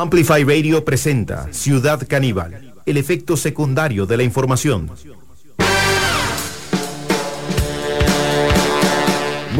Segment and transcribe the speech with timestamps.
[0.00, 4.90] Amplify Radio presenta Ciudad Caníbal, el efecto secundario de la información.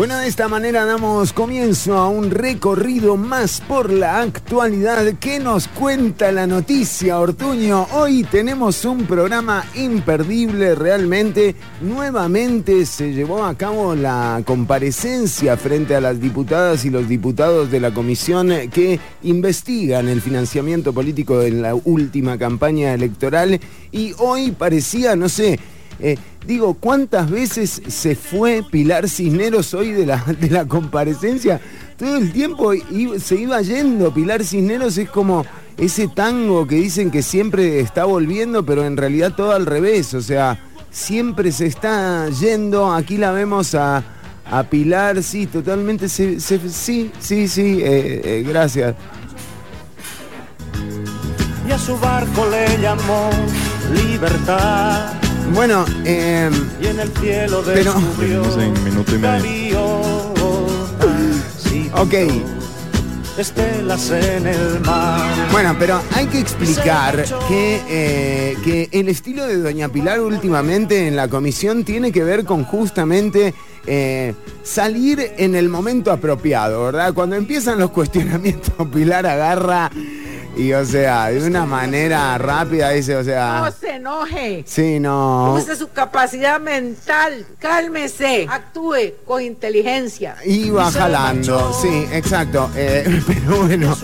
[0.00, 5.68] Bueno, de esta manera damos comienzo a un recorrido más por la actualidad que nos
[5.68, 7.86] cuenta la noticia Ortuño.
[7.92, 11.54] Hoy tenemos un programa imperdible realmente.
[11.82, 17.80] Nuevamente se llevó a cabo la comparecencia frente a las diputadas y los diputados de
[17.80, 23.60] la comisión que investigan el financiamiento político en la última campaña electoral
[23.92, 25.60] y hoy parecía, no sé,
[26.02, 31.60] eh, digo, ¿cuántas veces se fue Pilar Cisneros hoy de la, de la comparecencia?
[31.98, 32.72] Todo el tiempo
[33.18, 34.12] se iba yendo.
[34.12, 35.44] Pilar Cisneros es como
[35.76, 40.14] ese tango que dicen que siempre está volviendo, pero en realidad todo al revés.
[40.14, 40.58] O sea,
[40.90, 42.92] siempre se está yendo.
[42.92, 44.02] Aquí la vemos a,
[44.68, 46.08] Pilar, sí, totalmente.
[46.08, 48.96] sí, sí, sí, eh, eh, gracias.
[51.68, 53.30] Y a su barco le llamó
[53.94, 57.94] libertad bueno, eh, y en el cielo pero
[58.60, 59.80] en minuto y medio.
[61.94, 62.14] ok.
[63.38, 65.48] Estelas en el mar.
[65.50, 71.16] Bueno, pero hay que explicar que, eh, que el estilo de Doña Pilar últimamente en
[71.16, 73.54] la comisión tiene que ver con justamente
[73.86, 77.14] eh, salir en el momento apropiado, ¿verdad?
[77.14, 79.90] Cuando empiezan los cuestionamientos, Pilar agarra
[80.56, 83.62] y o sea, de una manera rápida dice, o sea.
[83.64, 84.64] No se enoje.
[84.66, 85.54] Sí, no.
[85.54, 87.46] Use su capacidad mental.
[87.58, 88.46] Cálmese.
[88.50, 90.36] Actúe con inteligencia.
[90.44, 91.72] Y va jalando.
[91.80, 92.70] Sí, exacto.
[92.74, 93.96] Eh, pero bueno.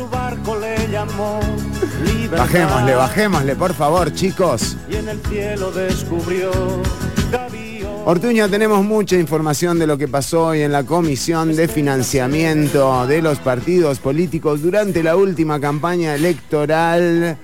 [2.30, 4.76] Bajémosle, bajémosle, por favor, chicos.
[4.88, 6.50] Y en el cielo descubrió
[8.08, 13.20] Ortuño, tenemos mucha información de lo que pasó hoy en la Comisión de Financiamiento de
[13.20, 17.36] los Partidos Políticos durante la última campaña electoral.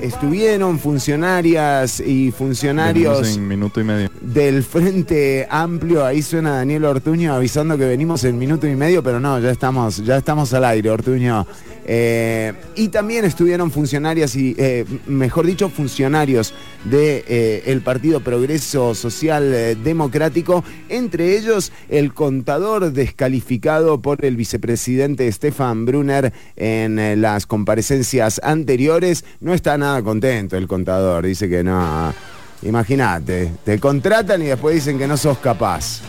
[0.00, 4.10] Estuvieron funcionarias y funcionarios minuto y medio.
[4.20, 6.04] del Frente Amplio.
[6.04, 9.98] Ahí suena Daniel Ortuño avisando que venimos en minuto y medio, pero no, ya estamos,
[9.98, 11.46] ya estamos al aire, Ortuño.
[11.92, 17.24] Eh, y también estuvieron funcionarias y, eh, mejor dicho, funcionarios del de,
[17.66, 26.32] eh, Partido Progreso Social Democrático, entre ellos el contador descalificado por el vicepresidente Stefan Brunner
[26.54, 29.24] en las comparecencias anteriores.
[29.40, 32.14] No está nada contento el contador, dice que no.
[32.62, 36.02] Imagínate, te contratan y después dicen que no sos capaz.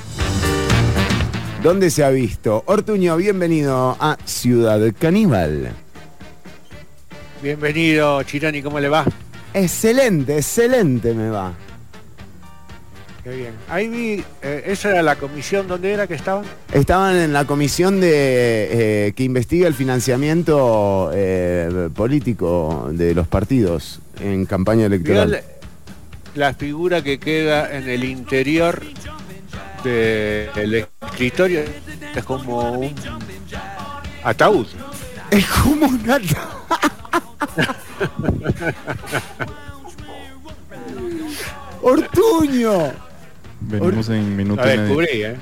[1.61, 2.63] ¿Dónde se ha visto?
[2.65, 5.71] Ortuño, bienvenido a Ciudad Caníbal.
[7.43, 9.05] Bienvenido, Chirani, ¿cómo le va?
[9.53, 11.53] Excelente, excelente me va.
[13.23, 13.53] Qué bien.
[13.69, 16.45] Ahí vi, eh, ¿esa era la comisión donde era que estaban?
[16.73, 18.07] Estaban en la comisión de
[19.07, 25.43] eh, que investiga el financiamiento eh, político de los partidos en campaña electoral.
[26.33, 28.81] la figura que queda en el interior
[29.89, 31.61] el escritorio
[32.15, 32.95] es como un
[34.23, 34.67] ataúd.
[35.29, 36.61] Es como un ataúd.
[41.81, 42.91] Ortuño.
[43.61, 44.65] Venimos en minutos.
[44.67, 45.37] ¿eh?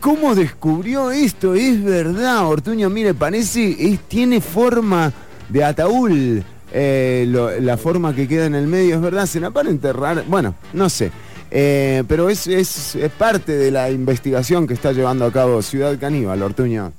[0.00, 1.54] ¿Cómo descubrió esto?
[1.54, 2.88] Es verdad, Ortuño.
[2.88, 5.12] Mire, parece, es, tiene forma
[5.48, 6.42] de ataúd.
[6.70, 10.24] Eh, la forma que queda en el medio, es verdad, se la para enterrar.
[10.28, 11.10] Bueno, no sé.
[11.50, 16.42] Eh, pero es, es, parte de la investigación que está llevando a cabo Ciudad Caníbal,
[16.42, 16.92] Ortuño.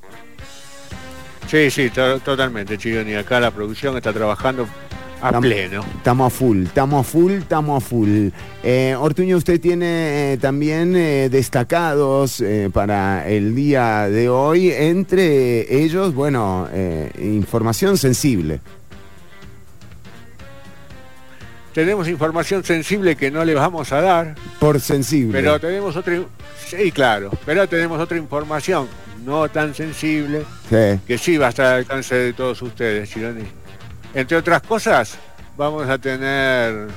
[1.47, 3.15] Sí, sí, totalmente, Chironi.
[3.15, 4.67] Acá la producción está trabajando
[5.21, 5.83] a pleno.
[5.97, 8.29] Estamos a full, estamos a full, estamos a full.
[8.63, 16.67] Eh, Ortuño, usted tiene eh, también destacados para el día de hoy, entre ellos, bueno,
[17.19, 18.61] información sensible.
[21.73, 24.35] Tenemos información sensible que no le vamos a dar.
[24.59, 25.39] Por sensible.
[25.39, 26.19] Pero tenemos otra,
[26.65, 28.87] sí, claro, pero tenemos otra información
[29.25, 33.43] no tan sensible que sí va a estar al alcance de todos ustedes, Chironi.
[34.13, 35.17] Entre otras cosas,
[35.57, 36.87] vamos a tener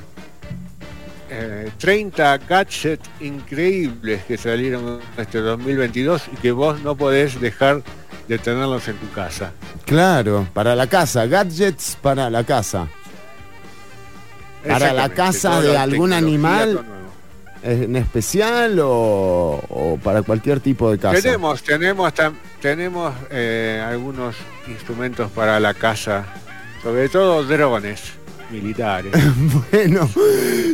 [1.78, 7.82] 30 eh, gadgets increíbles que salieron este 2022 y que vos no podés dejar
[8.28, 9.52] de tenerlos en tu casa.
[9.84, 12.88] Claro, para la casa, gadgets para la casa
[14.66, 16.84] para la casa de algún animal
[17.62, 21.20] en especial o, para cualquier tipo de casa?
[21.20, 22.12] Tenemos, tenemos,
[22.60, 24.36] tenemos eh, algunos
[24.68, 26.26] instrumentos para la casa,
[26.82, 28.14] sobre todo drones,
[28.50, 29.12] militares.
[29.70, 30.08] bueno,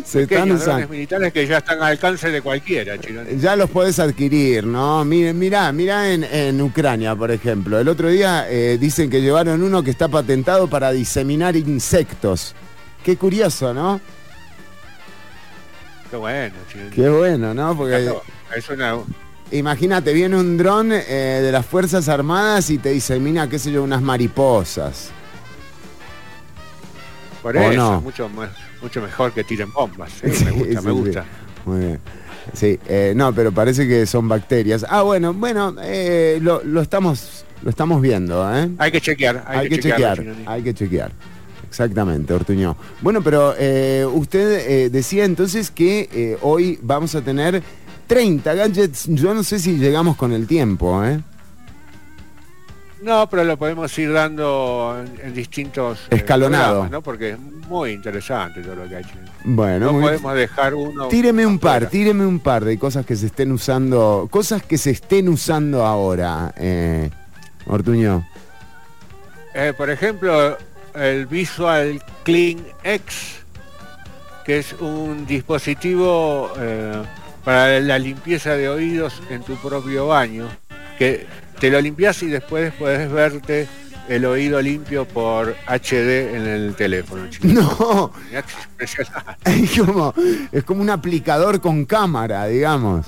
[0.05, 0.73] se están usando.
[0.73, 3.39] drones militares que ya están al alcance de cualquiera, Chironi.
[3.39, 5.05] Ya los podés adquirir, ¿no?
[5.05, 7.79] Miren, mirá, mirá en, en Ucrania, por ejemplo.
[7.79, 12.55] El otro día eh, dicen que llevaron uno que está patentado para diseminar insectos.
[13.09, 13.99] Qué curioso, ¿no?
[16.11, 16.91] Qué bueno, Chironi.
[16.91, 17.75] Qué bueno, ¿no?
[17.75, 18.13] Porque
[18.55, 18.99] Es una...
[19.51, 23.83] imagínate, viene un dron eh, de las Fuerzas Armadas y te disemina, qué sé yo,
[23.83, 25.09] unas mariposas.
[27.43, 28.01] Por ¿O eso, no?
[28.03, 28.31] mucho,
[28.83, 30.13] mucho mejor que tiren bombas.
[30.23, 30.99] sí, Sí, me gusta, sí, me sí.
[30.99, 31.25] gusta.
[31.65, 32.01] Muy bien.
[32.53, 34.85] Sí, eh, no, pero parece que son bacterias.
[34.87, 38.69] Ah, bueno, bueno, eh, lo, lo estamos, lo estamos viendo, ¿eh?
[38.77, 41.11] Hay que chequear, hay, Hay, que, chequear, hay que chequear.
[41.69, 42.77] Exactamente, Ortuño.
[43.03, 47.63] Bueno, pero eh, usted eh, decía entonces que eh, hoy vamos a tener
[48.07, 49.05] 30 gadgets.
[49.09, 51.21] Yo no sé si llegamos con el tiempo, ¿eh?
[53.01, 56.65] No, pero lo podemos ir dando en, en distintos Escalonado.
[56.81, 57.03] programas, ¿no?
[57.03, 59.05] Porque es muy interesante todo lo que hay.
[59.05, 59.29] Chironi.
[59.45, 61.07] Bueno, No podemos dejar uno.
[61.07, 64.91] tíreme un par, tíreme un par de cosas que se estén usando, cosas que se
[64.91, 66.53] estén usando ahora,
[67.67, 68.27] Ortuño.
[69.77, 70.57] Por ejemplo,
[70.95, 73.41] el Visual Clean X,
[74.45, 77.03] que es un dispositivo eh,
[77.45, 80.49] para la limpieza de oídos en tu propio baño,
[80.99, 81.27] que
[81.61, 83.69] te lo limpias y después puedes verte
[84.09, 87.29] el oído limpio por HD en el teléfono.
[87.43, 88.13] No,
[89.45, 90.15] es como,
[90.51, 93.07] es como un aplicador con cámara, digamos.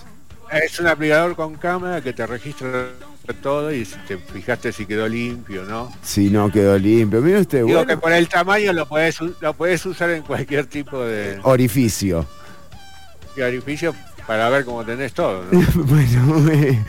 [0.51, 2.89] Es un aplicador con cámara que te registra
[3.35, 5.93] todo y si te fijaste si quedó limpio, ¿no?
[6.03, 7.21] Si no quedó limpio.
[7.21, 10.67] Mire usted, Digo bueno, que por el tamaño lo puedes lo puedes usar en cualquier
[10.67, 12.27] tipo de, orificio.
[13.37, 13.95] de orificio
[14.27, 15.45] para ver cómo tenés todo.
[15.51, 15.63] ¿no?
[15.85, 16.83] bueno, eh,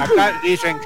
[0.00, 0.76] acá dicen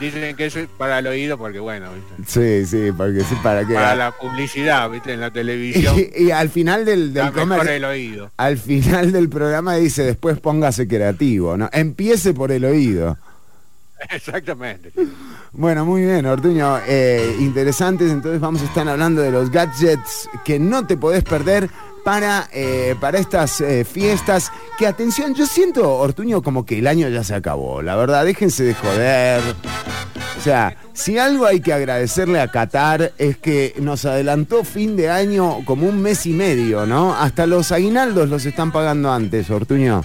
[0.00, 2.64] dicen que eso es para el oído porque bueno, ¿viste?
[2.64, 3.74] sí, sí, porque sí, para que...
[3.74, 5.12] para la publicidad, ¿viste?
[5.12, 8.30] En la televisión Y, y al final del, el oído.
[8.36, 11.68] al final del programa dice después póngase creativo, ¿no?
[11.72, 13.16] Empiece por el oído.
[14.10, 14.92] Exactamente.
[15.52, 16.78] Bueno, muy bien, Ortuño.
[16.86, 21.68] Eh, interesantes, entonces vamos a estar hablando de los gadgets que no te podés perder
[22.08, 24.50] para, eh, para estas eh, fiestas.
[24.78, 27.82] Que atención, yo siento, Ortuño, como que el año ya se acabó.
[27.82, 29.42] La verdad, déjense de joder.
[30.38, 35.10] O sea, si algo hay que agradecerle a Qatar es que nos adelantó fin de
[35.10, 37.14] año como un mes y medio, ¿no?
[37.14, 40.02] Hasta los aguinaldos los están pagando antes, Ortuño.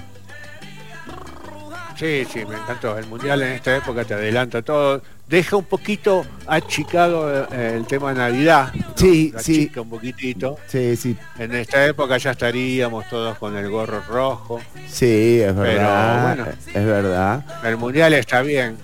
[2.03, 2.97] Sí, sí, me encantó.
[2.97, 5.01] El mundial en esta época te adelanta todo.
[5.29, 8.73] Deja un poquito achicado eh, el tema de Navidad.
[8.73, 8.85] ¿no?
[8.97, 9.53] Sí, Lo sí.
[9.61, 10.57] achica un poquitito.
[10.67, 14.59] Sí, sí, En esta época ya estaríamos todos con el gorro rojo.
[14.89, 16.35] sí, es verdad.
[16.35, 16.51] bueno.
[16.67, 17.45] Es verdad.
[17.63, 18.77] El mundial está bien.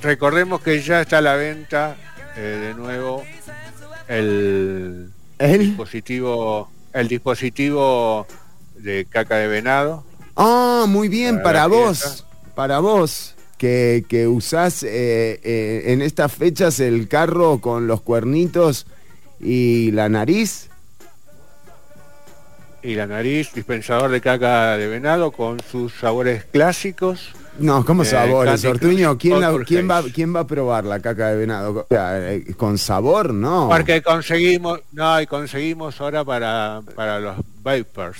[0.00, 1.94] Recordemos que ya está a la venta
[2.36, 3.22] eh, de nuevo
[4.08, 8.26] el dispositivo, el dispositivo
[8.76, 10.04] de caca de venado.
[10.36, 12.22] Ah, muy bien, Para para la vos.
[12.56, 18.86] Para vos, que, que usás eh, eh, en estas fechas el carro con los cuernitos
[19.38, 20.68] y la nariz.
[22.82, 27.32] y la nariz, dispensador de caca de venado con sus sabores clásicos.
[27.58, 29.18] No, ¿cómo Eh, sabores, Ortuño?
[29.18, 30.02] ¿Quién, la- Poker quién, va.
[30.14, 31.80] ¿Quién va a probar la caca de venado?
[31.80, 32.20] O sea,
[32.56, 33.34] ¿Con sabor?
[33.34, 33.68] No.
[33.70, 38.18] Porque conseguimos, no, y conseguimos ahora para, para los vapers.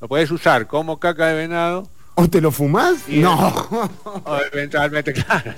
[0.00, 1.88] Lo puedes usar como caca de venado
[2.20, 2.96] ¿O te lo fumás?
[3.08, 3.90] Y- No.
[4.52, 5.54] eventualmente, claro.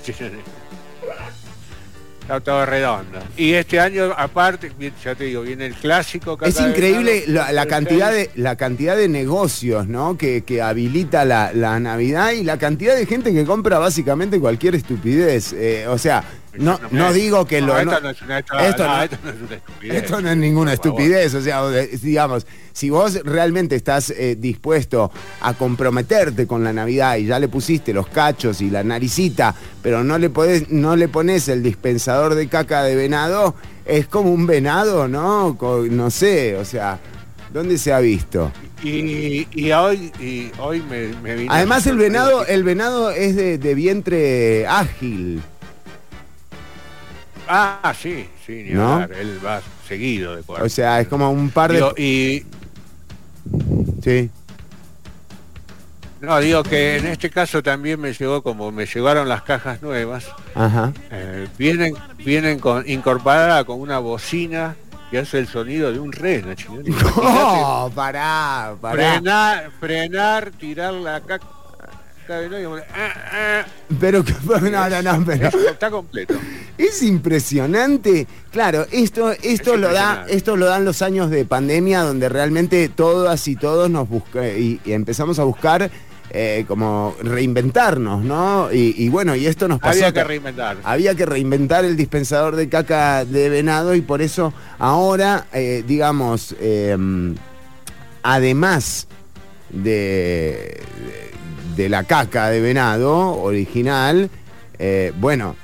[2.23, 3.19] Está todo redondo.
[3.35, 4.71] Y este año, aparte,
[5.03, 9.89] ya te digo, viene el clásico Es increíble la, cantidad de la cantidad de negocios
[9.89, 10.17] ¿no?
[10.17, 14.75] que, que habilita la, la Navidad y la cantidad de gente que compra básicamente cualquier
[14.75, 15.51] estupidez.
[15.51, 16.23] Eh, o sea,
[16.57, 17.77] no, no digo que lo...
[17.77, 20.03] esto no- es una, estupidez.
[20.03, 26.45] Esto no ninguna estupidez, o sea, digamos, si vos realmente estás eh, dispuesto a comprometerte
[26.45, 30.29] con la Navidad y ya le pusiste los cachos y la naricita, pero no le
[30.29, 35.55] podés, no le pones el dispensador de caca de venado, es como un venado, ¿no?
[35.57, 36.99] Co- no sé, o sea,
[37.53, 38.51] ¿dónde se ha visto?
[38.83, 43.57] Y, y hoy, y hoy me, me vino Además el venado, el venado es de,
[43.57, 45.41] de vientre ágil.
[47.47, 48.93] Ah, sí, sí, ni ¿No?
[48.93, 50.65] hablar, él va seguido de cuarto.
[50.65, 51.77] O sea, es como un par de.
[51.77, 52.45] Digo, y
[54.01, 54.29] Sí.
[56.23, 60.25] No, digo que en este caso también me llegó como me llegaron las cajas nuevas,
[60.55, 60.93] Ajá.
[61.11, 64.75] eh, vienen, vienen con incorporada con una bocina
[65.11, 66.53] que hace el sonido de un reno.
[66.85, 68.95] Imagínate, No, pará, pará.
[68.95, 71.21] frenar, frenar, tirar la
[72.29, 73.65] ah, ah,
[73.99, 75.49] Pero que no, no, no, pero.
[75.71, 76.35] está completo.
[76.77, 78.27] Es impresionante.
[78.51, 83.47] Claro, esto, esto lo da, esto lo dan los años de pandemia donde realmente todas
[83.47, 85.91] y todos nos busca y, empezamos a buscar
[86.35, 88.69] eh, como reinventarnos, ¿no?
[88.73, 89.99] Y, bueno, y esto nos pasó.
[89.99, 90.77] Había que reinventar.
[90.83, 96.55] Había que reinventar el dispensador de caca de venado y por eso ahora, eh, digamos,
[96.59, 97.35] em,
[98.23, 99.07] además
[99.69, 100.81] de,
[101.75, 104.31] de, la caca de venado original,
[104.79, 105.55] eh, bueno,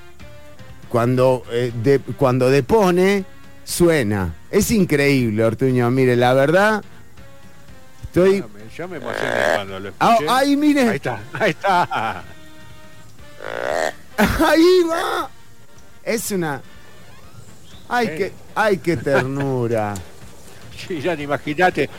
[0.90, 3.26] cuando, eh, cuando depone,
[3.64, 4.36] suena.
[4.52, 5.90] Es increíble, Ortuño.
[5.90, 6.84] Mire, la verdad,
[8.04, 8.44] estoy...
[8.80, 10.32] Yo me, emocioné cuando lo ah, escuché.
[10.32, 10.88] ahí, mire.
[10.88, 12.24] Ahí está, ahí está.
[14.48, 15.30] Ahí va.
[16.02, 16.62] Es una...
[17.90, 19.96] Ay, qué, ay, qué ternura.
[20.78, 21.90] Sí, ya imagínate.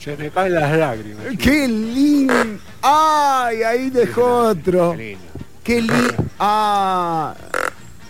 [0.00, 1.24] Se me caen las lágrimas.
[1.38, 2.34] ¡Qué lindo!
[2.82, 3.62] ¡Ay!
[3.62, 4.96] Ahí dejó otro.
[4.96, 6.14] Qué lindo.
[6.40, 7.32] ¡Ah!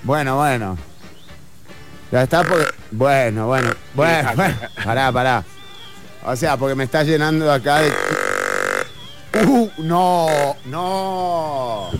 [0.03, 0.79] Bueno, bueno.
[2.11, 2.73] Ya está porque...
[2.91, 4.31] Bueno, bueno, bueno,
[4.83, 5.45] Pará, pará.
[6.25, 7.93] O sea, porque me está llenando acá de...
[9.47, 10.29] Uh, no,
[10.67, 11.91] no.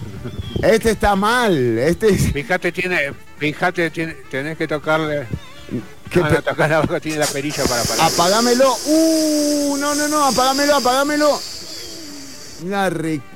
[0.63, 1.79] Este está mal.
[1.79, 3.13] Este Fíjate, tiene...
[3.39, 5.27] Fíjate, tiene, tenés que tocarle...
[6.11, 8.13] ¿Qué ah, tocar abajo tiene la perilla para parar.
[8.13, 8.77] Apagámelo.
[8.87, 11.41] Uh, no, no, no, apagámelo, apagámelo.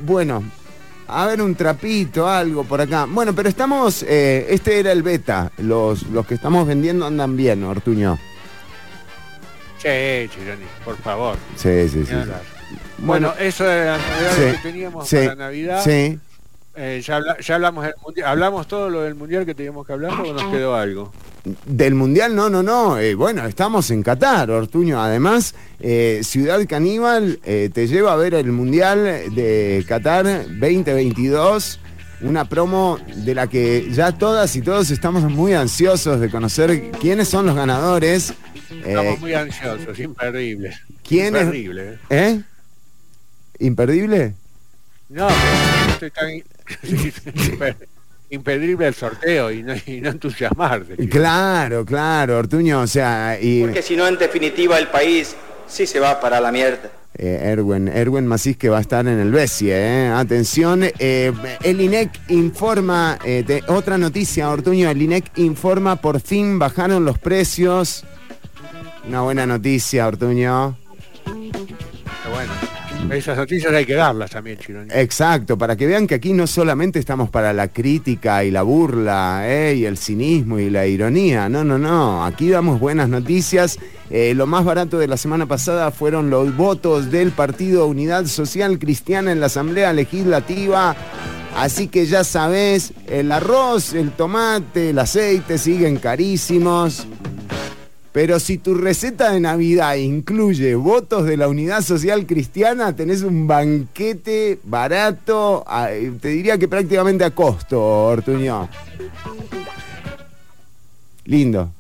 [0.00, 0.44] Bueno,
[1.08, 3.06] a ver un trapito, algo por acá.
[3.08, 5.50] Bueno, pero estamos, eh, este era el beta.
[5.56, 8.18] Los, los que estamos vendiendo andan bien, Ortuño.
[9.86, 11.36] Sí, Chironi, por favor.
[11.54, 12.14] Sí, sí, sí.
[12.98, 15.84] Bueno, eso era lo que teníamos para Navidad.
[15.84, 16.18] Sí.
[16.74, 20.32] Eh, ya, hablamos del mundial, hablamos todo lo del mundial que teníamos que hablar o
[20.32, 21.12] nos quedó algo.
[21.64, 22.98] Del mundial, no, no, no.
[22.98, 25.00] Eh, bueno, estamos en Qatar, Ortuño.
[25.00, 31.80] Además, eh, Ciudad Caníbal te lleva a ver el mundial de Qatar 2022.
[32.22, 37.28] Una promo de la que ya todas y todos estamos muy ansiosos de conocer quiénes
[37.28, 38.34] son los ganadores.
[38.70, 40.76] Estamos muy ansiosos, imperdible.
[41.06, 41.98] ¿Quién Imperdible.
[42.10, 42.42] ¿Eh?
[43.58, 44.34] ¿Imperdible?
[45.08, 45.28] No,
[45.88, 46.30] estoy tan
[48.30, 51.08] impedible el sorteo y no, y no entusiasmarte.
[51.08, 53.38] Claro, claro, Ortuño, o sea...
[53.40, 53.62] Y...
[53.62, 55.36] Porque si no, en definitiva, el país
[55.68, 56.90] sí se va para la mierda.
[57.18, 60.08] Eh, Erwin, Erwin Macís que va a estar en el BESIE, eh.
[60.08, 61.32] atención, eh,
[61.62, 67.18] el INEC informa, eh, de otra noticia, Ortuño, el INEC informa, por fin bajaron los
[67.18, 68.04] precios,
[69.08, 70.76] una buena noticia, Ortuño.
[73.10, 74.88] Esas noticias hay que darlas también, Chironi.
[74.92, 79.42] Exacto, para que vean que aquí no solamente estamos para la crítica y la burla,
[79.44, 79.76] ¿eh?
[79.76, 81.48] y el cinismo y la ironía.
[81.48, 82.24] No, no, no.
[82.24, 83.78] Aquí damos buenas noticias.
[84.10, 88.78] Eh, lo más barato de la semana pasada fueron los votos del Partido Unidad Social
[88.78, 90.96] Cristiana en la Asamblea Legislativa.
[91.56, 97.06] Así que ya sabes, el arroz, el tomate, el aceite siguen carísimos.
[98.16, 103.46] Pero si tu receta de Navidad incluye votos de la Unidad Social Cristiana, tenés un
[103.46, 105.62] banquete barato,
[106.22, 108.70] te diría que prácticamente a costo, Ortuño.
[111.26, 111.70] Lindo.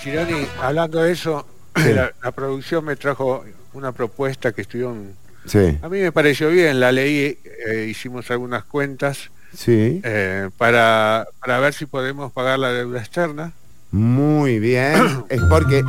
[0.00, 1.44] Chironi, hablando de eso,
[1.74, 4.94] la, producción me trajo una propuesta que estudió...
[5.44, 5.76] Sí.
[5.82, 7.36] A mí me pareció bien, la leí,
[7.68, 10.00] eh, hicimos algunas cuentas sí.
[10.04, 13.54] Eh, para, para ver si podemos pagar la deuda externa.
[13.90, 15.24] Muy bien.
[15.28, 15.84] Es porque,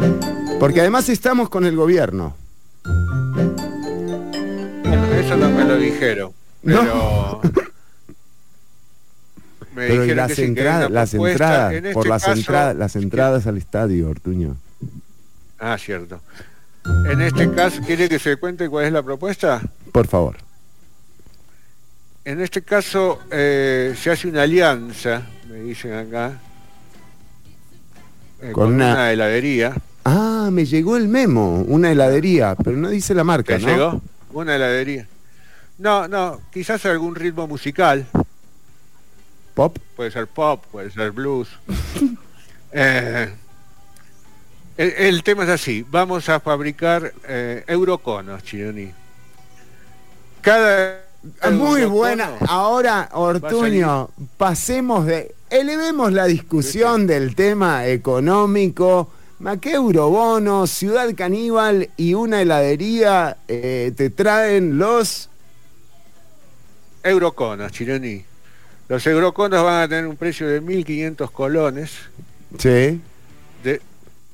[0.59, 2.35] porque además estamos con el gobierno.
[5.19, 6.31] eso no me lo dijeron.
[6.63, 7.41] Pero.
[9.73, 14.57] Me pero las, entradas, las entradas, este por las entradas, las entradas al estadio, Ortuño.
[15.59, 16.19] Ah, cierto.
[17.09, 19.61] En este caso, ¿quiere que se cuente cuál es la propuesta?
[19.93, 20.35] Por favor.
[22.25, 26.39] En este caso eh, se hace una alianza, me dicen acá,
[28.41, 29.11] eh, con, una...
[29.11, 29.75] heladería.
[30.03, 33.67] Ah, me llegó el memo, una heladería, pero no dice la marca, ¿no?
[33.67, 34.01] llegó?
[34.33, 35.07] Una heladería.
[35.77, 38.05] No, no, quizás algún ritmo musical.
[39.53, 39.77] ¿Pop?
[39.95, 41.49] Puede ser pop, puede ser blues.
[42.73, 43.29] Eh,
[44.77, 48.93] el, tema es así, vamos a fabricar eh, euroconos, Chironi.
[50.39, 51.00] Cada...
[51.51, 52.31] Muy buena.
[52.47, 59.11] Ahora, Ortuño, pasemos de elevemos la discusión del tema económico.
[59.59, 65.29] ¿Qué eurobono, Ciudad Caníbal y una heladería eh, te traen los...
[67.03, 68.23] Euroconos, Chironi.
[68.87, 71.91] Los euroconos van a tener un precio de 1.500 colones.
[72.59, 73.01] Sí.
[73.63, 73.81] De,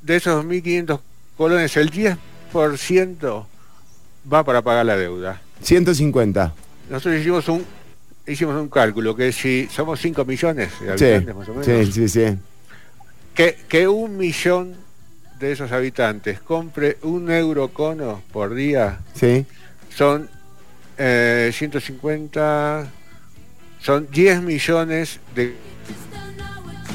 [0.02, 1.00] de esos 1.500
[1.38, 3.46] colones, el 10%
[4.32, 5.42] va para pagar la deuda.
[5.62, 6.54] 150.
[6.90, 7.66] Nosotros hicimos un
[8.28, 12.10] hicimos un cálculo que si somos 5 millones de habitantes más o menos, sí, sí,
[12.10, 12.38] sí.
[13.34, 14.76] Que, que un millón
[15.40, 19.00] de esos habitantes compre un eurocono por día,
[19.96, 20.30] son
[20.98, 22.88] eh, 150,
[23.80, 25.56] son 10 millones de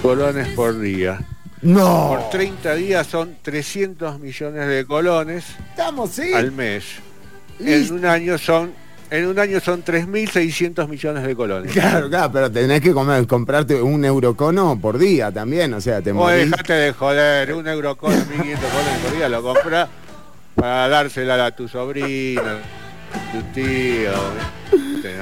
[0.03, 1.21] colones por día.
[1.63, 2.09] No.
[2.09, 6.33] Por 30 días son 300 millones de colones Estamos, sí.
[6.35, 6.85] al mes.
[7.61, 7.95] Listo.
[7.95, 8.73] En un año son
[9.13, 11.71] en un año son 3.600 millones de colones.
[11.73, 16.13] Claro, claro, pero tenés que comer, comprarte un eurocono por día también, o sea, te
[16.13, 16.51] O morís.
[16.51, 19.89] dejate de joder, un eurocono, 1.500 colones por día, lo compras
[20.55, 24.11] para dársela a tu sobrino, a tu tío,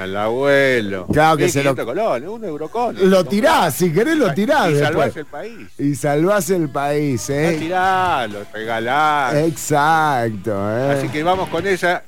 [0.00, 1.06] al abuelo.
[1.12, 2.99] Claro que se lo- 1.500 colones, un eurocono.
[3.02, 4.88] Lo tirás, si querés lo tirás Y después.
[5.12, 5.68] salvás el país.
[5.78, 7.56] Y salvás el país, No ¿eh?
[7.59, 9.35] tirás, lo regalás.
[9.35, 10.92] Exacto, ¿eh?
[10.99, 12.04] Así que vamos con esa.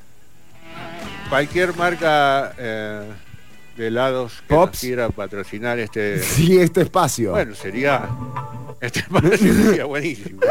[1.32, 3.10] Cualquier marca eh,
[3.78, 4.80] de helados que nos Pops.
[4.80, 6.22] quiera patrocinar este.
[6.22, 7.30] Sí, este espacio.
[7.30, 8.06] Bueno, sería.
[8.78, 9.02] Este
[9.38, 10.42] sería buenísimo.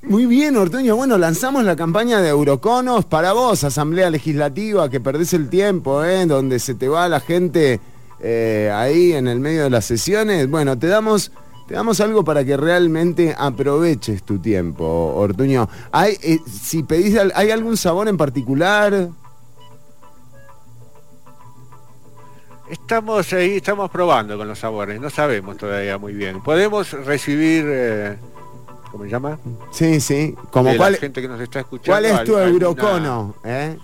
[0.00, 0.96] Muy bien, Ortuño.
[0.96, 6.24] Bueno, lanzamos la campaña de Euroconos para vos, Asamblea Legislativa, que perdés el tiempo, ¿eh?
[6.24, 7.78] Donde se te va la gente
[8.20, 10.48] eh, ahí en el medio de las sesiones.
[10.48, 11.30] Bueno, te damos,
[11.66, 14.84] te damos algo para que realmente aproveches tu tiempo,
[15.16, 15.68] Ortuño.
[15.92, 19.08] ¿Hay, eh, si pedís, ¿hay algún sabor en particular?
[22.70, 26.42] Estamos ahí, estamos probando con los sabores, no sabemos todavía muy bien.
[26.42, 27.64] Podemos recibir.
[27.66, 28.16] eh,
[28.90, 29.38] ¿Cómo se llama?
[29.70, 30.34] Sí, sí.
[30.50, 31.92] Como De cuál, la gente que nos está escuchando.
[31.92, 33.34] ¿Cuál es tu alguna Eurocono?
[33.44, 33.76] ¿eh?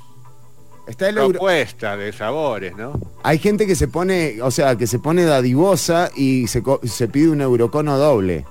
[0.91, 1.31] Está el euro...
[1.31, 2.99] Propuesta de sabores, ¿no?
[3.23, 6.63] Hay gente que se pone, o sea, que se pone dadivosa y se,
[7.09, 8.45] pide un eurocono doble.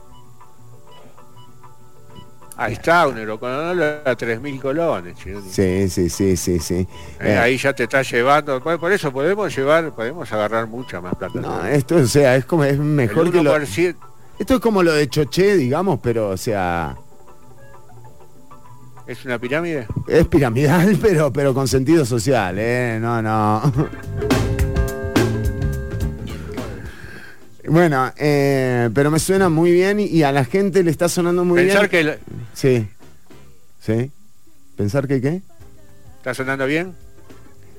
[2.55, 5.17] Ahí está, un eurocono a 3.000 colones.
[5.51, 6.75] Sí, sí, sí, sí, sí.
[6.75, 6.87] Eh,
[7.19, 11.41] Eh, ahí ya te está llevando, por eso podemos llevar, podemos agarrar mucha más plata.
[11.41, 13.53] no, esto, o sea, es como es mejor que lo.
[13.53, 13.95] 1%,
[14.39, 16.95] Esto es como lo de Choché, digamos, pero, o sea,
[19.09, 19.87] ¿Es una pirámide?
[20.07, 22.99] es piramidal, pero, pero con sentido social, ¿eh?
[23.01, 23.73] No, no.
[27.67, 31.61] Bueno, eh, pero me suena muy bien y, a la gente le está sonando muy
[31.61, 31.89] Pensar bien.
[31.89, 32.19] que el-
[32.53, 32.87] Sí.
[33.81, 34.11] ¿Sí?
[34.77, 35.41] ¿Pensar que qué?
[36.17, 36.93] está sonando bien.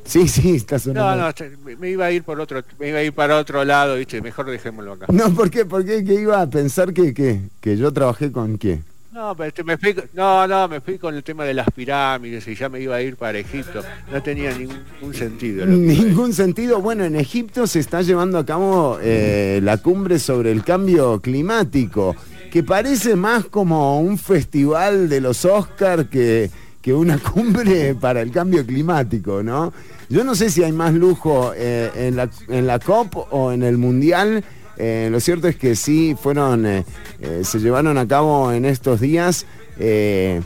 [0.05, 1.17] Sí, sí, está sonando.
[1.17, 3.95] No, no, me- iba a ir por otro, me iba a ir para otro lado,
[3.97, 5.07] viste, mejor dejémoslo acá.
[5.11, 5.65] No, ¿por qué?
[5.65, 6.03] ¿Por qué?
[6.05, 8.81] ¿Que iba a pensar que, que, que yo trabajé con qué?
[9.13, 12.47] No, pero este, me fui, no, no, me fui con el tema de las pirámides
[12.47, 13.83] y ya me iba a ir para Egipto.
[14.13, 15.67] No tenía ningún sentido.
[15.67, 16.81] Ningún sentido.
[16.81, 22.15] Bueno, en Egipto se está llevando a cabo eh, la cumbre sobre el cambio climático,
[22.53, 26.49] que parece más como un festival de los Oscars que,
[26.81, 29.73] que una cumbre para el cambio climático, ¿no?
[30.09, 33.65] Yo no sé si hay más lujo eh, en, la, en la COP o en
[33.65, 34.45] el Mundial.
[34.83, 36.87] Eh, lo cierto es que sí fueron, eh,
[37.21, 39.45] eh, se llevaron a cabo en estos días.
[39.79, 40.41] hay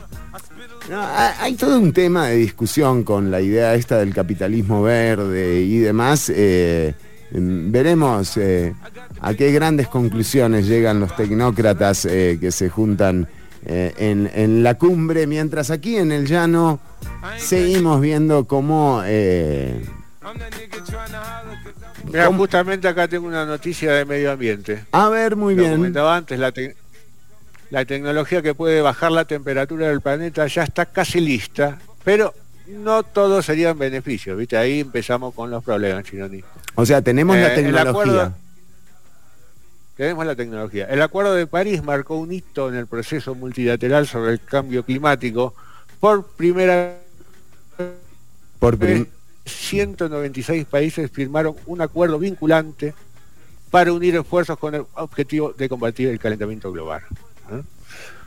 [1.57, 6.29] todo un tema de discusión con la idea esta del capitalismo verde y demás.
[6.29, 8.37] mm, veremos
[9.21, 13.29] a qué grandes conclusiones llegan los tecnócratas que se juntan
[13.65, 16.81] en, en la cumbre, mientras aquí en el llano
[17.37, 19.01] seguimos viendo cómo...
[22.23, 24.85] eh, justamente acá tengo una noticia de medio ambiente.
[24.91, 25.75] a ver, muy Lo bien.
[25.75, 26.75] comentaba antes, la, te-
[27.71, 32.33] la tecnología que puede bajar la temperatura del planeta ya está casi lista, pero
[32.67, 34.57] no todos serían beneficios, ¿viste?
[34.57, 36.43] Ahí empezamos con los problemas, Chironi.
[36.75, 37.89] O sea, tenemos Eh, la el tecnología.
[37.91, 38.33] acuerdo-
[39.97, 40.85] Tenemos la tecnología.
[40.89, 45.53] El Acuerdo de París marcó un hito en el proceso multilateral sobre el cambio climático.
[46.01, 46.97] Por primera
[48.59, 49.07] Por vez, prim-
[49.45, 52.93] 196 países firmaron un acuerdo vinculante
[53.69, 57.03] para unir esfuerzos con el objetivo de combatir el calentamiento global.
[57.51, 57.61] ¿eh?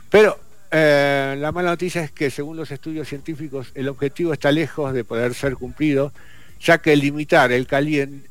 [0.09, 0.37] Pero
[0.71, 5.03] eh, la mala noticia es que según los estudios científicos el objetivo está lejos de
[5.03, 6.11] poder ser cumplido,
[6.61, 7.67] ya que limitar el,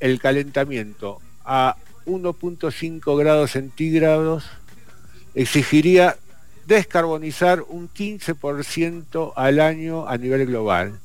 [0.00, 4.44] el calentamiento a 1.5 grados centígrados
[5.34, 6.16] exigiría
[6.66, 11.00] descarbonizar un 15% al año a nivel global.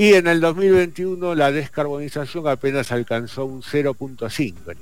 [0.00, 4.28] Y en el 2021 la descarbonización apenas alcanzó un 0.5.
[4.28, 4.78] que es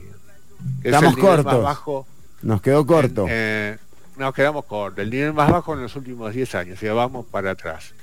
[0.84, 1.62] el Estamos más cortos.
[1.62, 2.06] bajo
[2.42, 3.22] Nos quedó corto.
[3.22, 3.78] en, eh,
[4.18, 4.98] nos quedamos cortos.
[5.02, 6.82] El nivel más bajo en los últimos 10 años.
[6.82, 7.94] Y vamos para atrás.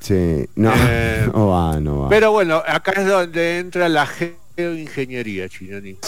[0.00, 2.08] Sí, no, eh, no va, no va.
[2.08, 5.98] Pero bueno, acá es donde entra la geoingeniería, Chinoni.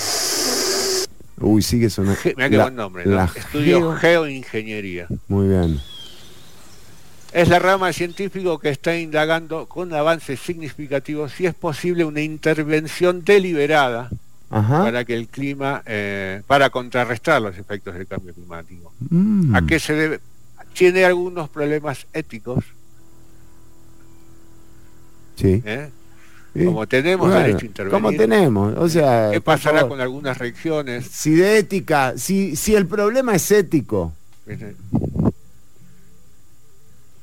[1.41, 2.19] Uy, sigue sonando.
[2.25, 3.17] Mirá qué buen nombre, ¿no?
[3.17, 5.09] la Estudio geo- geoingeniería.
[5.29, 5.79] Muy bien.
[7.35, 13.25] Es la rama científica que está indagando con avances significativos si es posible una intervención
[13.25, 14.09] deliberada
[14.49, 18.93] para que el clima, eh, para contrarrestar los efectos del cambio climático.
[19.11, 19.53] Mm.
[19.53, 20.21] ¿A qué se debe?
[20.75, 22.65] Tiene algunos problemas éticos.
[25.35, 25.61] Sí.
[25.65, 25.91] ¿Eh?
[26.65, 27.91] Como tenemos derecho a intervenir.
[27.91, 29.31] Como tenemos, o sea...
[29.33, 31.09] ¿Qué pasará con algunas regiones?
[31.11, 34.13] Si de ética, si, si el problema es ético...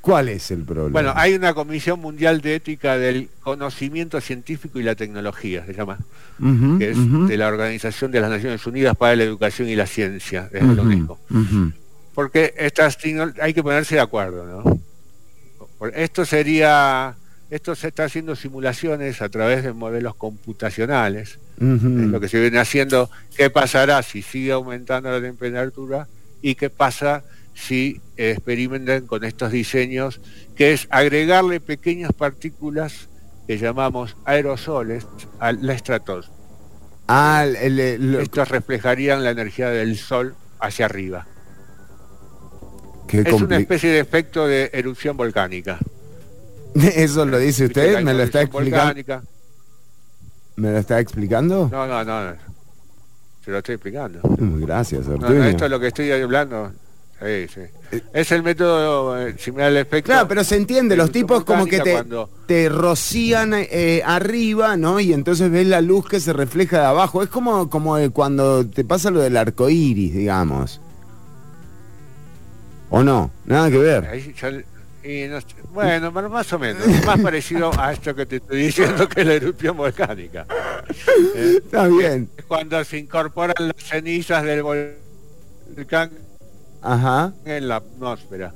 [0.01, 0.91] ¿Cuál es el problema?
[0.91, 5.99] Bueno, hay una Comisión Mundial de Ética del Conocimiento Científico y la Tecnología, se llama,
[6.79, 10.49] que es de la Organización de las Naciones Unidas para la Educación y la Ciencia,
[10.51, 11.19] de la UNESCO.
[12.15, 12.97] Porque estas
[13.39, 14.79] hay que ponerse de acuerdo, ¿no?
[15.93, 17.15] Esto sería,
[17.51, 23.11] esto se está haciendo simulaciones a través de modelos computacionales, lo que se viene haciendo,
[23.37, 26.07] qué pasará si sigue aumentando la temperatura
[26.41, 27.23] y qué pasa
[27.61, 30.19] si experimentan con estos diseños,
[30.55, 33.07] que es agregarle pequeñas partículas
[33.47, 35.05] que llamamos aerosoles
[35.39, 36.35] a la estratosfera.
[37.07, 41.27] Ah, Estos reflejarían la energía del Sol hacia arriba.
[43.09, 45.77] es una especie de efecto de erupción volcánica.
[46.73, 48.01] ¿Eso lo dice usted?
[48.01, 49.21] ¿Me lo está explicando?
[50.55, 51.69] ¿Me lo está explicando?
[51.71, 52.33] No, no, no.
[53.43, 54.19] Se lo estoy explicando.
[54.23, 55.43] Gracias, Arturo.
[55.43, 56.71] esto es lo que estoy hablando.
[57.21, 60.11] Es el método eh, similar al efecto.
[60.11, 62.03] Claro, pero se entiende, los tipos como que te,
[62.47, 64.99] te rocían eh, arriba, ¿no?
[64.99, 67.21] Y entonces ves la luz que se refleja de abajo.
[67.21, 70.81] Es como, como cuando te pasa lo del arco iris, digamos.
[72.89, 73.31] ¿O no?
[73.45, 74.07] Nada que ver.
[75.71, 76.87] bueno, más o menos.
[77.05, 80.47] más parecido a esto que te estoy diciendo que la erupción volcánica.
[81.35, 82.29] Está bien.
[82.47, 86.11] Cuando se incorporan las cenizas del volcán
[86.81, 87.33] Ajá.
[87.45, 88.53] en la atmósfera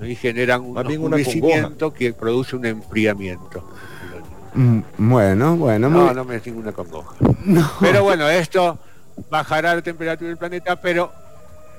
[0.00, 3.64] y generan un enfurecimiento que produce un enfriamiento.
[4.54, 5.88] Mm, bueno, bueno.
[5.88, 7.16] No, no me es ninguna congoja.
[7.80, 8.78] Pero bueno, esto
[9.30, 11.12] bajará la temperatura del planeta, pero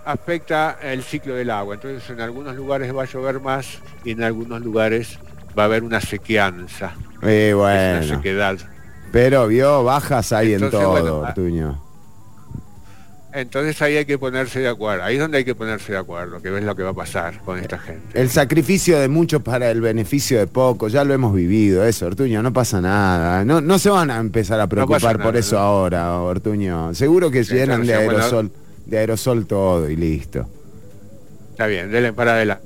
[0.05, 1.75] afecta el ciclo del agua.
[1.75, 5.19] Entonces en algunos lugares va a llover más y en algunos lugares
[5.57, 6.93] va a haber una sequeanza.
[7.21, 7.97] Eh, bueno.
[7.97, 8.57] Una sequedad.
[9.11, 11.25] Pero vio bajas ahí en todo,
[13.31, 16.41] entonces ahí hay que ponerse de acuerdo, ahí es donde hay que ponerse de acuerdo,
[16.41, 18.19] que ves lo que va a pasar con esta gente.
[18.19, 22.41] El sacrificio de muchos para el beneficio de pocos, ya lo hemos vivido, eso, Ortuño,
[22.41, 23.45] no pasa nada.
[23.45, 26.93] No, no se van a empezar a preocupar por eso ahora, Ortuño.
[26.95, 28.51] Seguro que llenan de aerosol,
[28.85, 30.47] de aerosol todo y listo.
[31.51, 32.63] Está bien, denle para adelante.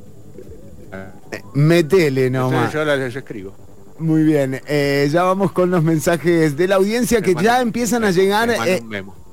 [1.32, 2.71] Eh, metele nomás.
[2.71, 3.54] yo les escribo.
[3.99, 8.12] Muy bien, eh, ya vamos con los mensajes de la audiencia que ya empiezan a
[8.12, 8.49] llegar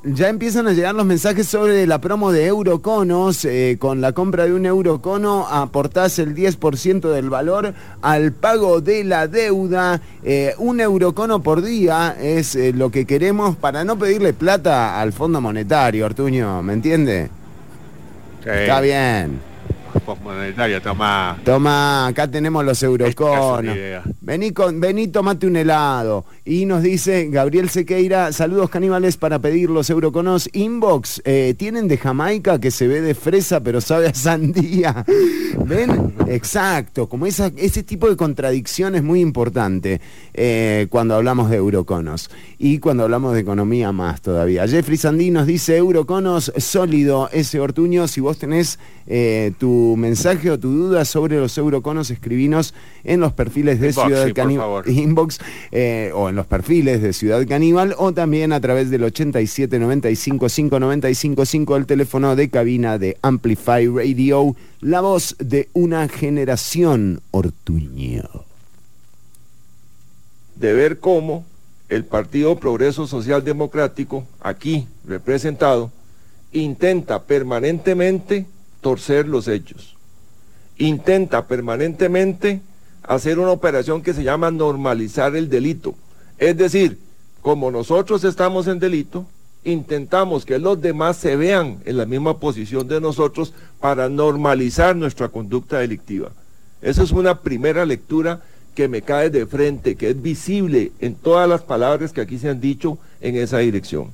[0.02, 3.44] ya empiezan a llegar los mensajes sobre la promo de Euroconos.
[3.44, 9.04] Eh, con la compra de un Eurocono aportás el 10% del valor al pago de
[9.04, 10.00] la deuda.
[10.22, 15.12] Eh, un Eurocono por día es eh, lo que queremos para no pedirle plata al
[15.12, 17.30] Fondo Monetario, Artuño, ¿me entiende?
[18.44, 19.49] Está bien
[20.04, 21.38] postmonetaria, toma.
[21.44, 23.74] Toma, acá tenemos los euroconos.
[24.20, 26.24] Vení, con, vení, tomate un helado.
[26.44, 30.48] Y nos dice Gabriel Sequeira, saludos caníbales para pedir los euroconos.
[30.52, 35.04] Inbox, eh, tienen de Jamaica que se ve de fresa pero sabe a sandía.
[35.66, 36.14] ¿Ven?
[36.28, 40.00] Exacto, como esa, ese tipo de contradicción es muy importante
[40.34, 42.30] eh, cuando hablamos de euroconos.
[42.58, 44.66] Y cuando hablamos de economía más todavía.
[44.68, 50.58] Jeffrey Sandí nos dice euroconos sólido, ese Ortuño, si vos tenés eh, tu mensaje o
[50.58, 55.38] tu duda sobre los euroconos, escribinos en los perfiles de Ciudad Caníbal, inbox,
[55.72, 60.48] eh, o en los perfiles de Ciudad Caníbal, o también a través del 87 95
[60.48, 68.24] 5 el teléfono de cabina de Amplify Radio, la voz de una generación ortuño.
[70.56, 71.44] De ver cómo
[71.88, 75.90] el Partido Progreso Social Democrático, aquí representado,
[76.52, 78.46] intenta permanentemente
[78.80, 79.96] torcer los hechos.
[80.78, 82.60] Intenta permanentemente
[83.02, 85.94] hacer una operación que se llama normalizar el delito.
[86.38, 86.98] Es decir,
[87.42, 89.26] como nosotros estamos en delito,
[89.64, 95.28] intentamos que los demás se vean en la misma posición de nosotros para normalizar nuestra
[95.28, 96.30] conducta delictiva.
[96.82, 98.42] Esa es una primera lectura
[98.74, 102.48] que me cae de frente, que es visible en todas las palabras que aquí se
[102.48, 104.12] han dicho en esa dirección.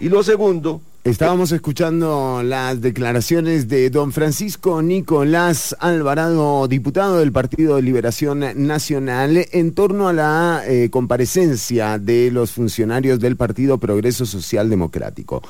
[0.00, 7.76] Y lo segundo Estábamos escuchando las declaraciones de don Francisco Nicolás Alvarado, diputado del Partido
[7.76, 14.26] de Liberación Nacional, en torno a la eh, comparecencia de los funcionarios del Partido Progreso
[14.26, 15.40] Social Democrático.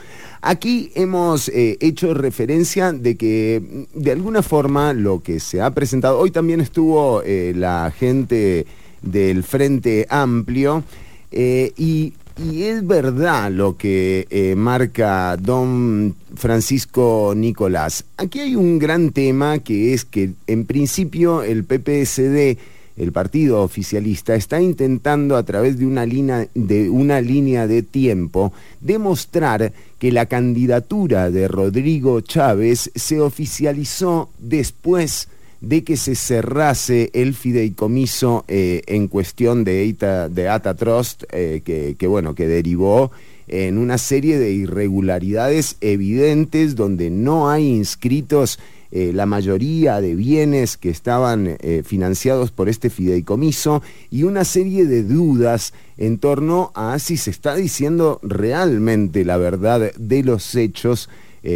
[0.42, 6.18] Aquí hemos eh, hecho referencia de que de alguna forma lo que se ha presentado,
[6.18, 8.66] hoy también estuvo eh, la gente
[9.02, 10.84] del Frente Amplio
[11.30, 18.05] y y es verdad lo que eh, marca don Francisco Nicolás.
[18.16, 22.59] Aquí hay un gran tema que es que en principio el PPSD,
[22.96, 28.53] el partido oficialista, está intentando a través de una línea de, una línea de tiempo
[28.81, 35.29] demostrar que la candidatura de Rodrigo Chávez se oficializó después
[35.61, 39.92] de que se cerrase el fideicomiso eh, en cuestión de,
[40.31, 43.11] de Ata Trust, eh, que, bueno, que derivó
[43.49, 48.59] en una serie de irregularidades evidentes donde no hay inscritos
[48.90, 55.03] eh, la mayoría de bienes que estaban financiados por este fideicomiso y una serie de
[55.03, 61.09] dudas en torno a si se está diciendo realmente la verdad de los hechos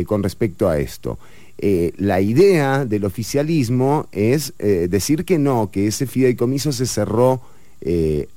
[0.07, 1.19] con respecto a esto.
[1.59, 7.41] Eh, la idea del oficialismo es eh, decir que no, que ese fideicomiso se cerró
[7.81, 8.29] eh,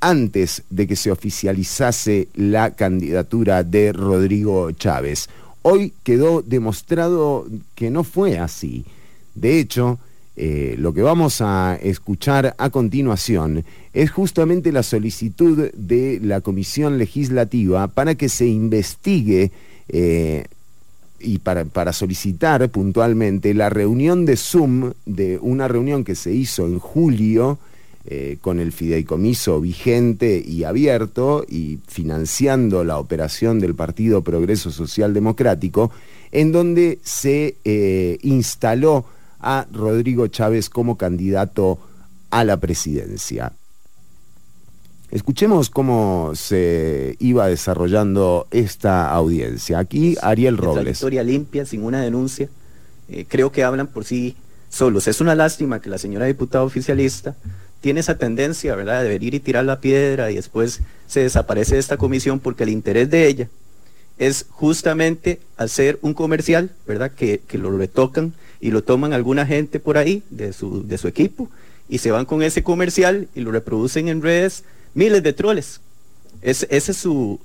[0.00, 5.28] antes de que se oficializase la candidatura de Rodrigo Chávez.
[5.62, 8.84] Hoy quedó demostrado que no fue así.
[9.34, 9.98] De hecho,
[10.36, 17.88] lo que vamos a escuchar a continuación es justamente la solicitud de la Comisión Legislativa
[17.88, 19.52] para que se investigue
[21.24, 26.78] y para, solicitar puntualmente la reunión de Zoom, de una reunión que se hizo en
[26.78, 27.58] julio
[28.04, 35.14] eh, con el fideicomiso vigente y abierto y financiando la operación del Partido Progreso Social
[35.14, 35.90] Democrático,
[36.30, 39.06] en donde se eh, instaló
[39.40, 41.78] a Rodrigo Chávez como candidato
[42.30, 43.52] a la presidencia.
[45.14, 49.78] Escuchemos cómo se iba desarrollando esta audiencia.
[49.78, 50.96] Aquí Ariel Robles.
[50.96, 52.48] historia limpia, sin una denuncia.
[53.08, 54.34] Eh, creo que hablan por sí
[54.70, 55.06] solos.
[55.06, 57.36] Es una lástima que la señora diputada oficialista
[57.80, 61.80] tiene esa tendencia, ¿verdad?, de venir y tirar la piedra y después se desaparece de
[61.80, 63.48] esta comisión porque el interés de ella
[64.18, 69.78] es justamente hacer un comercial, ¿verdad?, que, que lo retocan y lo toman alguna gente
[69.78, 71.48] por ahí de su, de su equipo
[71.88, 75.80] y se van con ese comercial y lo reproducen en redes miles de troles.
[76.40, 77.40] esa es su,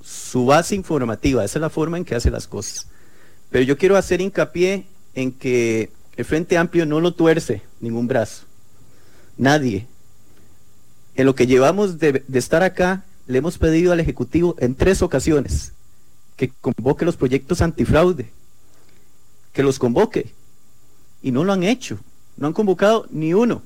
[0.46, 2.86] base informativa, esa es la forma en que hace las cosas.
[3.50, 8.44] Pero yo quiero hacer hincapié en que el Frente Amplio no lo tuerce ningún brazo.
[9.36, 9.86] Nadie.
[11.16, 15.02] En lo que llevamos de, de estar acá, le hemos pedido al Ejecutivo en tres
[15.02, 15.72] ocasiones
[16.36, 18.30] que convoque los proyectos antifraude,
[19.52, 20.32] que los convoque.
[21.22, 21.98] Y no lo han hecho.
[22.36, 23.62] No han convocado ni uno.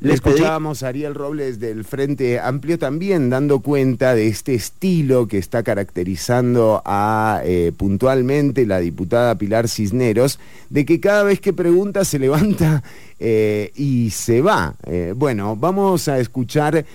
[0.00, 5.38] Le escuchábamos a Ariel Robles del Frente Amplio también dando cuenta de este estilo que
[5.38, 10.38] está caracterizando a eh, puntualmente la diputada Pilar Cisneros,
[10.70, 12.84] de que cada vez que pregunta se levanta
[13.18, 14.76] eh, y se va.
[14.86, 16.86] Eh, bueno, vamos a escuchar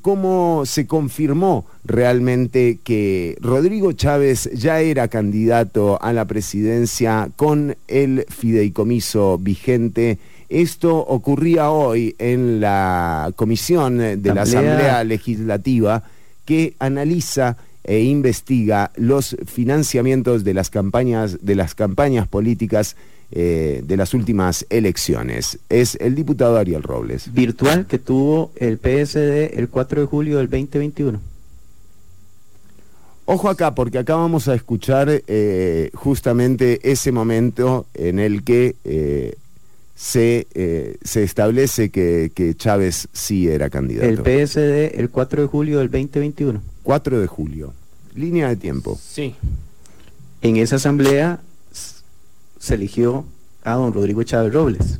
[0.00, 8.24] cómo se confirmó realmente que Rodrigo Chávez ya era candidato a la presidencia con el
[8.28, 10.20] fideicomiso vigente
[10.60, 16.02] esto ocurría hoy en la comisión de la Asamblea Legislativa
[16.44, 22.96] que analiza e investiga los financiamientos de las campañas, de las campañas políticas
[23.32, 25.58] eh, de las últimas elecciones.
[25.68, 27.32] Es el diputado Ariel Robles.
[27.32, 31.18] Virtual que tuvo el PSD el 4 de julio del 2021.
[33.24, 39.36] Ojo acá, porque acá vamos a escuchar eh, justamente ese momento en el que eh,
[39.94, 44.08] se, eh, se establece que, Chávez sí era candidato.
[44.08, 46.62] El PSD el 4 de julio del 2021.
[46.82, 47.74] 4 de julio.
[48.14, 48.98] Línea de tiempo.
[49.00, 49.34] Sí.
[50.40, 51.40] En esa asamblea
[52.58, 53.24] se eligió
[53.64, 54.98] a don Rodrigo Chávez Robles.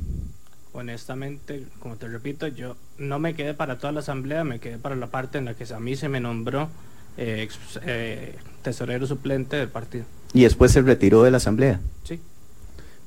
[0.72, 4.96] Honestamente, como te repito, yo no me quedé para toda la asamblea, me quedé para
[4.96, 6.68] la parte en la que a mí se me nombró
[7.16, 7.46] eh,
[7.84, 10.04] eh, tesorero suplente del partido.
[10.32, 11.80] ¿Y después se retiró de la asamblea?
[12.04, 12.20] Sí.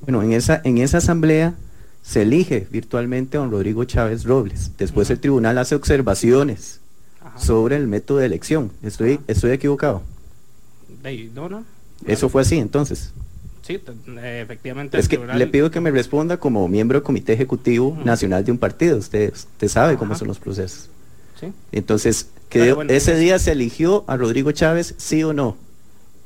[0.02, 1.54] Bueno, en esa, en esa asamblea
[2.06, 4.70] se elige virtualmente a don Rodrigo Chávez Robles.
[4.78, 6.80] Después el tribunal hace observaciones
[7.36, 8.70] sobre el método de elección.
[8.82, 10.02] ¿Estoy, estoy equivocado?
[11.34, 11.64] no, no.
[12.06, 13.12] Eso fue así entonces.
[13.62, 13.80] Sí,
[14.18, 14.96] eh, efectivamente.
[14.98, 18.58] Es que le pido que me responda como miembro del Comité Ejecutivo Nacional de un
[18.58, 18.98] partido.
[18.98, 20.88] Usted, usted sabe cómo son los procesos.
[21.40, 21.52] Sí.
[21.72, 25.56] Entonces, que ese día se eligió a Rodrigo Chávez, sí o no.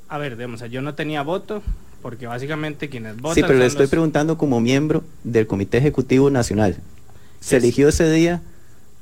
[0.08, 1.62] A ver, digamos, yo no tenía voto,
[2.02, 3.34] porque básicamente quienes votan.
[3.34, 6.76] Sí, pero le estoy preguntando como miembro del Comité Ejecutivo Nacional.
[7.40, 8.42] ¿Se eligió ese día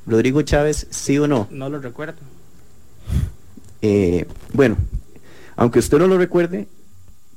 [0.06, 1.48] Rodrigo Chávez, sí o no?
[1.50, 2.18] No lo recuerdo.
[3.82, 4.76] Eh, bueno,
[5.56, 6.66] aunque usted no lo recuerde,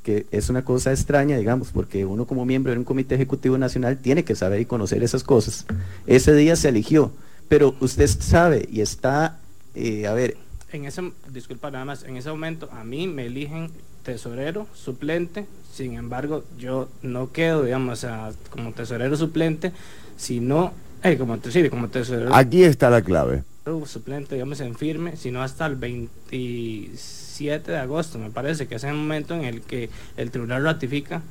[0.03, 3.97] que es una cosa extraña, digamos, porque uno como miembro de un comité ejecutivo nacional
[3.97, 5.65] tiene que saber y conocer esas cosas.
[6.07, 7.11] Ese día se eligió,
[7.47, 9.39] pero usted sabe y está,
[9.75, 10.37] eh, a ver.
[10.71, 13.71] En ese, disculpa nada más, en ese momento a mí me eligen
[14.03, 18.05] tesorero, suplente, sin embargo yo no quedo, digamos,
[18.49, 19.71] como tesorero suplente,
[20.17, 22.33] sino, eh, como, sí, como tesorero.
[22.35, 23.43] Aquí está la clave.
[23.85, 28.95] Suplente, digamos, en firme, sino hasta el 27 de agosto, me parece que es el
[28.95, 31.21] momento en el que el tribunal ratifica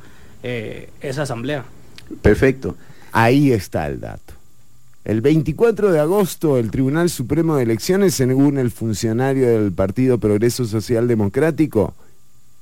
[0.42, 1.64] eh, esa asamblea.
[2.22, 2.76] Perfecto,
[3.12, 4.34] ahí está el dato.
[5.04, 10.66] El 24 de agosto, el Tribunal Supremo de Elecciones, según el funcionario del Partido Progreso
[10.66, 11.94] Social Democrático,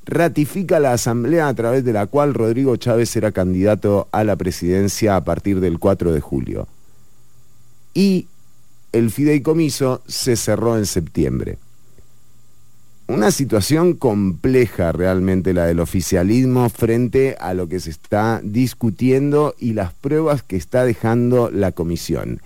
[0.08, 5.16] ratifica la asamblea a través de la cual Rodrigo Chávez era candidato a la presidencia
[5.16, 6.66] a partir del 4 de julio.
[7.92, 8.26] Y
[8.92, 11.58] el fideicomiso se cerró en septiembre.
[13.06, 19.74] Una situación compleja realmente la del oficialismo frente a lo que se está discutiendo y
[19.74, 22.40] las pruebas que está dejando la comisión.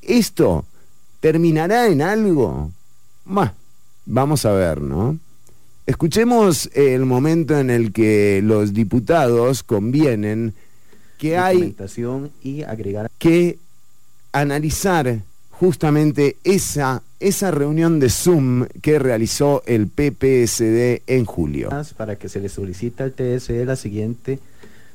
[0.00, 0.64] ¿Esto
[1.20, 2.70] terminará en algo?
[4.06, 5.18] vamos a ver, ¿no?
[5.86, 10.54] Escuchemos el momento en el que los diputados convienen
[11.18, 11.74] que hay
[12.42, 13.58] y agregar que
[14.32, 21.68] analizar justamente esa, esa reunión de Zoom que realizó el PPSD en julio.
[21.96, 24.38] Para que se le solicite al TSE la siguiente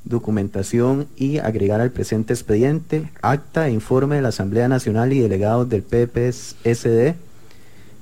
[0.06, 5.68] documentación y agregar al presente expediente acta e informe de la Asamblea Nacional y delegados
[5.68, 7.16] del PPSD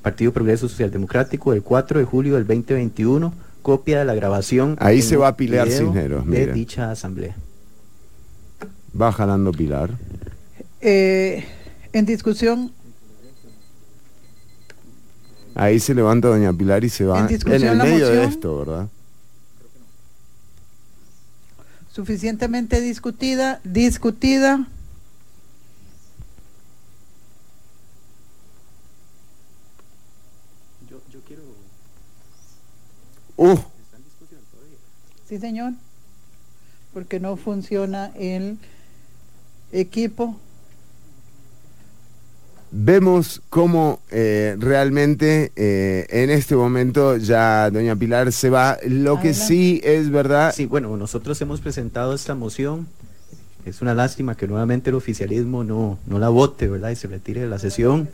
[0.03, 4.75] Partido Progreso Social Democrático, el 4 de julio del 2021, copia de la grabación.
[4.79, 7.35] Ahí se va a Pilar Cisneros, de dicha asamblea.
[8.99, 9.91] Va jalando Pilar.
[10.81, 11.45] Eh,
[11.93, 12.73] en discusión.
[15.55, 18.89] Ahí se levanta doña Pilar y se va en, en el medio de esto, ¿verdad?
[21.91, 24.67] Suficientemente discutida, discutida.
[33.37, 33.57] Uh.
[35.27, 35.73] Sí, señor.
[36.93, 38.57] Porque no funciona el
[39.71, 40.37] equipo.
[42.75, 48.77] Vemos cómo eh, realmente eh, en este momento ya doña Pilar se va.
[48.83, 50.53] Lo que sí es verdad.
[50.55, 52.87] Sí, bueno, nosotros hemos presentado esta moción.
[53.65, 56.89] Es una lástima que nuevamente el oficialismo no, no la vote, ¿verdad?
[56.89, 58.09] Y se retire de la sesión.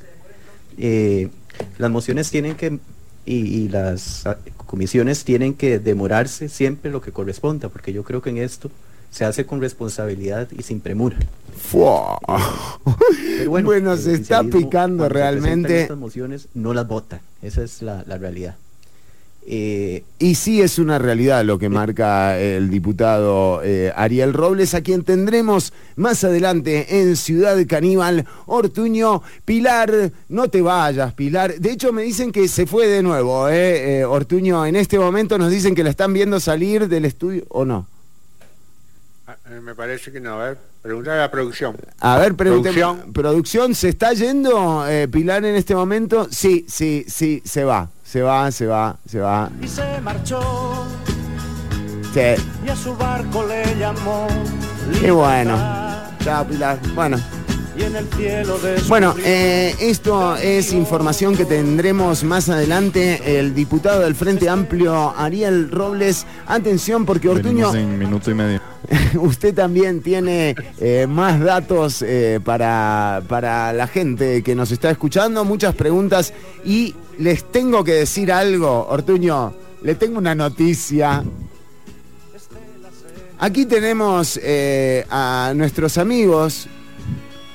[0.77, 1.29] Eh,
[1.77, 2.79] las mociones tienen que
[3.25, 4.25] y, las
[4.69, 8.69] comisiones tienen que demorarse siempre lo que corresponda, porque yo creo que en esto
[9.09, 11.17] se hace con responsabilidad y sin premura.
[13.47, 15.81] bueno, se está picando realmente.
[15.81, 18.57] Estas mociones no las vota, esa es la realidad.
[19.51, 24.81] Eh, y sí es una realidad lo que marca el diputado eh, Ariel Robles, a
[24.81, 29.23] quien tendremos más adelante en Ciudad Caníbal, Ortuño.
[29.45, 31.55] Pilar, no te vayas, Pilar.
[31.55, 34.67] De hecho, me dicen que se fue de nuevo, eh, Ortuño.
[34.67, 37.87] En este momento nos dicen que la están viendo salir del estudio, ¿o no?
[39.25, 40.39] Ah, me parece que no.
[40.39, 41.75] A ver, preguntar a la producción.
[42.01, 43.13] A ver, producción.
[43.13, 46.27] ¿Producción se está yendo, Pilar, en este momento?
[46.29, 49.51] Sí, sí, sí, se va se va, se va, se va.
[49.61, 50.41] Y se marchó.
[52.11, 52.41] Sí.
[52.65, 54.27] Y a su barco le llamó.
[54.99, 55.55] Y bueno.
[56.23, 56.79] Chao, Pilar.
[56.95, 57.17] Bueno.
[57.79, 63.39] Y en el cielo de bueno, eh, esto es información que tendremos más adelante.
[63.39, 66.25] El diputado del Frente Amplio, Ariel Robles.
[66.47, 67.73] Atención, porque Ortuño.
[67.73, 68.59] en minuto y medio.
[69.21, 75.45] usted también tiene eh, más datos eh, para, para la gente que nos está escuchando,
[75.45, 76.33] muchas preguntas
[76.65, 81.23] y les tengo que decir algo, Ortuño, le tengo una noticia.
[83.37, 86.67] Aquí tenemos eh, a nuestros amigos.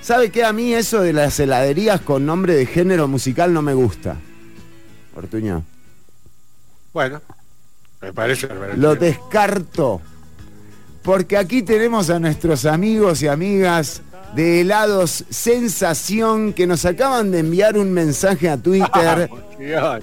[0.05, 0.45] ¿Sabe qué?
[0.45, 4.19] A mí eso de las heladerías con nombre de género musical no me gusta.
[5.17, 5.64] Ortuño.
[6.93, 7.23] Bueno,
[8.03, 8.47] me parece.
[8.77, 10.03] Lo descarto.
[11.03, 14.03] Porque aquí tenemos a nuestros amigos y amigas
[14.35, 19.31] de helados Sensación que nos acaban de enviar un mensaje a Twitter.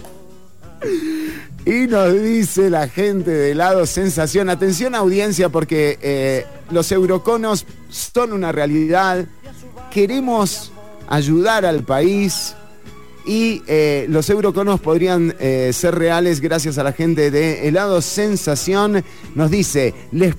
[1.64, 8.34] y nos dice la gente de helados Sensación, atención audiencia porque eh, los euroconos son
[8.34, 9.28] una realidad.
[9.92, 10.72] Queremos
[11.10, 12.56] ayudar al país
[13.26, 19.04] y eh, los euroconos podrían eh, ser reales gracias a la gente de Helado Sensación.
[19.36, 20.34] Nos dice, les,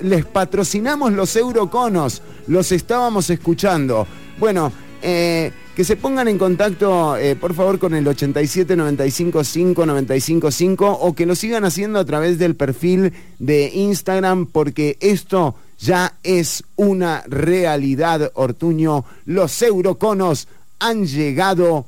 [0.00, 4.06] les patrocinamos los euroconos, los estábamos escuchando.
[4.38, 4.72] Bueno,
[5.02, 11.26] eh, que se pongan en contacto, por favor, con el 87 95 5 o que
[11.26, 18.30] lo sigan haciendo a través del perfil de Instagram porque esto ya es una realidad,
[18.34, 19.04] Ortuño.
[19.24, 20.48] Los euroconos
[20.78, 21.86] han llegado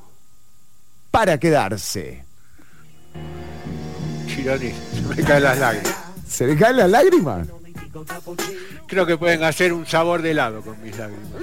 [1.11, 2.25] para quedarse.
[4.27, 5.97] Chironi, se me caen las lágrimas.
[6.29, 7.49] ¿Se le caen las lágrimas?
[8.87, 11.43] Creo que pueden hacer un sabor de helado con mis lágrimas.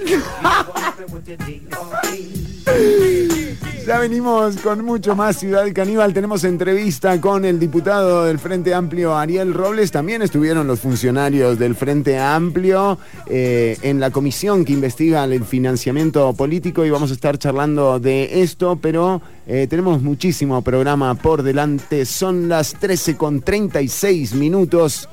[3.86, 6.12] Ya venimos con mucho más Ciudad Caníbal.
[6.12, 9.92] Tenemos entrevista con el diputado del Frente Amplio, Ariel Robles.
[9.92, 16.34] También estuvieron los funcionarios del Frente Amplio eh, en la comisión que investiga el financiamiento
[16.34, 22.06] político y vamos a estar charlando de esto, pero eh, tenemos muchísimo programa por delante.
[22.06, 25.08] Son las 13 con 36 minutos.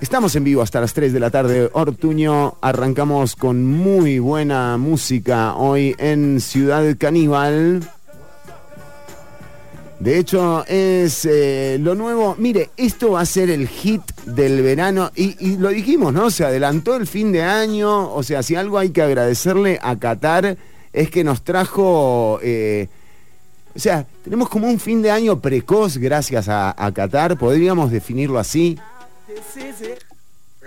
[0.00, 2.54] Estamos en vivo hasta las 3 de la tarde, Ortuño.
[2.62, 7.82] Arrancamos con muy buena música hoy en Ciudad Caníbal.
[9.98, 12.34] De hecho, es eh, lo nuevo.
[12.38, 15.10] Mire, esto va a ser el hit del verano.
[15.14, 16.30] Y, lo dijimos, ¿no?
[16.30, 18.10] Se adelantó el fin de año.
[18.14, 20.56] O sea, si algo hay que agradecerle a Qatar
[20.94, 22.40] es que nos trajo.
[22.42, 22.88] Eh,
[23.76, 27.38] o sea, tenemos como un fin de año precoz gracias a, a Qatar.
[27.38, 28.78] Podríamos definirlo así.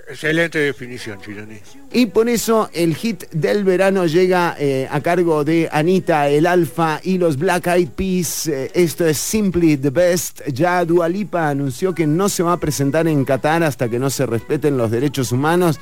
[0.07, 1.59] Excelente definición, Chironi.
[1.93, 6.99] Y por eso el hit del verano llega eh, a cargo de Anita, el Alfa
[7.03, 8.47] y los Black Eyed Peas.
[8.47, 10.41] Eh, esto es Simply the Best.
[10.47, 14.25] Ya Dualipa anunció que no se va a presentar en Qatar hasta que no se
[14.25, 15.79] respeten los derechos humanos.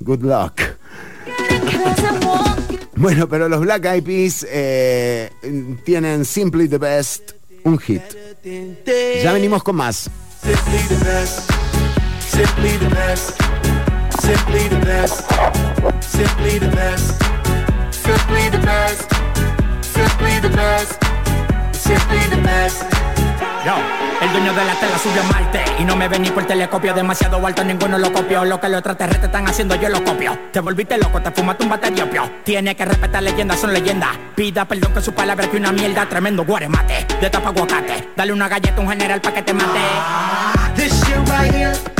[0.00, 0.62] Good luck.
[2.96, 5.30] bueno, pero los Black Eyed Peas eh,
[5.84, 7.32] tienen Simply the Best,
[7.64, 8.02] un hit.
[9.22, 10.08] Ya venimos con más.
[10.42, 11.69] Simply the best.
[12.30, 13.36] Simply the best.
[14.22, 15.26] Simply the best.
[16.00, 17.18] Simply the best.
[17.92, 19.10] Simply the best.
[19.82, 20.50] Simply the
[22.42, 22.84] best.
[23.66, 23.74] Yo,
[24.22, 26.94] el dueño de la tela subió a Marte Y no me ven ni por telescopio
[26.94, 30.60] Demasiado alto, ninguno lo copió Lo que los extraterrestres están haciendo, yo lo copio Te
[30.60, 34.94] volviste loco, te fumaste un bate diopio Tiene que respetar leyendas, son leyendas Pida perdón
[34.94, 38.76] que su palabra es que una mierda Tremendo guaremate, de tapa aguacate Dale una galleta
[38.78, 39.80] a un general pa' que te mate
[40.74, 41.99] This shit right here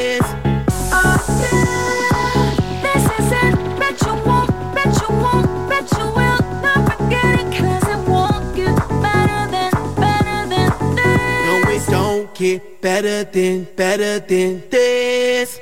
[12.41, 15.59] Get better than, better than this.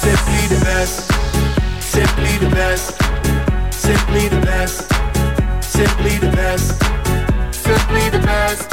[0.00, 1.12] Simply the best.
[1.78, 2.96] Simply the best.
[3.70, 4.76] Simply the best.
[5.60, 6.66] Simply the best.
[7.52, 8.64] Simply the best.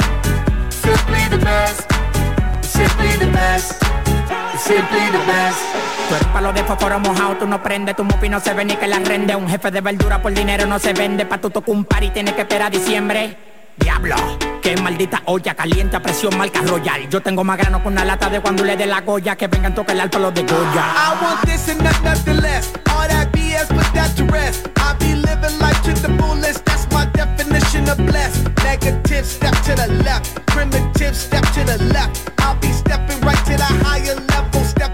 [0.72, 1.84] Simply the best.
[2.64, 3.76] Simply the best.
[4.56, 5.60] Simply the best.
[6.08, 8.76] Tú eres palo de fósforo mojado, tú no prendes, tu mufi no se ve ni
[8.76, 9.36] que la rende.
[9.36, 12.08] Un jefe de verdura por dinero no se vende, pa' tu tocar un par y
[12.08, 13.53] tienes que esperar diciembre.
[13.78, 14.16] Diablo,
[14.62, 17.08] que maldita olla caliente a presión marca royal.
[17.08, 19.74] Yo tengo más grano con una lata de cuando le dé la goya que vengan
[19.74, 20.84] tocar el alto los de Goya.
[20.94, 22.72] I want this and not nothing less.
[22.90, 24.68] All that BS, put that to rest.
[24.76, 26.64] I be living life to the fullest.
[26.64, 28.48] That's my definition of blessed.
[28.62, 32.30] Negative step to the left, primitive step to the left.
[32.38, 32.72] I'll be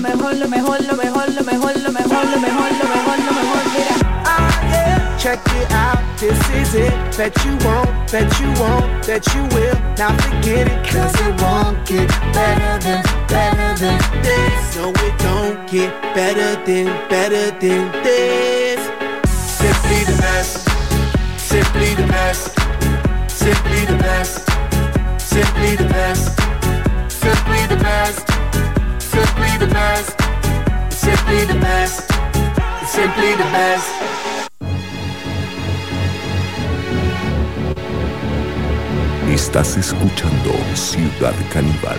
[0.00, 3.32] lo mejor, lo mejor, lo mejor, lo mejor, lo mejor, lo mejor, lo mejor, lo
[3.32, 4.22] mejor, mira.
[4.24, 5.98] Ah yeah, check it out.
[6.18, 6.92] this is it.
[7.16, 9.76] Bet you won't, bet you won't, bet you will.
[9.98, 14.76] Now forget it, cause it won't get better than, better than this.
[14.76, 18.80] No, it don't get better than, better than this.
[19.28, 20.68] Simply the best,
[21.38, 22.54] simply the best,
[23.28, 24.48] simply the best,
[25.20, 26.24] simply the best,
[27.10, 28.39] simply the best,
[29.60, 30.16] the best,
[30.90, 32.08] simply the best,
[32.86, 33.90] simply the best.
[39.28, 41.98] Estás escuchando Ciudad Caníbal.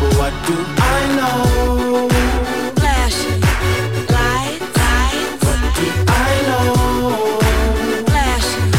[0.00, 2.08] What do I know?
[2.76, 3.40] Flashing
[4.14, 5.26] light, light.
[5.42, 7.42] What do I know?
[8.06, 8.70] Flashing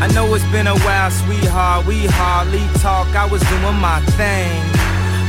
[0.00, 1.86] I know it's been a while, sweetheart.
[1.86, 3.08] We hardly talk.
[3.16, 4.62] I was doing my thing.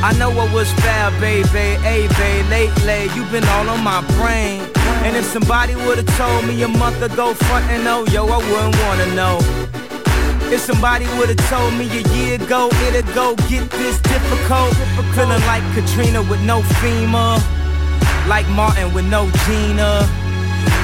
[0.04, 1.78] I know what was fair, baby.
[1.82, 4.62] Hey, babe, lately you've been all on my brain.
[5.06, 8.78] And if somebody would've told me a month ago, front and oh, yo, I wouldn't
[8.84, 9.40] wanna know.
[10.52, 14.74] If somebody would've told me a year ago it'd go get this difficult,
[15.16, 17.40] feeling like Katrina with no FEMA,
[18.28, 20.08] like Martin with no Gina.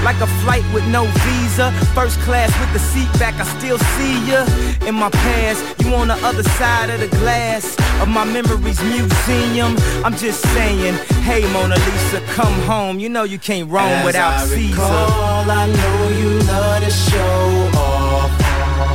[0.03, 4.29] Like a flight with no visa, first class with the seat back, I still see
[4.29, 4.45] ya.
[4.87, 9.75] In my past, you on the other side of the glass of my memories museum.
[10.05, 10.93] I'm just saying,
[11.23, 12.99] hey Mona Lisa, come home.
[12.99, 14.81] You know you can't roam As without I Caesar.
[14.81, 17.56] Recall, I know you love to show.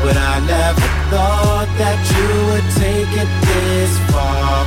[0.03, 0.81] But I never
[1.11, 4.67] thought that you would take it this far.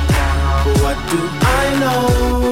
[0.80, 2.45] What do I know?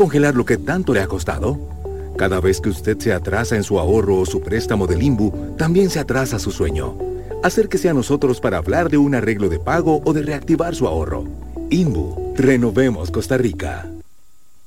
[0.00, 1.60] Congelar lo que tanto le ha costado?
[2.16, 5.90] Cada vez que usted se atrasa en su ahorro o su préstamo de Limbu, también
[5.90, 6.96] se atrasa su sueño.
[7.42, 11.26] Acérquese a nosotros para hablar de un arreglo de pago o de reactivar su ahorro.
[11.68, 13.90] Imbu, renovemos Costa Rica.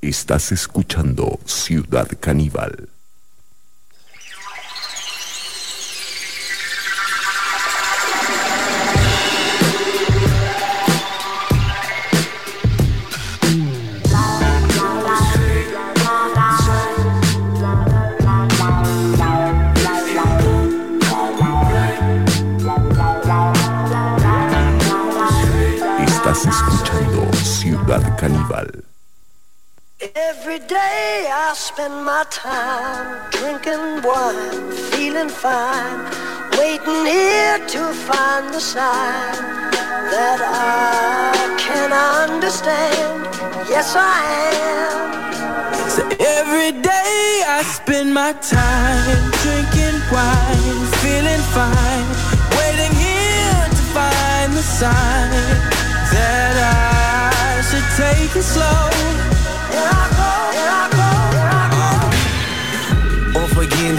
[0.03, 2.92] Estás escuchando Ciudad Caníbal.
[31.45, 35.99] I spend my time drinking wine, feeling fine,
[36.57, 39.35] waiting here to find the sign
[40.13, 43.25] that I can understand.
[43.67, 44.23] Yes, I
[44.71, 45.89] am.
[45.89, 46.03] So
[46.39, 52.07] every day I spend my time drinking wine, feeling fine,
[52.55, 55.29] waiting here to find the sign
[56.15, 58.89] that I should take it slow.
[59.75, 60.92] Off again,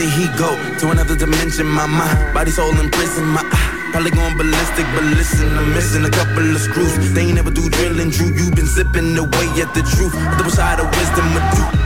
[0.08, 1.66] he go to another dimension.
[1.66, 3.26] My mind, body, soul in prison.
[3.26, 7.12] My eye, probably going ballistic, but listen, I'm missing a couple of screws.
[7.14, 8.28] They ain't never do drilling, Drew.
[8.28, 10.12] You been zipping away at the truth.
[10.12, 11.40] The side of wisdom, a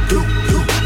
[0.08, 0.37] do, do.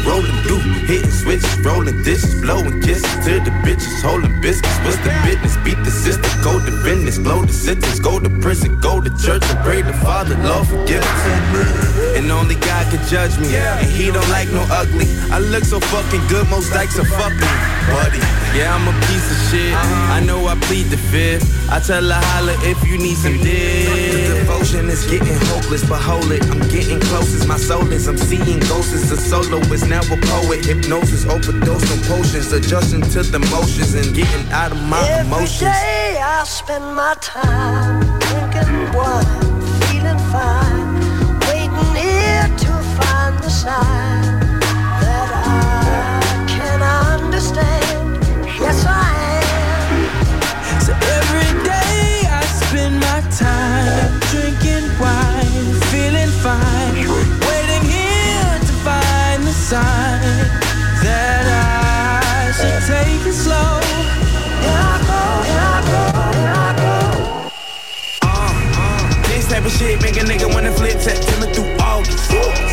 [0.05, 4.77] Rolling through, hitting switches, rolling dishes, blowing kisses to the bitches, holding biscuits.
[4.83, 5.55] What's the business?
[5.63, 9.43] Beat the system, go to business, blow the sentence, go to prison, go to church
[9.45, 12.17] and pray the Father, Lord forgive us.
[12.17, 15.07] And only God can judge me, and He don't like no ugly.
[15.31, 18.19] I look so fucking good, most dykes are fucking buddy.
[18.53, 19.73] Yeah, I'm a piece of shit.
[19.73, 20.13] Uh-huh.
[20.13, 21.49] I know I plead the fifth.
[21.71, 23.89] I tell her holla if you need some dick.
[23.89, 26.43] The devotion is getting hopeless, but hold it.
[26.51, 28.07] I'm getting close as my soul is.
[28.07, 30.65] I'm seeing ghosts as a soloist, now a poet.
[30.65, 35.61] Hypnosis, overdose on potions, adjusting to the motions and getting out of my Every emotions.
[35.61, 40.99] day I spend my time drinking wine, feeling fine,
[41.49, 44.42] waiting here to find the sign
[69.83, 72.72] shit make a nigga wanna flip September through August.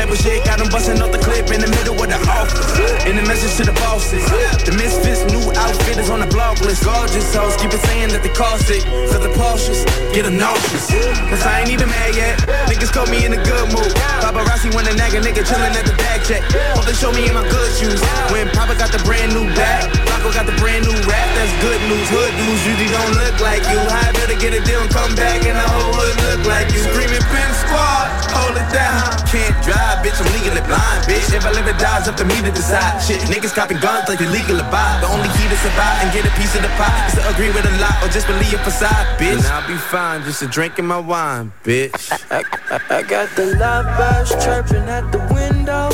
[0.00, 2.56] Type of shit got them busting off the clip in the middle of the office.
[3.04, 4.24] In the message to the bosses.
[4.64, 6.88] The misfits new outfit is on the blog list.
[6.88, 8.80] Gorgeous hoes keep it saying that they cost it.
[9.12, 9.84] So the Porsches
[10.16, 10.88] get them nauseous.
[11.28, 12.40] Cause I ain't even mad yet.
[12.64, 13.92] Niggas caught me in a good mood.
[14.24, 16.48] Paparazzi wanna nag a nigga chillin' at the bag check.
[16.72, 18.00] Hope they show me in my good shoes.
[18.32, 19.84] When Papa got the brand new bag.
[20.08, 21.28] Rocco got the brand new rap.
[21.36, 22.08] That's good news.
[22.08, 23.76] Hood news usually don't look like you.
[23.76, 26.80] How better get a deal and come back and the whole hood look like you.
[26.88, 29.12] Screaming pin squad, hold it down.
[29.28, 31.34] Can't drive, bitch, I'm legally blind, bitch.
[31.34, 33.02] If I live or die, it's up to me to decide.
[33.02, 34.98] Shit, niggas copping guns like they legal to buy.
[35.02, 37.50] The only key to survive and get a piece of the pie is to agree
[37.50, 39.38] with a lot or just believe a facade, bitch.
[39.38, 42.12] And I'll be fine, just a drinking my wine, bitch.
[42.30, 45.90] I, I, I got the love birds chirping at the window,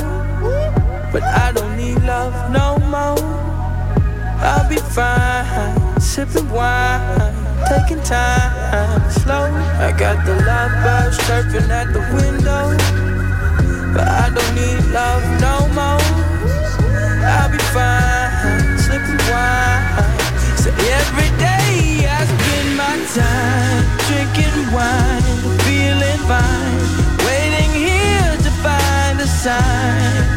[1.12, 3.18] but I don't need love no more.
[4.38, 7.34] I'll be fine, sipping wine,
[7.68, 8.66] taking time
[9.10, 9.50] slow.
[9.80, 12.76] I got the love birds chirping at the window,
[13.96, 16.12] but I don't need love no more.
[17.24, 20.04] I'll be fine, sipping wine.
[20.62, 20.68] So
[20.98, 25.22] every day I spend my time drinking wine,
[25.64, 26.78] feeling fine,
[27.26, 30.35] waiting here to find a sign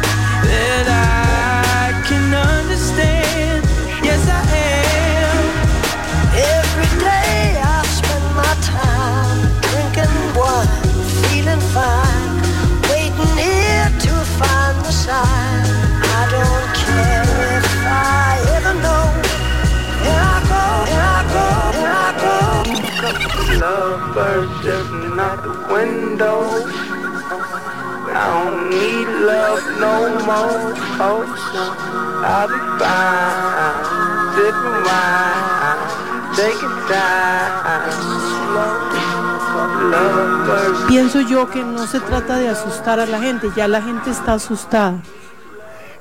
[23.60, 23.66] go.
[23.66, 26.40] Lovebirds just out the window.
[28.12, 29.94] I don't need love no
[30.26, 30.74] more.
[30.98, 31.22] Oh,
[32.24, 33.76] I'll be fine.
[34.34, 35.80] Sipping wine,
[36.36, 37.92] taking time.
[38.48, 38.74] Slow.
[39.90, 40.80] Lovebirds.
[40.88, 44.34] Pienso yo que no se trata de asustar a la gente, ya la gente está
[44.34, 45.02] asustada.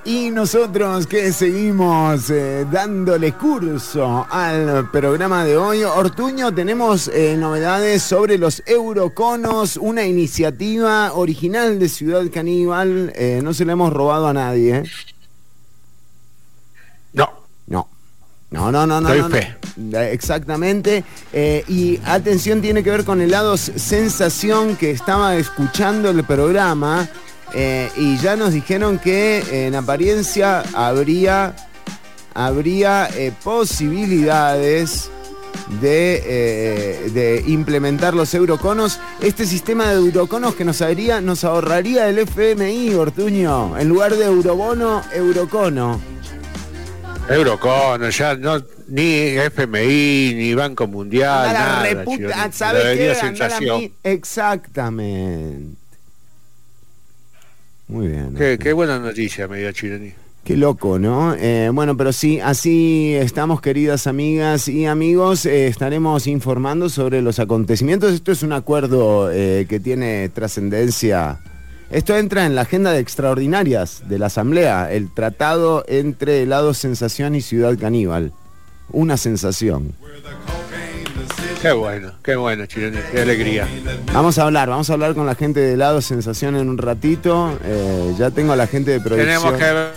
[0.10, 8.01] Y nosotros que seguimos eh, dándole curso al programa de hoy, Ortuño, tenemos eh, novedades
[8.01, 13.14] sobre los Euroconos, una iniciativa original de Ciudad Caníbal.
[13.16, 14.82] eh, no se la hemos robado a nadie.
[17.14, 17.30] No.
[17.68, 17.88] No.
[18.49, 19.10] No, no, no, no.
[19.10, 19.57] Doy no, fe.
[20.12, 21.03] Exactamente.
[21.32, 27.07] Eh, y atención, tiene que ver con el lado sensación que estaba escuchando el programa.
[27.54, 31.56] Eh, y ya nos dijeron que en apariencia habría,
[32.34, 35.10] habría eh, posibilidades
[35.82, 39.00] de, eh, de implementar los euroconos.
[39.22, 43.78] Este sistema de euroconos que nos, haría, nos ahorraría el FMI, Ortuño.
[43.78, 46.00] En lugar de eurobono, eurocono.
[47.30, 51.84] Eurocono, ya no, ni FMI, ni Banco Mundial, la nada.
[51.84, 52.52] reputa-.
[52.52, 53.14] ¿sabes qué?
[53.16, 53.82] sensación.
[53.82, 55.79] mi- Exactamente.
[57.90, 58.34] Muy bien.
[58.36, 60.14] Qué, qué buena noticia me dio Chironi.
[60.44, 61.36] Qué loco, ¿no?
[61.36, 65.46] Eh, bueno, pero sí, así estamos, queridas amigas y amigos.
[65.46, 68.14] eh, estaremos informando sobre los acontecimientos.
[68.14, 71.40] Esto es un acuerdo eh, que tiene trascendencia.
[71.92, 77.36] Esto entra en la agenda de extraordinarias de la Asamblea, el tratado entre Helado Sensación
[77.36, 78.32] y Ciudad Caníbal.
[78.92, 79.94] Una sensación.
[81.62, 83.68] Qué bueno, qué bueno, Chironi, qué alegría.
[84.14, 87.57] Vamos a hablar, vamos a hablar con la gente de Helado Sensación en un ratito.
[87.66, 89.28] Eh, ya tengo a la gente de producción.
[89.28, 89.93] Tenemos que ver,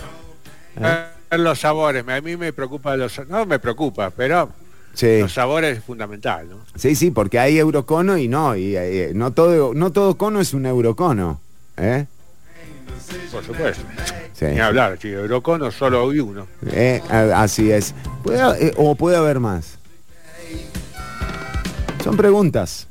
[0.81, 1.05] ¿Eh?
[1.31, 2.03] ver los sabores.
[2.05, 3.25] A mí me preocupa los...
[3.29, 4.49] No me preocupa, pero
[4.93, 5.19] Sí.
[5.21, 6.57] los sabores es fundamental, ¿no?
[6.75, 10.53] Sí, sí, porque hay eurocono y no, y eh, no todo, no todo cono es
[10.53, 11.39] un eurocono.
[11.77, 12.05] ¿eh?
[13.31, 13.83] Por supuesto.
[14.33, 14.45] Sí.
[14.47, 15.15] Ni hablar, chico.
[15.19, 16.45] Eurocono solo hay uno.
[16.71, 17.01] Eh,
[17.33, 17.95] así es.
[18.21, 19.79] Puede eh, o puede haber más.
[22.03, 22.87] Son preguntas.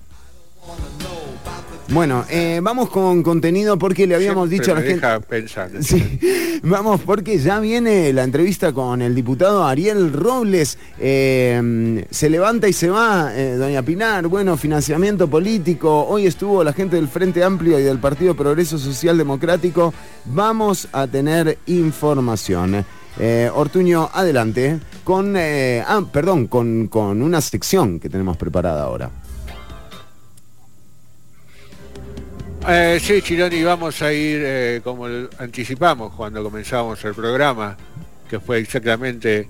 [1.88, 5.06] Bueno, eh, vamos con contenido porque le habíamos Siempre dicho a la gente...
[5.06, 5.82] deja pensando.
[5.82, 6.20] Sí,
[6.62, 10.78] vamos porque ya viene la entrevista con el diputado Ariel Robles.
[10.98, 14.26] Eh, se levanta y se va, eh, doña Pinar.
[14.28, 16.06] Bueno, financiamiento político.
[16.06, 19.92] Hoy estuvo la gente del Frente Amplio y del Partido Progreso Social Democrático.
[20.24, 22.86] Vamos a tener información.
[23.18, 24.78] Eh, Ortuño, adelante.
[25.04, 29.10] Con, eh, ah, perdón, con, con una sección que tenemos preparada ahora.
[32.68, 35.06] Eh, sí, Chironi, vamos a ir eh, como
[35.38, 37.76] anticipamos cuando comenzamos el programa,
[38.30, 39.48] que fue exactamente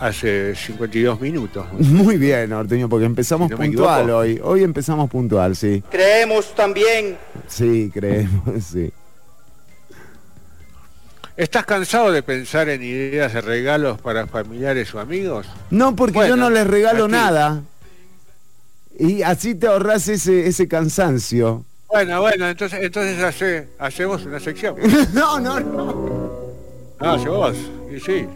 [0.00, 1.66] hace 52 minutos.
[1.78, 4.40] Muy bien, Ortuño, porque empezamos Si no me puntual hoy.
[4.42, 5.82] Hoy empezamos puntual, sí.
[5.88, 8.92] Creemos también Sí, creemos, sí.
[11.38, 15.46] ¿Estás cansado de pensar en ideas de regalos para familiares o amigos?
[15.70, 17.12] No, porque yo no les regalo aquí.
[17.12, 17.62] nada.
[18.98, 21.64] Y así te ahorras ese, ese cansancio.
[21.86, 24.74] Bueno, bueno, entonces entonces hace, hacemos una sección.
[25.14, 25.84] no, no, no.
[27.00, 27.56] No, hace vos,
[27.88, 28.26] y sí.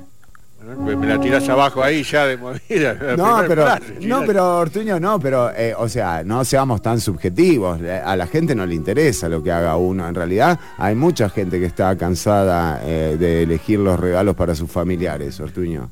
[0.78, 2.94] Me, me la tirás abajo ahí ya de movida.
[3.16, 7.80] No, pero, frase, no, pero Ortuño, no, pero, eh, o sea, no seamos tan subjetivos.
[7.82, 10.08] A la gente no le interesa lo que haga uno.
[10.08, 14.70] En realidad, hay mucha gente que está cansada eh, de elegir los regalos para sus
[14.70, 15.90] familiares, Ortuño.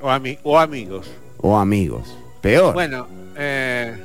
[0.00, 1.10] O, ami- o amigos.
[1.38, 2.16] O amigos.
[2.40, 2.72] Peor.
[2.74, 3.96] Bueno, eh,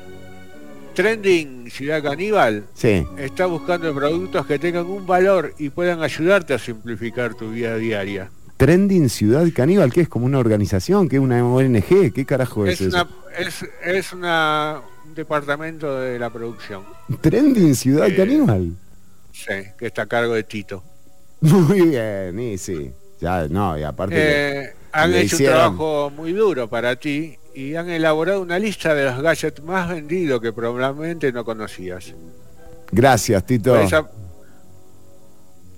[0.94, 3.06] Trending Ciudad Caníbal Sí.
[3.18, 8.30] está buscando productos que tengan un valor y puedan ayudarte a simplificar tu vida diaria.
[8.68, 12.80] Trending Ciudad Caníbal, que es como una organización, que es una ONG, ¿qué carajo es,
[12.80, 12.96] Es, eso?
[12.96, 16.84] una, es, es una- un departamento de la producción,
[17.20, 18.72] Trending Ciudad Eh, Caníbal.
[19.34, 20.82] sí, que está a cargo de Tito.
[21.42, 22.90] Muy bien, y sí.
[23.20, 24.16] Ya, no, y aparte.
[24.18, 28.60] Eh, han le hecho hicieron- un trabajo muy duro para ti y han elaborado una
[28.60, 32.14] lista de los gadgets más vendidos que probablemente no conocías.
[32.94, 33.76] Gracias, Tito.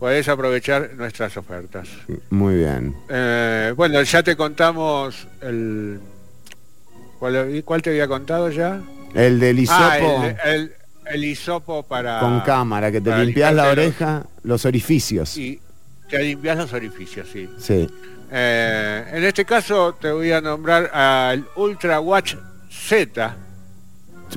[0.06, 1.88] Podés aprovechar nuestras ofertas.
[2.30, 2.96] Muy bien.
[3.10, 6.00] Eh, bueno, ya te contamos el...
[7.18, 8.80] ¿Cuál, cuál te había contado ya?
[9.16, 10.72] El del hisopo Ah, el, el-
[11.08, 12.20] el hisopo para...
[12.20, 15.36] con cámara, que te limpias la oreja, los orificios.
[15.38, 15.60] Y
[16.08, 17.50] te limpias los orificios, sí.
[17.58, 17.90] Sí.
[18.32, 22.36] Eh, en este caso te voy a nombrar al Ultra Watch
[22.70, 23.36] Z,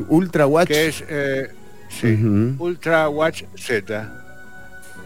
[0.09, 0.69] Ultra Watch.
[0.69, 1.49] que es eh,
[1.91, 2.19] sí.
[2.59, 4.15] Ultra Watch Z.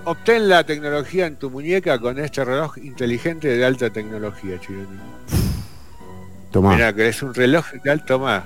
[0.05, 4.99] Obtén la tecnología en tu muñeca con este reloj inteligente de alta tecnología, Chironi.
[6.51, 6.75] Tomá.
[6.75, 8.45] Mira que es un reloj de alto más.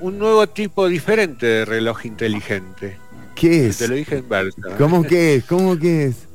[0.00, 2.96] Un nuevo tipo diferente de reloj inteligente.
[3.34, 3.78] ¿Qué es?
[3.78, 4.60] Te lo dije en verso.
[4.78, 5.44] ¿Cómo que es?
[5.44, 6.28] ¿Cómo que es?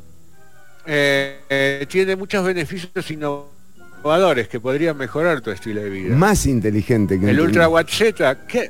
[0.86, 6.16] Eh, eh, tiene muchos beneficios innovadores que podrían mejorar tu estilo de vida.
[6.16, 8.70] Más inteligente que El Ultra Watch Z, que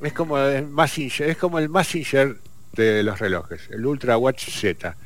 [0.00, 2.36] es como el Messenger, es como el Messenger
[2.82, 4.96] de los relojes, el Ultra Watch Z.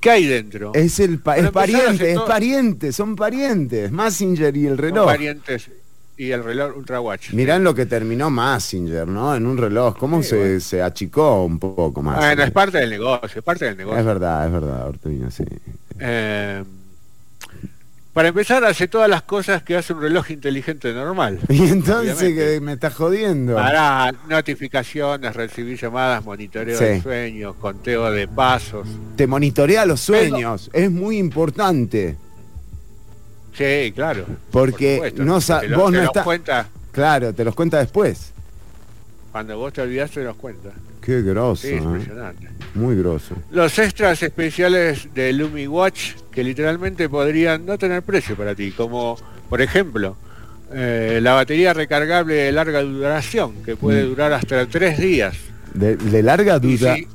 [0.00, 0.72] ¿Qué hay dentro?
[0.74, 3.92] Es el pa- es pariente, es pariente, son parientes.
[3.92, 5.06] Massinger y el Son reloj.
[5.06, 5.70] parientes
[6.16, 7.30] y el reloj Ultra Watch.
[7.32, 9.34] Mirá lo que terminó Massinger, ¿no?
[9.36, 9.96] En un reloj.
[9.96, 12.16] ¿Cómo se, se achicó un poco más?
[12.18, 14.00] Bueno, es parte del negocio, es parte del negocio.
[14.00, 15.44] Es verdad, es verdad, Ortuño, sí.
[16.00, 16.64] Eh,
[18.12, 21.38] para empezar, hace todas las cosas que hace un reloj inteligente normal.
[21.48, 22.34] Y entonces obviamente.
[22.54, 23.54] que me está jodiendo.
[23.54, 26.84] Para notificaciones, recibir llamadas, monitoreo Sí.
[26.84, 28.86] de sueños, conteo de pasos.
[29.16, 32.16] Te monitorea los sueños, es muy importante.
[33.56, 34.24] Sí, claro.
[34.50, 35.24] Porque por supuesto.
[35.24, 36.24] no Te lo- vos te no los estás.
[36.24, 38.32] cuenta, Claro, te los cuenta después.
[39.32, 40.70] Cuando vos te olvidás te los cuenta.
[41.00, 41.66] Qué grosso.
[41.66, 41.78] Sí, ¿eh?
[41.78, 42.48] impresionante.
[42.74, 43.34] Muy grosso.
[43.50, 49.18] Los extras especiales de Lumi Watch que literalmente podrían no tener precio para ti, como
[49.48, 50.16] por ejemplo
[50.72, 54.08] eh, la batería recargable de larga duración que puede Mm.
[54.08, 55.34] durar hasta tres días.
[55.74, 56.94] De, de larga duda.
[56.94, 57.08] si-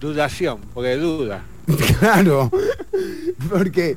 [0.00, 1.42] dudación, porque duda.
[2.00, 2.50] Claro,
[3.50, 3.96] porque...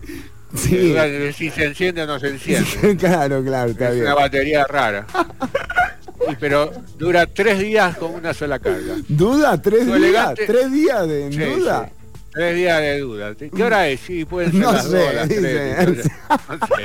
[0.56, 0.94] Sí.
[1.36, 2.96] Si se enciende o no se enciende.
[3.00, 4.06] claro, claro, está es bien.
[4.06, 5.08] una batería rara.
[6.32, 8.96] Y, pero dura tres días con una sola carga.
[9.08, 9.62] ¿Duda?
[9.62, 9.98] ¿Tres días?
[9.98, 11.86] elegante- ¿Tres días de Sí, duda?
[11.90, 11.94] sí.
[12.32, 13.36] Tres días de duda.
[13.36, 14.00] ¿Qué hora es?
[14.02, 16.06] Sí, pueden ser No las sé, dos, las tres.
[16.50, 16.84] No sé.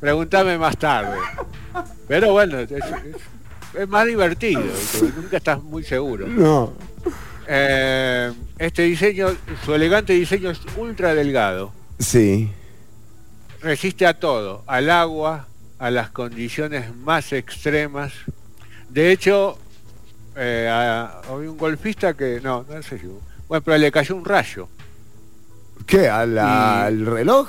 [0.00, 1.16] Pregúntame más tarde.
[2.08, 2.84] Pero bueno, es, es-
[3.78, 4.60] es más divertido,
[5.16, 6.26] nunca estás muy seguro.
[6.26, 6.74] No.
[7.48, 9.28] Eh, este diseño,
[9.64, 11.72] su elegante diseño es ultra delgado.
[11.98, 12.50] Sí.
[13.62, 15.46] Resiste a todo, al agua,
[15.82, 18.12] a las condiciones más extremas.
[18.88, 19.58] De hecho,
[20.36, 23.06] eh, había un golfista que, no, no sé si,
[23.48, 24.68] bueno, pero le cayó un rayo
[25.86, 26.08] ¿Qué?
[26.08, 27.48] ¿A la- Y- ¿Al reloj?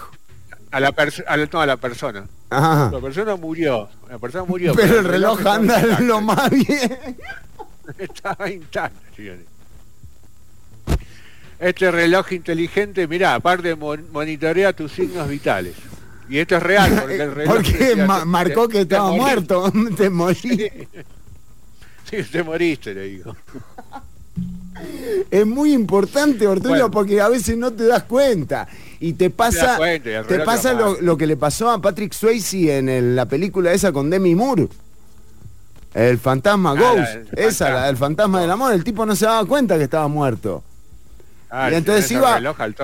[0.71, 0.87] a la,
[1.27, 2.25] a la- no, a la persona.
[2.49, 2.89] Ajá.
[2.91, 4.73] La persona murió, la persona murió.
[4.73, 6.03] Pero el reloj anda intacto.
[6.03, 6.97] lo más bien.
[7.99, 9.45] Estaba intacto, señores.
[11.59, 15.75] Este reloj inteligente, mirá, aparte mon- monitorea tus signos vitales.
[16.29, 17.53] Y esto es real, porque el reloj...
[17.55, 19.71] Porque decía, ma- te- marcó que estaba muerto.
[19.97, 20.71] Te morí.
[22.09, 23.35] Sí, te moriste, le digo.
[25.31, 26.91] Es muy importante, Bueno.
[26.91, 28.67] porque a veces no te das cuenta.
[28.99, 32.89] Y te pasa, cuenta, el te pasa lo que le pasó a Patrick Swayze en
[32.89, 34.67] el- la película esa con Demi Moore.
[35.93, 37.31] El fantasma Ah, Ghost.
[37.33, 37.79] la esa, fantasma.
[37.79, 38.73] la del fantasma del amor.
[38.73, 40.63] El tipo no se daba cuenta que estaba muerto.
[41.55, 42.39] Ah, y entonces iba,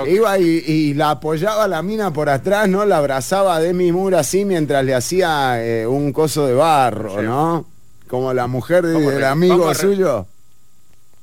[0.07, 2.86] iba y, y la apoyaba la mina por atrás, ¿no?
[2.86, 7.26] La abrazaba Demi Moore así mientras le hacía eh, un coso de barro, Sí.
[7.26, 7.65] ¿no?
[8.07, 10.28] Como la mujer de- ¿Cómo del amigo suyo.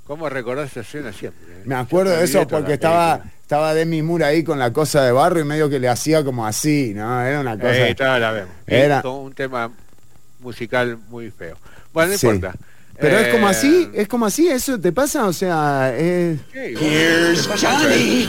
[0.09, 1.40] ¿Cómo recordás esa escena siempre?
[1.53, 1.62] eh?
[1.64, 5.38] Me acuerdo de eso porque estaba, estaba Demi Moore ahí con la cosa de barro
[5.38, 7.22] y medio que le hacía como así, ¿no?
[7.22, 7.76] Era una cosa.
[7.76, 8.51] Eh, estaba la vemos.
[8.66, 9.70] Era- un tema
[10.40, 11.57] musical muy feo.
[11.92, 12.26] Bueno, no Sí.
[12.26, 12.57] importa.
[12.99, 16.38] Pero es como Eh, así, es como así, eso te pasa, o sea, es...
[16.53, 18.28] sí, Here's Johnny.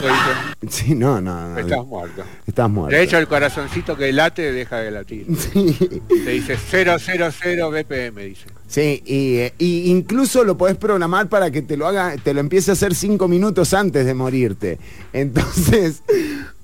[0.69, 1.59] Sí, no, no, no.
[1.59, 2.23] Estás muerto.
[2.45, 2.95] Estás muerto.
[2.95, 5.27] De hecho, el corazoncito que late deja de latir.
[5.53, 8.45] Te dice 000 BPM, dice.
[8.67, 12.41] Sí, y, eh, y incluso lo podés programar para que te lo haga, te lo
[12.41, 14.77] empiece a hacer cinco minutos antes de morirte.
[15.13, 16.03] Entonces,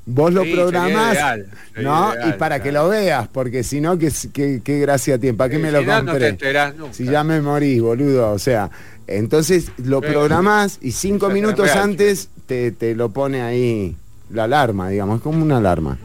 [0.06, 1.48] vos lo Sí, programás, ideal,
[1.78, 2.14] ¿no?
[2.14, 5.38] ideal, y para que lo veas, porque si no, ¿qué, qué, qué gracia tiene?
[5.38, 6.94] ¿Para qué Sí, me lo si no, no te compré?
[6.94, 8.32] si ya me morís, boludo.
[8.32, 8.70] O sea,
[9.08, 13.96] entonces lo Sí, programás y cinco minutos real, antes te, te lo pone ahí
[14.30, 15.98] la alarma, digamos, es como una alarma.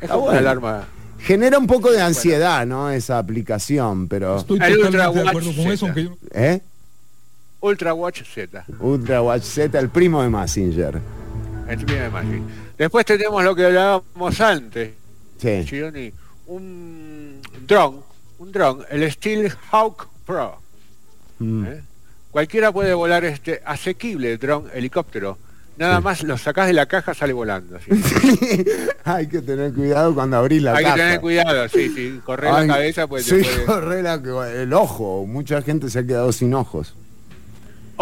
[0.00, 0.40] Es como bueno.
[0.40, 0.84] una alarma.
[1.18, 2.90] Genera un poco de ansiedad, ¿no?
[2.90, 4.38] Esa aplicación, pero...
[4.38, 5.72] Estoy totalmente de acuerdo con Z.
[5.74, 6.16] eso, aunque yo...
[6.32, 6.60] ¿Eh?
[7.60, 8.64] Ultra Watch Z.
[8.80, 10.98] Ultra Watch Z, el primo de Massinger.
[11.76, 12.42] De Magic.
[12.76, 14.90] Después tenemos lo que hablábamos antes,
[15.38, 16.12] Sí.
[16.46, 18.00] Un dron,
[18.38, 20.58] un dron, el Steel Hawk Pro.
[21.38, 21.64] Mm.
[21.66, 21.82] ¿eh?
[22.30, 25.38] Cualquiera puede volar este asequible dron helicóptero.
[25.78, 27.76] Nada más lo sacás de la caja, sale volando.
[27.76, 27.90] así.
[29.04, 30.96] Hay que tener cuidado cuando abrís la Hay caja.
[30.96, 32.20] que tener cuidado, sí, sí.
[32.24, 34.20] Correr Ay, la cabeza, pues sí, puede- corre la-
[34.62, 35.24] el ojo.
[35.26, 36.94] Mucha gente se ha quedado sin ojos.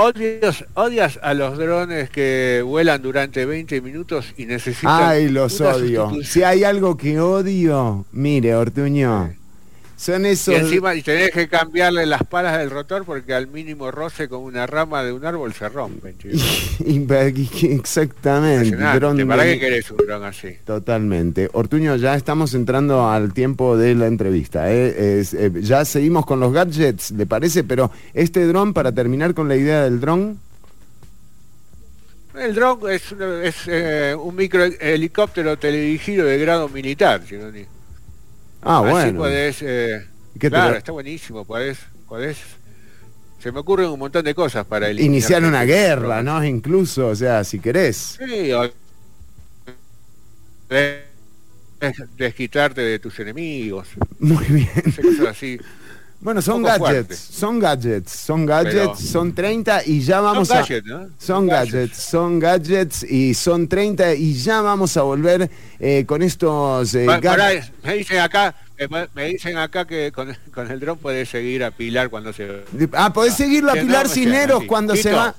[0.00, 5.02] Odias, odias a los drones que vuelan durante 20 minutos y necesitan.
[5.02, 6.12] Ay, los odio.
[6.22, 9.34] Si hay algo que odio, mire, Ortuño.
[9.98, 10.54] Son esos.
[10.54, 14.42] Y encima y tenés que cambiarle las palas del rotor porque al mínimo roce con
[14.42, 16.14] una rama de un árbol se rompen.
[17.62, 18.76] Exactamente.
[18.76, 20.56] Dron ¿Para de- qué querés un dron así?
[20.64, 21.48] Totalmente.
[21.52, 24.72] Ortuño, ya estamos entrando al tiempo de la entrevista.
[24.72, 25.18] ¿eh?
[25.20, 27.64] Es, eh, ya seguimos con los gadgets, ¿le parece?
[27.64, 30.38] Pero este dron, para terminar con la idea del dron,
[32.36, 33.02] El dron es,
[33.66, 37.24] eh, un micro helicóptero teledirigido de grado militar.
[37.26, 37.64] Chironi.
[38.62, 39.18] Ah, Así bueno.
[39.20, 40.06] podés, eh,
[40.38, 41.44] ¿Qué te claro, está buenísimo.
[41.44, 41.78] Podés,
[42.08, 42.38] podés,
[43.38, 46.44] se me ocurren un montón de cosas para eliminar iniciar una guerra, ¿no?
[46.44, 48.18] Incluso, o sea, si querés.
[48.18, 48.70] Sí, o-
[50.68, 51.04] de-
[51.80, 53.88] des- desquitarte de tus enemigos.
[54.18, 54.70] Muy bien.
[55.02, 55.58] Cosas así.
[56.20, 57.16] Bueno, son gadgets, fuerte.
[57.16, 60.66] son gadgets, son gadgets, Pero- son 30 y ya vamos Son a...
[60.84, 61.08] ¿no?
[61.16, 65.48] Son gadgets, son gadgets y son 30 y ya vamos a volver
[65.78, 67.70] eh, con estos eh, Pa- gadgets.
[67.84, 68.52] me dicen acá,
[69.14, 72.64] me, dicen acá que con, con el dron puedes seguir a Pilar cuando se
[72.94, 75.34] Ah, podés seguirlo a Pilar no Cisneros cuando se va...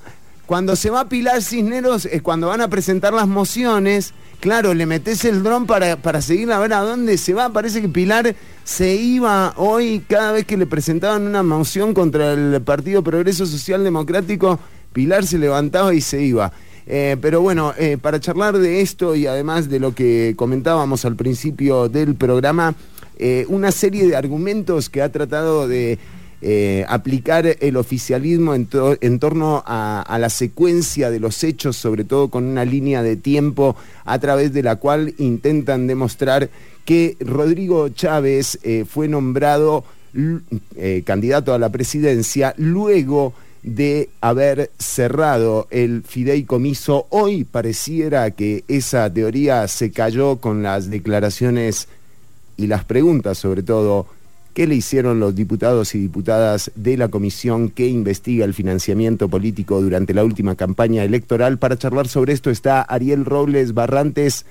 [0.45, 5.23] Cuando se va Pilar Cisneros, eh, cuando van a presentar las mociones, claro, le metes
[5.25, 7.49] el dron para, para seguir a ver a dónde se va.
[7.53, 8.35] Parece que Pilar
[8.69, 13.83] se iba hoy cada vez que le presentaban una moción contra el Partido Progreso Social
[13.83, 14.59] Democrático,
[14.93, 16.53] Pilar se levantaba y se iba.
[16.85, 21.15] Eh, pero bueno, eh, para charlar de esto y además de lo que comentábamos al
[21.15, 22.75] principio del programa,
[23.17, 25.97] eh, una serie de argumentos que ha tratado de
[26.87, 28.67] aplicar el oficialismo en,
[29.19, 34.19] torno a, la secuencia de los hechos, sobre todo con una línea de tiempo a
[34.19, 36.49] través de la cual intentan demostrar
[36.89, 39.83] que Rodrigo Chávez eh, fue nombrado
[40.75, 47.05] eh, candidato a la presidencia luego de haber cerrado el fideicomiso.
[47.11, 51.89] Hoy pareciera que esa teoría se cayó con las declaraciones
[52.57, 54.07] y las preguntas, sobre todo,
[54.55, 59.79] ¿Qué le hicieron los diputados y diputadas de la comisión que investiga el financiamiento político
[59.79, 61.59] durante la última campaña electoral?
[61.59, 64.45] Para charlar sobre esto está Ariel Robles Barrantes,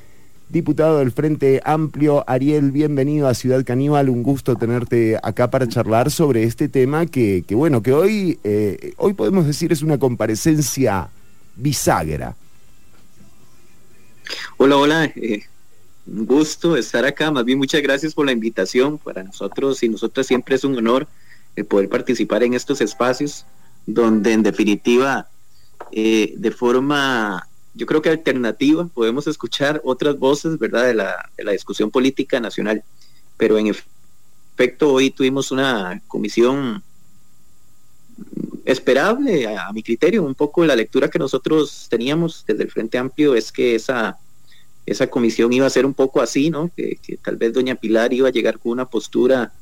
[0.49, 2.25] diputado del Frente Amplio.
[2.27, 7.45] Ariel, bienvenido a Ciudad Caníbal, un gusto tenerte acá para charlar sobre este tema que,
[7.51, 11.09] bueno, que hoy, eh, hoy podemos decir es una comparecencia
[11.57, 12.35] bisagra.
[14.57, 15.05] Hola, hola.
[15.17, 15.45] Eh,
[16.07, 17.31] un gusto estar acá.
[17.31, 18.99] Más bien, muchas gracias por la invitación.
[18.99, 21.07] Para nosotros y nosotras siempre es un honor
[21.57, 23.45] el poder participar en estos espacios
[23.87, 25.29] donde en definitiva,
[25.93, 31.45] eh, de forma, yo creo que alternativa, podemos escuchar otras voces, ¿verdad?, de la, de
[31.45, 32.83] la discusión política nacional.
[33.37, 36.83] Pero en efecto, hoy tuvimos una comisión
[38.65, 43.35] esperable, a, mi criterio, un poco la lectura que nosotros teníamos desde el Frente Amplio
[43.35, 44.19] es que esa
[44.91, 46.71] esa comisión iba a ser un poco así, ¿no?
[46.75, 49.53] Que, tal vez doña Pilar iba a llegar con una postura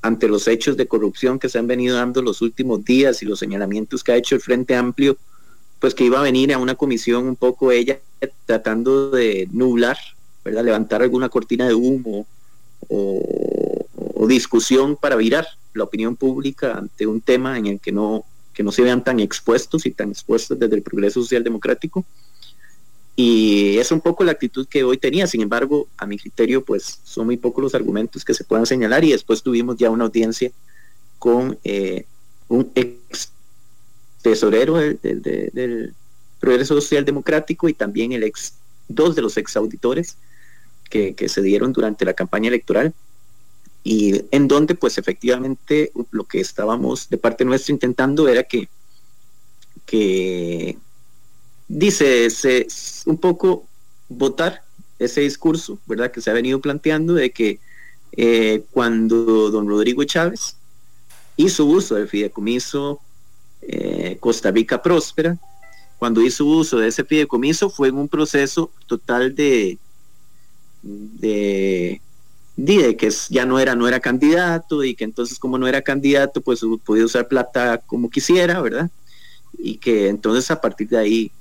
[0.00, 3.38] ante los hechos de corrupción que se han venido dando los últimos días y los
[3.38, 5.16] señalamientos que ha hecho el Frente Amplio,
[5.84, 8.00] pues que iba a venir a una comisión un poco ella
[8.46, 9.98] tratando de nublar,
[10.42, 10.64] ¿verdad?
[10.64, 12.26] Levantar alguna cortina de humo
[12.88, 18.24] o, discusión para virar la opinión pública ante un tema en el que no,
[18.54, 22.02] que no se vean tan expuestos y tan expuestos desde el progreso social democrático
[23.14, 26.98] y es un poco la actitud que hoy tenía, sin embargo, a mi criterio, pues
[27.04, 30.50] son muy pocos los argumentos que se puedan señalar y después tuvimos ya una audiencia
[31.18, 32.06] con eh,
[32.48, 33.33] un ex
[34.24, 35.94] tesorero del,
[36.40, 38.54] Progreso Social Democrático y también el ex,
[38.88, 40.16] dos de los ex auditores
[40.90, 42.92] que, que se dieron durante la campaña electoral
[43.82, 48.68] y en donde pues efectivamente lo que estábamos de parte nuestra intentando era que,
[49.86, 50.76] que
[51.68, 52.66] dice se,
[53.06, 53.66] un poco
[54.08, 54.62] votar
[54.98, 56.10] ese discurso, ¿verdad?
[56.10, 57.58] Que se ha venido planteando de que
[58.12, 60.56] eh, cuando don Rodrigo Chávez
[61.36, 63.00] hizo uso del fideicomiso
[63.68, 65.36] eh, Costa Rica Próspera,
[65.98, 69.78] cuando hizo uso de ese fideicomiso fue en un proceso total de,
[70.82, 72.00] de,
[72.56, 76.40] de que ya no era, no era candidato y que entonces como no era candidato
[76.40, 78.90] pues podía usar plata como quisiera, ¿verdad?
[79.56, 81.32] Y que entonces a partir de ahí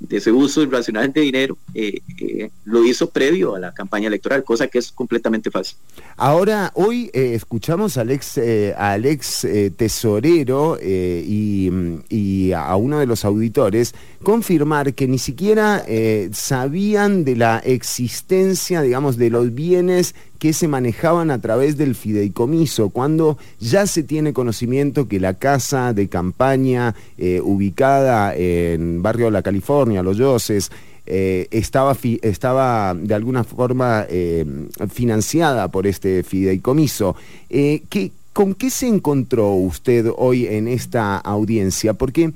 [0.00, 4.44] de ese uso irracional de dinero eh, eh, lo hizo previo a la campaña electoral,
[4.44, 5.76] cosa que es completamente fácil.
[6.16, 8.38] Ahora, hoy eh, escuchamos al ex,
[8.76, 9.46] al ex
[9.76, 11.70] tesorero y,
[12.08, 15.84] y, a uno de los auditores confirmar que ni siquiera
[16.32, 22.90] sabían de la existencia, digamos, de los bienes que se manejaban a través del fideicomiso,
[22.90, 29.42] cuando ya se tiene conocimiento que la casa de campaña eh, ubicada en barrio La
[29.42, 30.70] California, Los Yoses,
[31.06, 34.44] eh, estaba, estaba de alguna forma eh,
[34.92, 37.16] financiada por este fideicomiso.
[37.48, 41.94] ¿qué, ¿Con qué se encontró usted hoy en esta audiencia?
[41.94, 42.30] Porque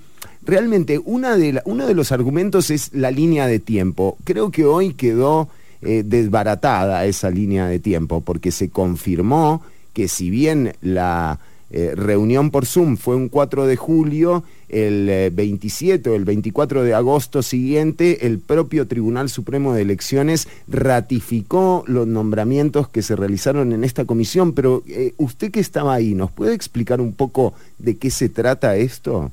[0.45, 4.17] realmente una de uno de los argumentos es la línea de tiempo.
[4.25, 5.49] Creo que hoy quedó
[5.83, 9.63] eh, desbaratada esa línea de tiempo, porque se confirmó
[9.93, 16.09] que si bien la eh, reunión por Zoom fue un 4 de julio, el 27
[16.09, 22.07] eh, o el 24 de agosto siguiente, el propio Tribunal Supremo de Elecciones ratificó los
[22.07, 24.53] nombramientos que se realizaron en esta comisión.
[24.53, 24.85] Pero
[25.17, 29.33] usted que estaba ahí, ¿nos puede explicar un poco de qué se trata esto?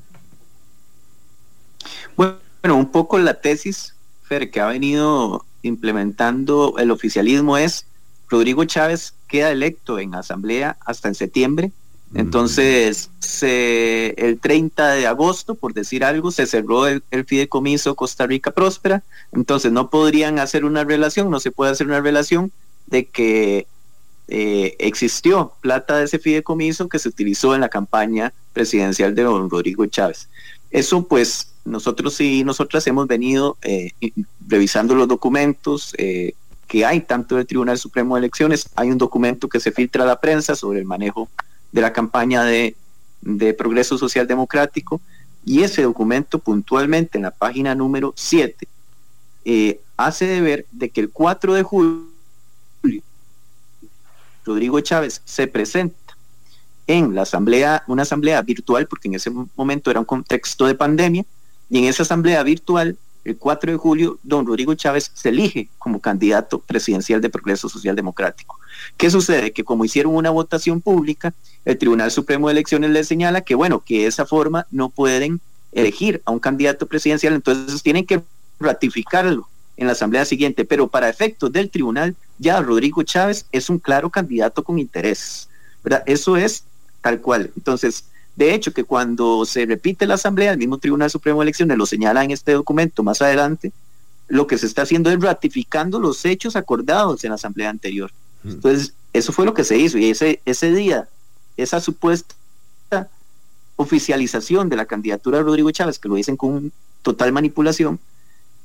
[2.16, 2.40] Bueno,
[2.76, 3.94] un poco la tesis,
[4.24, 7.86] Fer, que ha venido implementando el oficialismo es
[8.28, 11.72] Rodrigo Chávez queda electo en asamblea hasta en septiembre.
[12.12, 13.10] Entonces,
[13.42, 19.04] el 30 de agosto, por decir algo, se cerró el, fideicomiso Costa Rica Próspera.
[19.30, 22.50] Entonces, no podrían hacer una relación, no se puede hacer una relación
[22.86, 23.68] de que
[24.26, 29.48] eh, existió plata de ese fideicomiso que se utilizó en la campaña presidencial de don
[29.48, 30.28] Rodrigo Chávez.
[30.72, 33.92] Eso, pues, nosotros y nosotras hemos venido eh,
[34.46, 36.34] revisando los documentos eh,
[36.66, 40.06] que hay tanto del Tribunal Supremo de Elecciones, hay un documento que se filtra a
[40.06, 41.28] la prensa sobre el manejo
[41.72, 42.76] de la campaña de,
[43.58, 45.00] Progreso Social Democrático
[45.44, 48.66] y ese documento puntualmente en la página número 7
[49.44, 52.06] eh, hace de ver de que el 4 de julio
[54.44, 56.16] Rodrigo Chávez se presenta
[56.86, 61.24] en la asamblea, una asamblea virtual, porque en ese momento era un contexto de pandemia,
[61.70, 66.00] y en esa asamblea virtual, el 4 de julio, don Rodrigo Chávez se elige como
[66.00, 68.58] candidato presidencial de Progreso Social Democrático.
[68.96, 69.52] ¿Qué sucede?
[69.52, 73.80] Que como hicieron una votación pública, el Tribunal Supremo de Elecciones le señala que, bueno,
[73.80, 75.40] que de esa forma no pueden
[75.72, 78.22] elegir a un candidato presidencial, entonces tienen que
[78.58, 83.78] ratificarlo en la asamblea siguiente, pero para efectos del tribunal, ya Rodrigo Chávez es un
[83.78, 85.48] claro candidato con intereses.
[85.82, 86.02] ¿verdad?
[86.06, 86.64] Eso es
[87.00, 87.50] tal cual.
[87.56, 88.04] Entonces,
[88.40, 91.84] de hecho, que cuando se repite la asamblea, el mismo Tribunal Supremo de Elecciones lo
[91.84, 93.70] señala en este documento más adelante,
[94.28, 98.10] lo que se está haciendo es ratificando los hechos acordados en la asamblea anterior.
[98.42, 98.52] Mm.
[98.52, 101.06] Entonces, eso fue lo que se hizo y ese, ese día,
[101.58, 102.34] esa supuesta
[103.76, 106.72] oficialización de la candidatura de Rodrigo Chávez, que lo dicen con
[107.02, 108.00] total manipulación,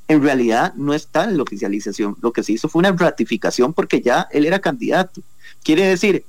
[0.07, 2.15] en realidad no está en la oficialización.
[2.21, 5.21] Lo que se hizo fue una ratificación porque ya él era candidato.
[5.63, 6.23] Quiere decir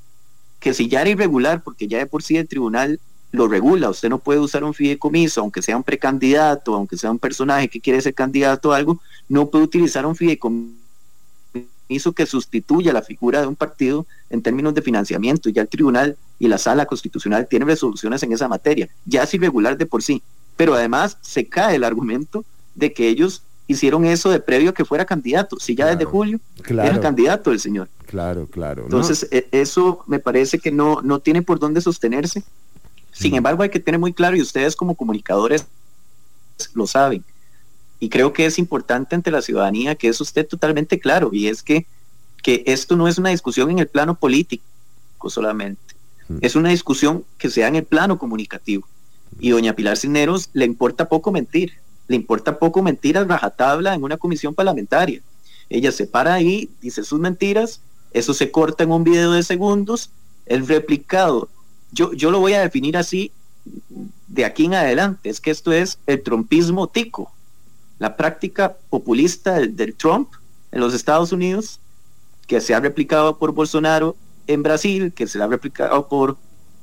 [0.59, 2.99] que si ya era irregular, porque ya de por sí el tribunal
[3.33, 7.19] lo regula, usted no puede usar un fideicomiso, aunque sea un precandidato, aunque sea un
[7.19, 10.75] personaje que quiere ser candidato a algo, no puede utilizar un fideicomiso
[12.15, 15.49] que sustituya la figura de un partido en términos de financiamiento.
[15.51, 18.89] Ya el tribunal y la sala constitucional tienen resoluciones en esa materia.
[19.05, 20.23] Ya es irregular de por sí.
[20.57, 25.05] Pero además se cae el argumento de que ellos hicieron eso de previo que fuera
[25.05, 25.59] candidato.
[25.59, 27.89] Si ya desde julio era candidato el señor.
[28.07, 28.85] Claro, claro.
[28.85, 32.43] Entonces, e, eso me parece que no, no tiene por dónde sostenerse.
[33.19, 35.67] Sin embargo, hay que tener muy claro, y ustedes como comunicadores
[36.75, 37.25] lo saben,
[37.99, 41.63] y creo que es importante ante la ciudadanía que eso esté totalmente claro, y es
[41.63, 41.87] que,
[42.43, 44.65] que esto no es una discusión en el plano político
[45.29, 45.81] solamente,
[46.41, 48.87] es una discusión que sea en el plano comunicativo.
[49.39, 51.73] Y doña Pilar Cisneros le importa poco mentir,
[52.09, 55.21] le importa poco mentir a rajatabla en una comisión parlamentaria.
[55.69, 57.81] Ella se para ahí, dice sus mentiras,
[58.13, 60.11] eso se corta en un video de segundos,
[60.47, 61.49] el replicado.
[61.93, 63.33] Yo, yo lo voy a definir así
[64.29, 67.33] de aquí en adelante, es que esto es el trompismo tico,
[67.99, 70.29] la práctica populista del, Trump
[70.73, 71.81] en los Estados Unidos,
[72.47, 74.17] que se ha replicado por Bolsonaro
[74.47, 76.37] en Brasil, que se ha replicado por,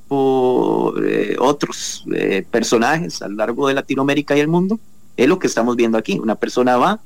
[0.08, 4.80] por eh, otros eh, personajes a lo largo de Latinoamérica y el mundo,
[5.16, 6.18] es lo que estamos viendo aquí.
[6.20, 7.00] Una persona va,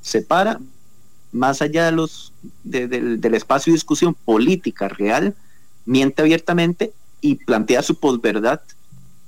[0.00, 0.60] se para,
[1.30, 2.32] más allá de los,
[2.62, 5.34] del espacio de discusión política real,
[5.84, 6.92] miente abiertamente
[7.24, 8.60] y plantea su posverdad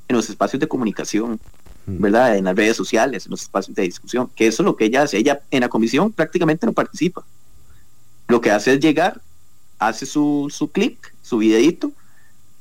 [0.06, 1.40] en los espacios de comunicación,
[1.86, 1.98] mm.
[1.98, 2.36] ¿verdad?
[2.36, 5.04] En las redes sociales, en los espacios de discusión, que eso es lo que ella
[5.04, 5.16] hace.
[5.16, 7.24] Ella en la comisión prácticamente no participa.
[8.28, 9.22] Lo que hace es llegar,
[9.78, 11.90] hace su, su clip, su videito,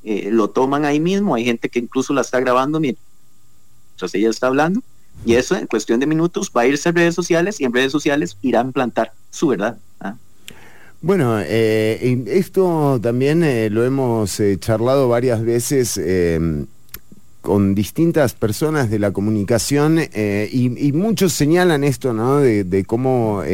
[0.04, 4.46] eh, lo toman ahí mismo, hay gente que incluso la está grabando mientras ella está
[4.46, 4.80] hablando,
[5.26, 7.92] y eso en cuestión de minutos va a irse a redes sociales y en redes
[7.92, 9.76] sociales irá a implantar su verdad.
[11.06, 16.00] Bueno, eh, esto también eh, lo hemos eh, charlado varias veces
[17.42, 22.38] con distintas personas de la comunicación y, muchos señalan esto, ¿no?
[22.40, 23.44] De cómo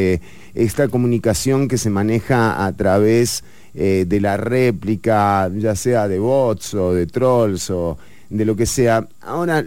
[0.54, 3.44] esta comunicación que se maneja a través
[3.74, 7.98] de la réplica, ya sea de bots o de trolls o
[8.32, 9.06] de lo que sea.
[9.20, 9.62] Ahora,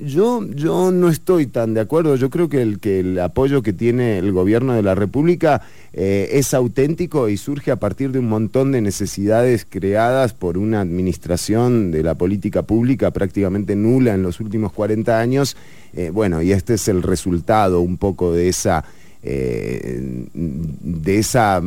[0.00, 3.72] yo, yo no estoy tan de acuerdo, yo creo que el, que el apoyo que
[3.72, 5.62] tiene el gobierno de la República
[5.92, 10.80] eh, es auténtico y surge a partir de un montón de necesidades creadas por una
[10.80, 15.56] administración de la política pública prácticamente nula en los últimos 40 años.
[15.94, 18.84] Eh, bueno, y este es el resultado un poco de esa...
[19.20, 20.00] Eh,
[20.32, 21.60] de esa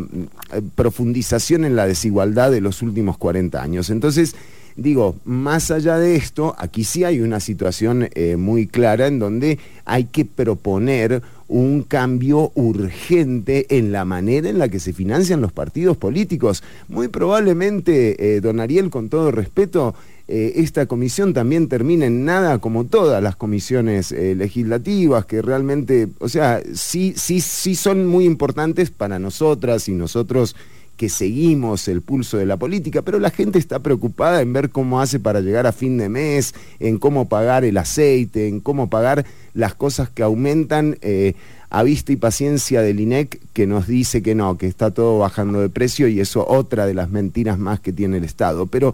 [0.75, 3.89] profundización en la desigualdad de los últimos 40 años.
[3.89, 4.35] Entonces,
[4.75, 9.59] Digo, más allá de esto, aquí sí hay una situación eh, muy clara en donde
[9.85, 15.51] hay que proponer un cambio urgente en la manera en la que se financian los
[15.51, 16.63] partidos políticos.
[16.87, 19.93] Muy probablemente, eh, don Ariel, con todo respeto,
[20.29, 26.29] eh, esta comisión también termine en nada como todas las comisiones legislativas, que realmente, o
[26.29, 30.55] sea, sí, sí, sí son muy importantes para nosotras y nosotros
[30.97, 35.01] que seguimos el pulso de la política, pero la gente está preocupada en ver cómo
[35.01, 39.25] hace para llegar a fin de mes, en cómo pagar el aceite, en cómo pagar
[39.53, 41.33] las cosas que aumentan eh,
[41.69, 45.61] a vista y paciencia del INEC, que nos dice que no, que está todo bajando
[45.61, 48.67] de precio y eso otra de las mentiras más que tiene el Estado.
[48.67, 48.93] Pero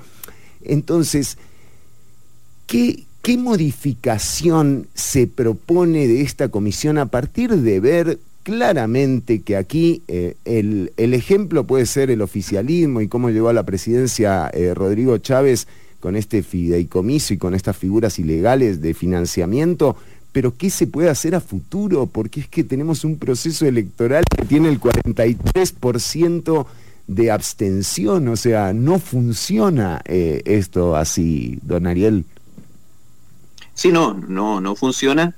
[0.64, 1.38] entonces,
[2.68, 10.04] ¿qué, ¿Qué modificación se propone de esta comisión a partir de ver claramente que aquí
[10.08, 15.18] eh, el, ejemplo puede ser el oficialismo y cómo llegó a la presidencia eh, Rodrigo
[15.18, 15.68] Chávez
[16.00, 19.98] con este fideicomiso y con estas figuras ilegales de financiamiento,
[20.32, 22.06] pero ¿qué se puede hacer a futuro?
[22.06, 26.66] Porque es que tenemos un proceso electoral que tiene el 43%
[27.08, 32.24] de abstención, o sea, no funciona eh, esto así, don Ariel.
[33.74, 35.36] Sí, no, no, no funciona.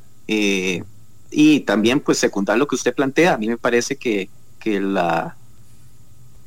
[1.32, 4.30] Y también, pues, secundar lo que usted plantea, a mí me parece que,
[4.60, 5.36] que la,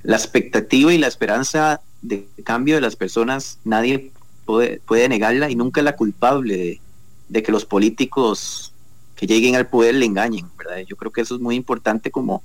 [0.03, 4.11] la expectativa y la esperanza de cambio de las personas, nadie
[4.45, 6.81] puede, puede negarla y nunca es la culpable de,
[7.29, 8.73] de que los políticos
[9.15, 10.79] que lleguen al poder le engañen, ¿verdad?
[10.87, 12.43] Yo creo que eso es muy importante como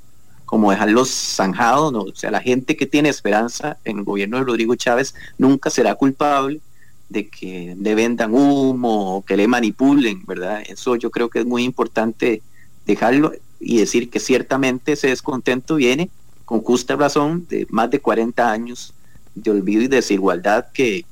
[0.47, 2.03] como dejarlos zanjados, ¿no?
[2.03, 5.95] o sea, la gente que tiene esperanza en el gobierno de Rodrigo Chávez nunca será
[5.95, 6.61] culpable
[7.09, 10.61] de que le vendan humo o que le manipulen, ¿verdad?
[10.67, 12.41] Eso yo creo que es muy importante
[12.85, 16.09] dejarlo y decir que ciertamente ese descontento viene
[16.45, 18.93] con justa razón de más de 40 años
[19.35, 21.05] de olvido y desigualdad que,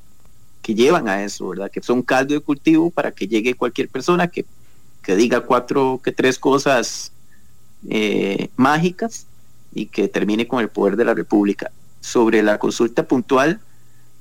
[0.61, 1.71] que llevan a eso, ¿verdad?
[1.71, 4.45] Que son caldo de cultivo para que llegue cualquier persona que,
[5.03, 7.11] que diga cuatro, que tres cosas
[7.89, 9.27] eh, mágicas
[9.73, 11.71] y que termine con el poder de la República.
[12.01, 13.59] Sobre la consulta puntual,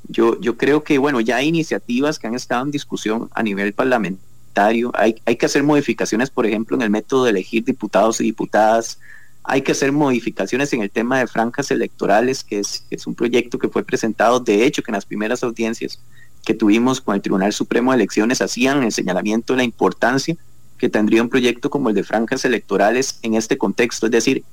[0.09, 3.72] yo, yo creo que, bueno, ya hay iniciativas que han estado en discusión a nivel
[3.72, 4.90] parlamentario.
[4.94, 8.98] Hay, hay que hacer modificaciones, por ejemplo, en el método de elegir diputados y diputadas.
[9.43, 13.59] Hay que hacer modificaciones en el tema de franjas electorales, que es, es un proyecto
[13.59, 15.98] que fue presentado, de hecho, que en las primeras audiencias
[16.44, 20.36] que tuvimos con el Tribunal Supremo de Elecciones hacían el señalamiento de la importancia
[20.78, 24.44] que tendría un proyecto como el de franjas electorales en este contexto, es decir,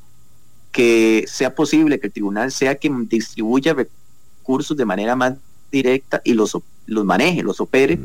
[0.71, 3.75] que sea posible que el tribunal sea quien distribuya
[4.51, 5.35] recursos de manera más
[5.71, 7.97] directa y los, los maneje, los opere,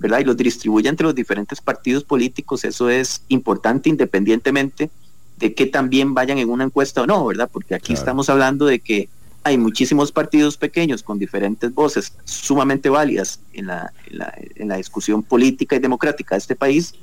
[0.00, 0.18] ¿verdad?
[0.18, 4.90] Y los distribuya entre los diferentes partidos políticos, eso es importante independientemente
[5.38, 7.48] de que también vayan en una encuesta o no, ¿verdad?
[7.52, 9.08] Porque aquí estamos hablando de que
[9.44, 14.76] hay muchísimos partidos pequeños con diferentes voces sumamente válidas en la, en la, en la
[14.76, 16.94] discusión política y democrática de este país,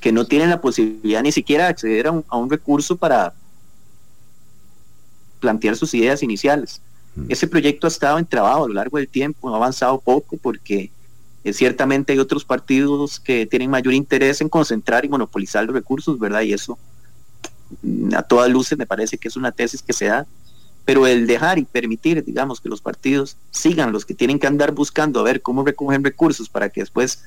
[0.00, 3.32] que no tienen la posibilidad ni siquiera de acceder a un, a un recurso para
[5.38, 6.80] plantear sus ideas iniciales.
[7.14, 7.26] Mm.
[7.28, 10.90] Ese proyecto ha estado entrabado a lo largo del tiempo, ha avanzado poco porque
[11.44, 16.18] eh, ciertamente hay otros partidos que tienen mayor interés en concentrar y monopolizar los recursos,
[16.18, 16.42] ¿verdad?
[16.42, 16.78] Y eso
[17.82, 20.26] mm, a todas luces me parece que es una tesis que se da,
[20.84, 24.72] pero el dejar y permitir, digamos, que los partidos sigan los que tienen que andar
[24.72, 27.24] buscando a ver cómo recogen recursos para que después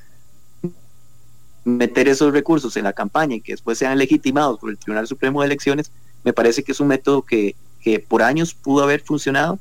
[1.64, 5.40] meter esos recursos en la campaña y que después sean legitimados por el Tribunal Supremo
[5.40, 5.90] de Elecciones,
[6.22, 9.58] me parece que es un método que, que por años pudo haber funcionado,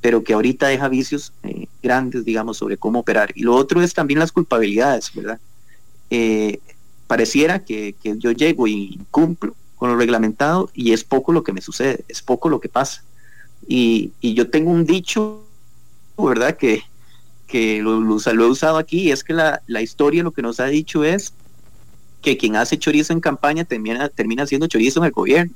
[0.00, 3.32] pero que ahorita deja vicios eh, grandes, digamos, sobre cómo operar.
[3.34, 5.40] Y lo otro es también las culpabilidades, ¿verdad?
[6.10, 6.60] Eh,
[7.06, 11.60] pareciera que, yo llego y cumplo con lo reglamentado y es poco lo que me
[11.60, 13.02] sucede, es poco lo que pasa.
[13.66, 15.44] Y, y yo tengo un dicho,
[16.16, 16.56] ¿verdad?
[16.56, 16.82] Que,
[17.82, 21.32] lo, lo, he usado aquí, es que la, historia lo que nos ha dicho es
[22.22, 25.54] que quien hace chorizo en campaña termina, termina haciendo chorizo en el gobierno.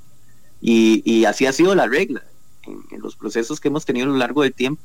[0.60, 2.22] Y, y así ha sido la regla
[2.66, 4.82] en, los procesos que hemos tenido a lo largo del tiempo.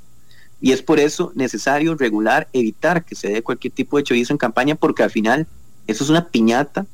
[0.60, 4.38] Y es por eso necesario regular, evitar que se dé cualquier tipo de chorizo en
[4.38, 5.48] campaña, porque al final
[5.86, 6.88] eso es una piñata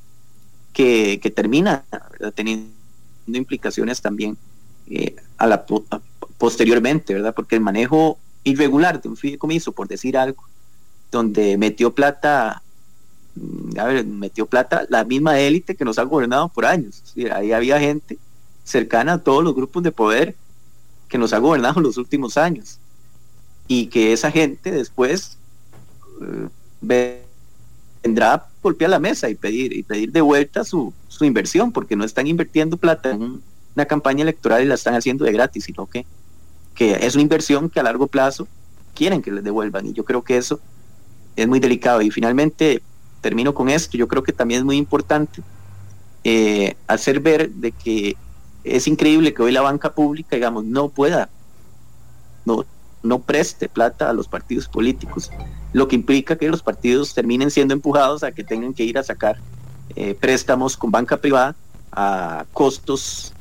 [0.74, 1.86] que, que termina
[2.36, 2.74] teniendo
[3.28, 4.38] implicaciones también
[4.88, 5.66] eh, a la
[6.38, 7.34] posteriormente, ¿verdad?
[7.34, 10.44] Porque el manejo irregular de un fideicomiso, por decir algo,
[11.10, 12.62] donde metió plata,
[13.36, 17.02] mm, a ver, metió plata la misma élite que nos ha gobernado por años.
[17.06, 17.28] ¿sí?
[17.28, 18.18] Ahí había gente
[18.66, 20.36] cercana a todos los grupos de poder
[21.14, 22.80] que nos ha gobernado en los últimos años.
[23.68, 25.38] Y que esa gente después
[26.20, 26.50] eh,
[28.02, 31.96] vendrá a golpear la mesa y pedir, y pedir de vuelta su, su inversión, porque
[31.96, 33.44] no están invirtiendo plata en
[33.76, 36.04] una campaña electoral y la están haciendo de gratis, sino que
[36.74, 38.48] que es una inversión que a largo plazo
[38.96, 40.60] quieren que les devuelvan y yo creo que eso
[41.36, 42.82] es muy delicado y finalmente
[43.22, 45.44] termino con esto yo creo que también es muy importante
[46.24, 48.16] eh, hacer ver de que
[48.64, 51.30] es increíble que hoy la banca pública digamos no pueda
[52.46, 52.66] no
[53.02, 55.30] no preste plata a los partidos políticos
[55.74, 59.04] lo que implica que los partidos terminen siendo empujados a que tengan que ir a
[59.04, 59.38] sacar
[59.96, 61.56] eh, préstamos con banca privada
[61.92, 63.34] a costos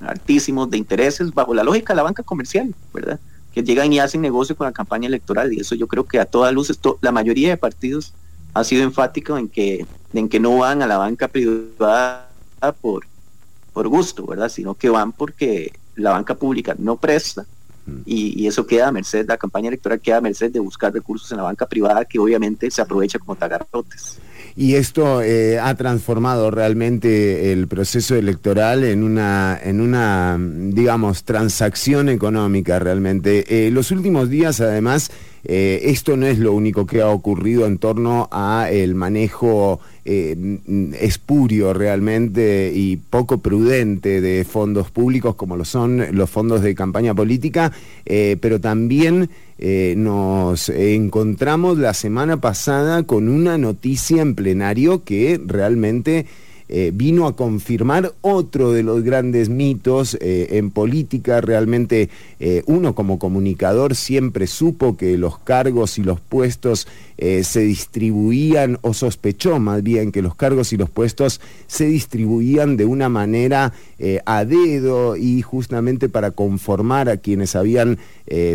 [0.00, 3.18] altísimos de intereses bajo la lógica de la banca comercial, ¿verdad?
[3.54, 6.26] Que llegan y hacen negocio con la campaña electoral y eso yo creo que a
[6.26, 8.12] todas luces la mayoría de partidos
[8.52, 12.28] ha sido enfático en que en que no van a la banca privada
[12.80, 13.06] por
[13.76, 14.48] por gusto, ¿verdad?
[14.48, 17.44] Sino que van porque la banca pública no presta
[18.06, 21.30] y, y, eso queda a merced, la campaña electoral queda a merced de buscar recursos
[21.30, 24.18] en la banca privada que obviamente se aprovecha como tagarrotes
[24.56, 32.08] y esto eh, ha transformado realmente el proceso electoral en una, en una digamos, transacción
[32.08, 33.66] económica realmente.
[33.66, 35.10] Eh, los últimos días, además,
[35.44, 40.94] eh, esto no es lo único que ha ocurrido en torno a el manejo eh,
[41.00, 47.14] espurio realmente y poco prudente de fondos públicos como lo son los fondos de campaña
[47.14, 47.72] política,
[48.04, 49.28] eh, pero también
[49.58, 56.26] nos encontramos la semana pasada con una noticia en plenario que realmente
[56.68, 61.40] eh, vino a confirmar otro de los grandes mitos eh, en política.
[61.40, 62.08] Realmente
[62.40, 66.88] eh, uno como comunicador siempre supo que los cargos y los puestos
[67.18, 72.84] se distribuían, o sospechó más bien que los cargos y los puestos se distribuían de
[72.84, 73.72] una manera
[74.26, 77.96] a dedo y justamente para conformar a quienes habían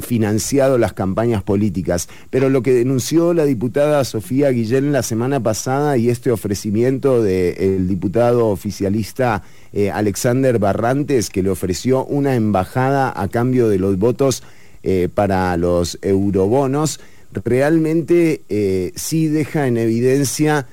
[0.04, 2.08] financiado las campañas políticas.
[2.30, 7.88] Pero lo que denunció la diputada Sofía Guillén la semana pasada y este ofrecimiento del
[7.88, 14.00] diputado diputado oficialista eh, Alexander Barrantes, que le ofreció una embajada a cambio de los
[14.00, 14.42] votos
[14.82, 17.00] eh, para los eurobonos,
[17.46, 20.68] realmente eh, sí deja en evidencia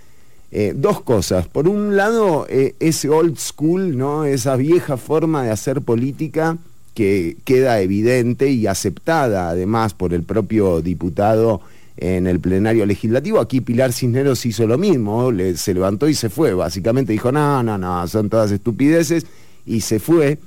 [0.77, 1.47] dos cosas.
[1.47, 4.25] Por un lado, ese old school, ¿no?
[4.25, 6.57] esa vieja forma de hacer política
[6.95, 11.61] que queda evidente y aceptada además por el propio diputado
[12.01, 13.41] en el plenario legislativo.
[13.41, 16.55] Aquí Pilar Cisneros hizo lo mismo, se levantó y se fue.
[16.55, 19.27] Básicamente dijo, no, no, no, son todas estupideces
[19.67, 20.39] y se fue.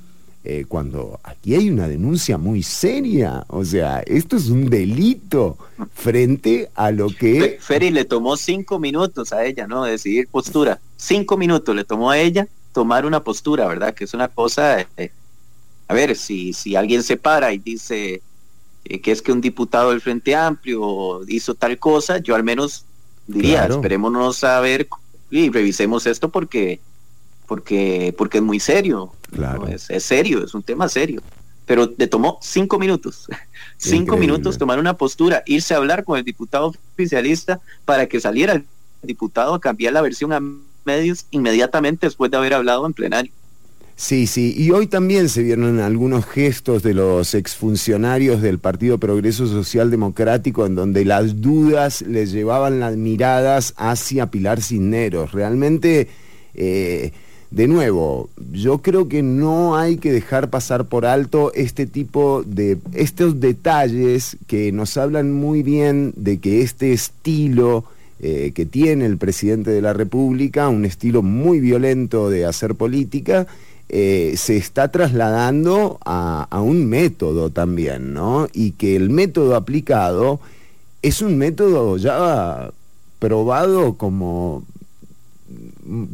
[0.44, 5.56] Eh, cuando aquí hay una denuncia muy seria, o sea, esto es un delito
[5.94, 7.58] frente a lo que...
[7.60, 9.84] Ferry le tomó cinco minutos a ella, ¿no?
[9.84, 10.80] Decidir postura.
[10.96, 13.94] Cinco minutos le tomó a ella tomar una postura, ¿verdad?
[13.94, 14.80] Que es una cosa...
[14.96, 15.12] Eh,
[15.86, 18.20] a ver, si, si alguien se para y dice,
[18.84, 22.84] eh, que es que un diputado del Frente Amplio hizo tal cosa, yo al menos
[23.26, 24.88] diría, esperémonos a ver
[25.30, 26.80] y revisemos esto porque
[27.46, 29.12] porque porque es muy serio,
[29.68, 31.22] es, serio, es un tema serio.
[31.64, 33.28] Pero le tomó cinco minutos,
[33.76, 38.54] cinco minutos tomar una postura, irse a hablar con el diputado oficialista para que saliera
[38.54, 38.64] el
[39.02, 40.40] diputado a cambiar la versión a
[40.84, 43.32] medios inmediatamente después de haber hablado en plenario.
[44.02, 49.46] Sí, sí, y hoy también se vieron algunos gestos de los exfuncionarios del Partido Progreso
[49.46, 55.30] Social Democrático en donde las dudas les llevaban las miradas hacia Pilar Cisneros.
[55.30, 56.08] Realmente,
[56.54, 57.12] eh,
[57.52, 62.78] de nuevo, yo creo que no hay que dejar pasar por alto este tipo de,
[62.94, 67.84] estos detalles que nos hablan muy bien de que este estilo...
[68.24, 73.48] Eh, que tiene el presidente de la República, un estilo muy violento de hacer política,
[73.88, 78.48] eh, se está trasladando a, un método también, ¿no?
[78.52, 80.40] Y que el método aplicado
[81.02, 82.70] es un método ya
[83.18, 84.64] probado como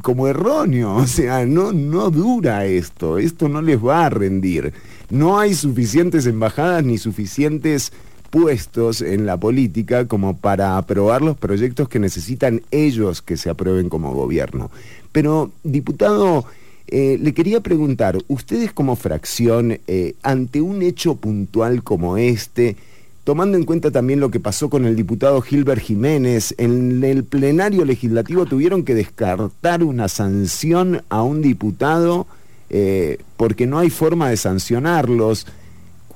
[0.03, 4.73] como erróneo, o sea, no, no dura esto, esto no les va a rendir.
[5.11, 7.93] No hay suficientes embajadas ni suficientes
[8.31, 13.89] puestos en la política como para aprobar los proyectos que necesitan ellos que se aprueben
[13.89, 14.71] como gobierno.
[15.13, 16.45] Pero, diputado,
[16.91, 22.77] eh, le quería preguntar, ustedes como fracción, eh, ante un hecho puntual como este,
[23.25, 27.85] tomando en cuenta también lo que pasó con el diputado Gilbert Jiménez, en el plenario
[27.85, 32.27] legislativo tuvieron que descartar una sanción a un diputado
[32.71, 35.47] eh, porque no hay forma de sancionarlos.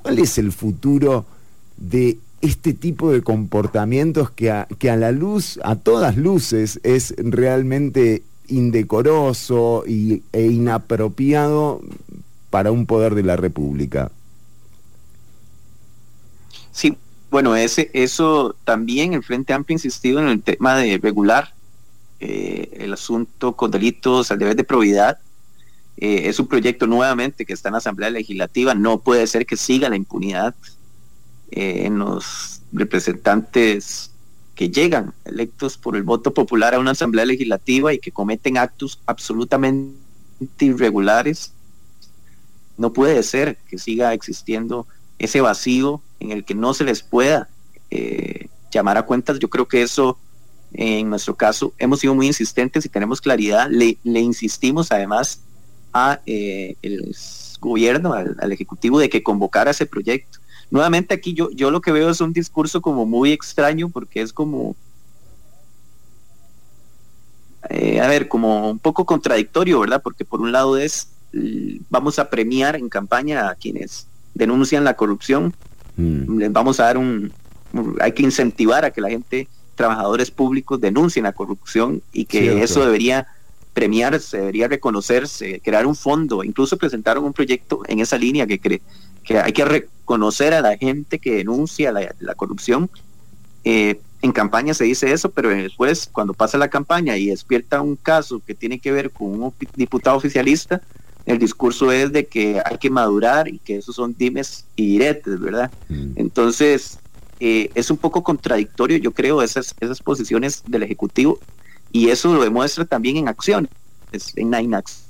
[0.00, 1.26] ¿Cuál es el futuro
[1.76, 8.22] de este tipo de comportamientos que que a la luz, a todas luces, es realmente
[8.48, 11.80] indecoroso y, e inapropiado
[12.50, 14.10] para un poder de la República.
[16.70, 16.96] Sí,
[17.30, 21.54] bueno, ese, eso también el Frente Amplio ha insistido en el tema de regular
[22.20, 25.18] eh, el asunto con delitos al deber de probidad.
[25.96, 29.56] Eh, es un proyecto nuevamente que está en la Asamblea Legislativa, no puede ser que
[29.56, 30.54] siga la impunidad
[31.50, 34.11] eh, en los representantes
[34.70, 39.94] llegan electos por el voto popular a una asamblea legislativa y que cometen actos absolutamente
[40.60, 41.52] irregulares,
[42.76, 44.86] no puede ser que siga existiendo
[45.18, 47.48] ese vacío en el que no se les pueda
[47.90, 49.38] eh, llamar a cuentas.
[49.38, 50.18] Yo creo que eso,
[50.72, 53.68] en nuestro caso, hemos sido muy insistentes y tenemos claridad.
[53.70, 55.40] Le, insistimos además
[56.26, 57.14] eh, el
[57.60, 60.41] gobierno, al, al, Ejecutivo, de que convocara ese proyecto
[60.72, 64.32] nuevamente aquí yo, yo lo que veo es un discurso como muy extraño porque es
[64.32, 64.74] como,
[67.68, 70.00] eh, a ver, como un poco contradictorio, ¿verdad?
[70.02, 71.08] Porque por un lado es,
[71.90, 75.54] vamos a premiar en campaña a quienes denuncian la corrupción,
[75.98, 76.38] mm.
[76.38, 77.30] les vamos a dar un,
[78.00, 82.82] hay que incentivar a que la gente, trabajadores públicos, denuncien la corrupción y que eso
[82.82, 83.26] debería
[83.74, 88.80] premiarse, debería reconocerse, crear un fondo, incluso presentaron un proyecto en esa línea que, cree
[89.24, 92.90] que hay que reconocer a la gente que denuncia la, corrupción
[93.64, 97.96] eh, en campaña se dice eso, pero después, cuando pasa la campaña y despierta un
[97.96, 100.80] caso que tiene que ver con un diputado oficialista,
[101.26, 105.40] el discurso es de que hay que madurar y que esos son dimes y diretes,
[105.40, 105.72] ¿verdad?
[105.88, 106.12] Mm.
[106.16, 106.98] Entonces,
[107.40, 111.40] eh, es un poco contradictorio, yo creo, esas, esas posiciones del Ejecutivo
[111.90, 113.70] y eso lo demuestra también en acciones,
[114.36, 115.01] en la inacción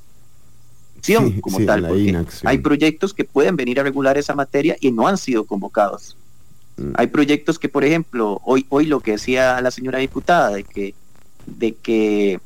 [1.40, 5.18] como tal, porque hay proyectos que pueden venir a regular esa materia y no han
[5.18, 6.16] sido convocados.
[6.76, 6.92] Mm.
[6.94, 10.94] Hay proyectos que, por ejemplo, hoy, hoy lo que decía la señora diputada, de que,
[11.46, 12.40] de que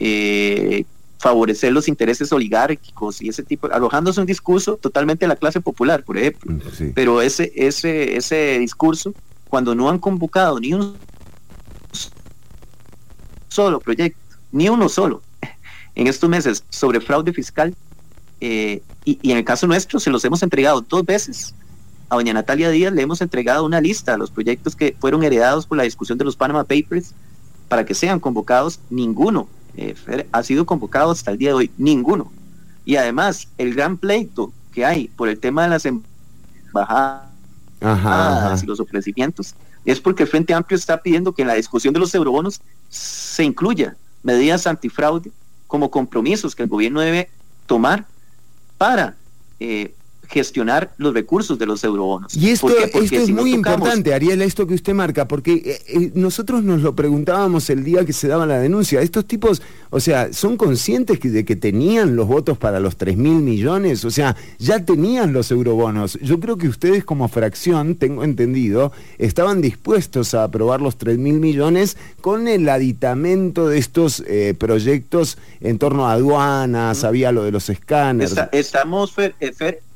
[0.00, 0.84] eh,
[1.18, 6.02] favorecer los intereses oligárquicos y ese tipo, alojándose un discurso totalmente de la clase popular,
[6.02, 6.54] por ejemplo.
[6.54, 9.14] Mm, Pero ese, ese, ese discurso,
[9.48, 10.96] cuando no han convocado ni un
[13.48, 14.18] solo proyecto,
[14.50, 15.22] ni uno solo,
[15.94, 17.74] en estos meses sobre fraude fiscal,
[18.40, 21.54] eh, y, y, en el caso nuestro se los hemos entregado dos veces
[22.10, 25.64] a doña Natalia Díaz le hemos entregado una lista de los proyectos que fueron heredados
[25.64, 27.14] por la discusión de los Panama Papers
[27.68, 28.80] para que sean convocados.
[28.90, 29.94] Ninguno eh,
[30.32, 32.32] ha sido convocado hasta el día de hoy, ninguno.
[32.84, 37.30] Y además, el gran pleito que hay por el tema de las embajadas
[38.62, 39.54] y los ofrecimientos
[39.84, 43.44] es porque el Frente Amplio está pidiendo que en la discusión de los eurobonos se
[43.44, 45.30] incluya medidas antifraude
[45.68, 47.30] como compromisos que el gobierno debe
[47.66, 48.04] tomar
[48.80, 49.14] para
[49.60, 49.92] eh,
[50.30, 52.34] gestionar los recursos de los eurobonos.
[52.36, 56.62] Y esto, esto es muy importante, Ariel, esto que usted marca, porque eh, eh, nosotros
[56.62, 59.00] nos lo preguntábamos el día que se daba la denuncia.
[59.02, 63.40] Estos tipos, o sea, ¿son conscientes de que tenían los votos para los 3 mil
[63.40, 64.04] millones?
[64.04, 66.18] O sea, ya tenían los eurobonos.
[66.22, 71.40] Yo creo que ustedes como fracción, tengo entendido, estaban dispuestos a aprobar los 3 mil
[71.40, 77.50] millones con el aditamento de estos eh, proyectos en torno a aduanas, había lo de
[77.50, 78.36] los escáneres.
[78.52, 79.34] estamos, Fer,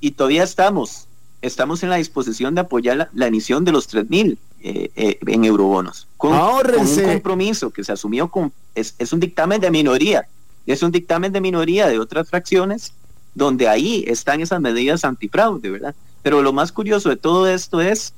[0.05, 1.07] y todavía estamos,
[1.41, 5.47] estamos en la disposición de apoyar la, emisión de los 3 mil eh, eh, en
[5.47, 6.07] eurobonos.
[6.19, 10.29] Con, un compromiso que se asumió con, es, un dictamen de minoría,
[10.67, 12.93] es un dictamen de minoría de otras fracciones
[13.35, 15.95] donde ahí están esas medidas antifraude, ¿verdad?
[16.23, 18.13] Pero lo más curioso de todo esto es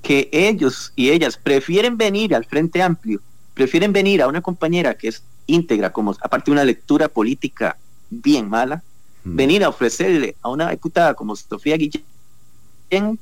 [0.00, 3.20] que ellos y ellas prefieren venir al Frente Amplio,
[3.52, 7.76] prefieren venir a una compañera que es íntegra, como aparte de una lectura política
[8.08, 8.82] bien mala,
[9.28, 13.18] venir a ofrecerle a una diputada como Sofía Guillén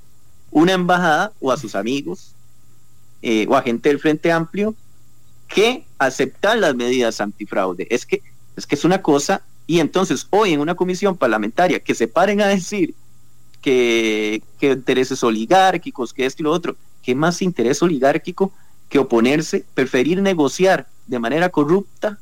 [0.51, 2.35] una embajada o a sus amigos
[3.23, 4.75] eh, o a gente del Frente Amplio
[5.49, 7.87] que aceptar las medidas antifraude.
[7.91, 8.23] Es que,
[8.57, 12.41] es que es una cosa, y entonces hoy en una comisión parlamentaria que se paren
[12.43, 12.95] a decir
[13.63, 18.53] que, que intereses oligárquicos, que esto y lo otro, ¿qué más interés oligárquico
[18.89, 22.19] que oponerse, preferir negociar de manera corrupta,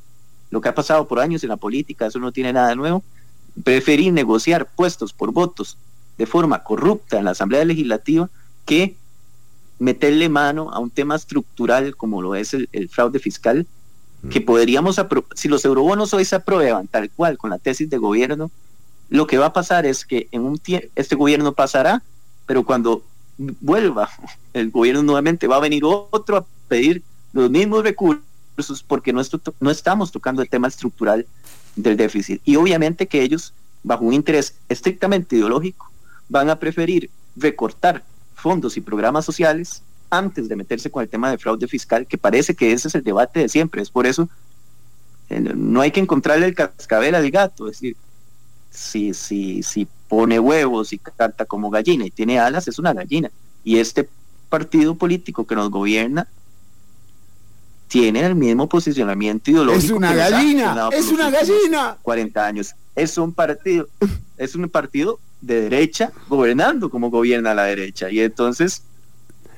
[0.50, 3.02] lo que ha pasado por años en la política, eso no tiene nada nuevo,
[3.64, 5.76] preferir negociar puestos por votos
[6.18, 8.28] de forma corrupta en la Asamblea Legislativa
[8.64, 8.96] que
[9.78, 13.66] meterle mano a un tema estructural como lo es el, fraude fiscal,
[14.30, 14.44] que mm.
[14.44, 15.00] podríamos,
[15.34, 18.50] si los eurobonos hoy se aprueban tal cual con la tesis de gobierno,
[19.08, 20.60] lo que va a pasar es que en un
[20.94, 22.02] este gobierno pasará,
[22.46, 23.02] pero cuando
[23.36, 24.08] vuelva
[24.52, 27.02] el gobierno nuevamente va a venir otro a pedir
[27.32, 28.22] los mismos recursos
[28.86, 29.22] porque no,
[29.60, 31.26] no estamos tocando el tema estructural
[31.76, 32.40] del déficit.
[32.44, 35.90] Y obviamente que ellos, bajo un interés estrictamente ideológico,
[36.28, 38.04] van a preferir recortar
[38.34, 42.54] fondos y programas sociales antes de meterse con el tema de fraude fiscal, que parece
[42.54, 43.80] que ese es el debate de siempre.
[43.80, 44.28] Es por eso,
[45.30, 47.96] eh, no hay que encontrarle el cascabel al gato, es decir,
[48.70, 53.30] si, si, si pone huevos y canta como gallina y tiene alas, es una gallina.
[53.64, 54.08] Y este
[54.48, 56.28] partido político que nos gobierna
[57.92, 59.84] tienen el mismo posicionamiento ideológico.
[59.84, 61.98] Es una gallina, es una gallina.
[62.00, 62.74] 40 años.
[62.96, 63.86] Es un partido,
[64.38, 68.10] es un partido de derecha gobernando como gobierna la derecha.
[68.10, 68.84] Y entonces...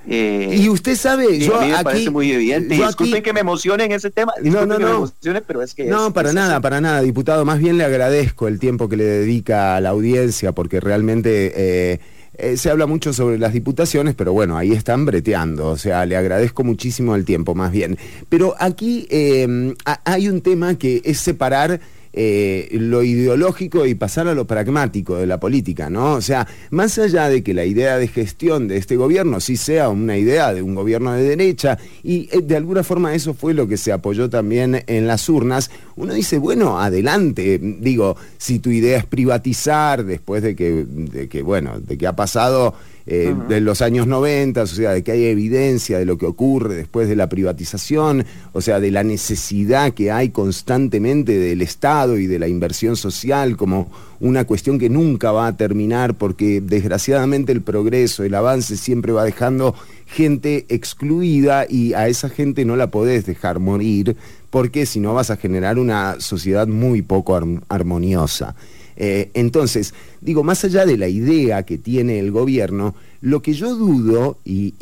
[0.09, 2.74] Eh, y usted sabe, yo a mí me aquí, parece muy evidente.
[2.74, 4.32] Disculpen que me emocione en ese tema.
[4.43, 5.12] No, no, no.
[5.47, 7.44] pero es que no, para nada, para nada, diputado.
[7.44, 12.01] Más bien le agradezco el tiempo que le dedica a la audiencia, porque realmente eh,
[12.36, 16.16] eh, se habla mucho sobre las diputaciones, pero bueno, ahí están breteando, o sea, le
[16.16, 17.98] agradezco muchísimo el tiempo, más bien.
[18.28, 19.74] Pero aquí eh,
[20.05, 21.81] hay un tema que es separar
[22.16, 26.15] eh, lo ideológico y pasar a lo pragmático de la política, ¿no?
[26.15, 29.89] O sea, más allá de que la idea de gestión de este gobierno sí sea
[29.89, 33.66] una idea de un gobierno de derecha, y eh, de alguna forma eso fue lo
[33.66, 38.99] que se apoyó también en las urnas, uno dice, bueno, adelante, digo, si tu idea
[38.99, 42.74] es privatizar después de que, de que bueno, de que ha pasado
[43.06, 46.74] eh, de los años 90, o sea, de que hay evidencia de lo que ocurre
[46.74, 48.24] después de la privatización,
[48.55, 53.59] o sea, de la necesidad que hay constantemente del Estado y de la inversión social
[53.59, 53.90] como
[54.20, 59.24] una cuestión que nunca va a terminar porque desgraciadamente el progreso, el avance siempre va
[59.24, 59.74] dejando
[60.06, 64.16] gente excluida y a esa gente no la podés dejar morir
[64.48, 68.55] porque si no vas a generar una sociedad muy poco armoniosa.
[68.97, 73.75] Eh, entonces, digo, más allá de la idea que tiene el gobierno, lo que yo
[73.75, 74.75] dudo, y,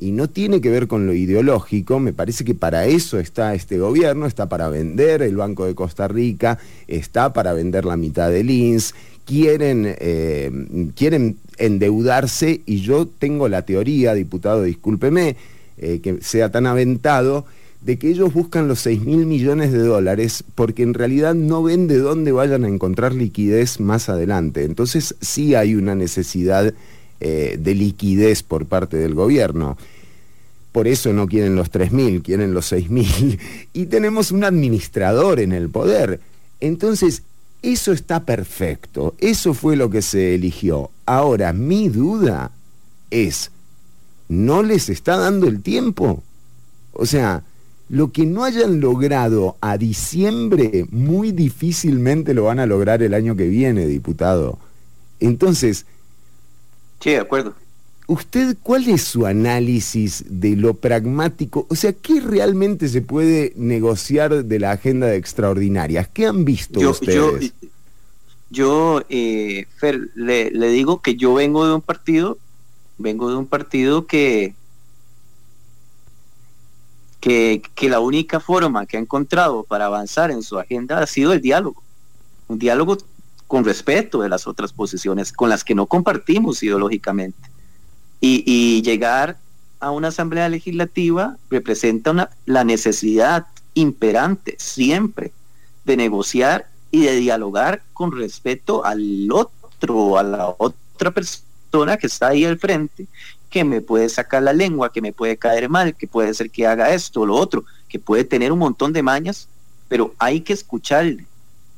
[0.00, 4.26] no tiene que ver con lo ideológico, me parece que para eso está este gobierno,
[4.26, 8.94] está para vender el Banco de Costa Rica, está para vender la mitad del INS,
[9.24, 10.50] quieren, eh,
[10.96, 15.36] quieren endeudarse y yo tengo la teoría, diputado, discúlpeme,
[15.76, 17.46] eh, que sea tan aventado,
[17.80, 21.86] de que ellos buscan los 6 mil millones de dólares porque en realidad no ven
[21.86, 24.64] de dónde vayan a encontrar liquidez más adelante.
[24.64, 26.74] Entonces sí hay una necesidad
[27.20, 29.76] eh, de liquidez por parte del gobierno.
[30.72, 33.38] Por eso no quieren los 3 mil, quieren los 6 mil.
[33.72, 36.20] Y tenemos un administrador en el poder.
[36.60, 37.22] Entonces,
[37.62, 39.14] eso está perfecto.
[39.18, 40.90] Eso fue lo que se eligió.
[41.06, 42.52] Ahora, mi duda
[43.10, 43.50] es,
[44.28, 46.22] ¿no les está dando el tiempo?
[46.92, 47.42] O sea,
[47.88, 53.34] lo que no hayan logrado a diciembre, muy difícilmente lo van a lograr el año
[53.36, 54.58] que viene, diputado.
[55.20, 55.86] Entonces...
[57.00, 57.54] Sí, de acuerdo.
[58.06, 61.66] ¿Usted cuál es su análisis de lo pragmático?
[61.68, 66.08] O sea, ¿qué realmente se puede negociar de la agenda de extraordinarias?
[66.08, 67.52] ¿Qué han visto ustedes?
[68.50, 72.38] Yo, eh, Fer, le, le digo que yo vengo de un partido,
[72.96, 74.54] vengo de un partido que
[77.28, 81.42] que, la única forma que ha encontrado para avanzar en su agenda ha sido el
[81.42, 81.82] diálogo.
[82.48, 82.96] Un diálogo
[83.46, 87.50] con respeto de las otras posiciones, con las que no compartimos ideológicamente.
[88.20, 89.36] Y, llegar
[89.80, 95.30] a una asamblea legislativa representa una, la necesidad imperante siempre
[95.84, 102.28] de negociar y de dialogar con respeto al otro, a la otra persona que está
[102.28, 103.06] ahí al frente
[103.50, 106.66] que me puede sacar la lengua, que me puede caer mal, que puede ser que
[106.66, 109.48] haga esto o lo otro, que puede tener un montón de mañas,
[109.88, 111.26] pero hay que escucharle,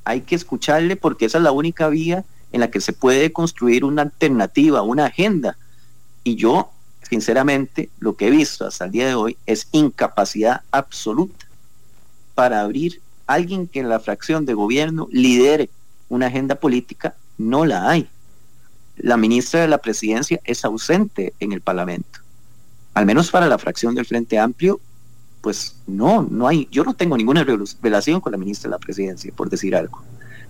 [0.04, 3.84] hay que escucharle porque esa es la única vía en la que se puede construir
[3.84, 5.56] una alternativa, una agenda.
[6.24, 6.70] Y yo,
[7.08, 11.46] sinceramente, lo que he visto hasta el día de hoy es incapacidad absoluta
[12.34, 15.70] para abrir alguien que en la fracción de gobierno lidere
[16.08, 18.08] una agenda política, no la hay
[19.02, 22.20] la ministra de la Presidencia es ausente en el Parlamento.
[22.94, 24.80] Al menos para la fracción del Frente Amplio,
[25.40, 27.44] pues no, no hay, yo no tengo ninguna
[27.82, 30.02] relación con la ministra de la Presidencia, por decir algo.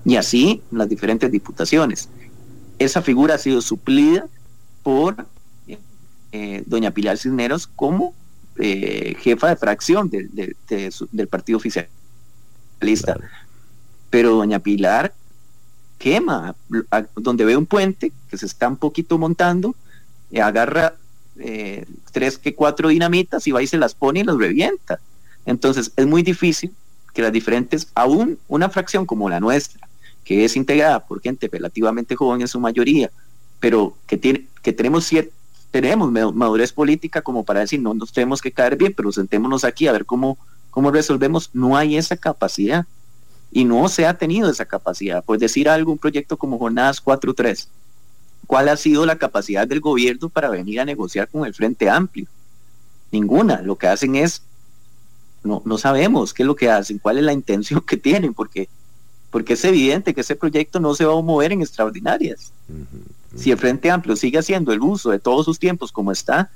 [0.04, 2.08] Ni así las diferentes diputaciones.
[2.78, 4.26] Esa figura ha sido suplida
[4.82, 5.26] por
[6.32, 8.14] eh, doña Pilar Cisneros como
[8.58, 13.18] eh, jefa de fracción del Partido Oficialista.
[14.08, 15.12] Pero doña Pilar
[16.00, 16.56] quema,
[17.14, 19.76] donde ve un puente que se está un poquito montando,
[20.30, 20.94] y agarra
[21.38, 24.98] eh, tres que cuatro dinamitas y va y se las pone y las revienta.
[25.44, 26.72] Entonces es muy difícil
[27.12, 29.86] que las diferentes, aún una fracción como la nuestra,
[30.24, 33.10] que es integrada por gente relativamente joven en su mayoría,
[33.58, 35.32] pero que, tiene, que tenemos cierto
[35.70, 39.86] tenemos madurez política como para decir no nos tenemos que caer bien, pero sentémonos aquí
[39.86, 40.36] a ver cómo,
[40.70, 41.50] cómo resolvemos.
[41.52, 42.86] No hay esa capacidad
[43.52, 45.24] y no se ha tenido esa capacidad.
[45.24, 47.66] Pues decir algo, un proyecto como Jornadas 4.3,
[48.46, 52.26] ¿cuál ha sido la capacidad del gobierno para venir a negociar con el Frente Amplio?
[53.10, 53.62] Ninguna.
[53.62, 54.42] Lo que hacen es,
[55.42, 58.68] no, no sabemos qué es lo que hacen, cuál es la intención que tienen, porque,
[59.30, 62.52] porque es evidente que ese proyecto no se va a mover en extraordinarias.
[63.36, 66.50] Si el Frente Amplio sigue haciendo el uso de todos sus tiempos como está,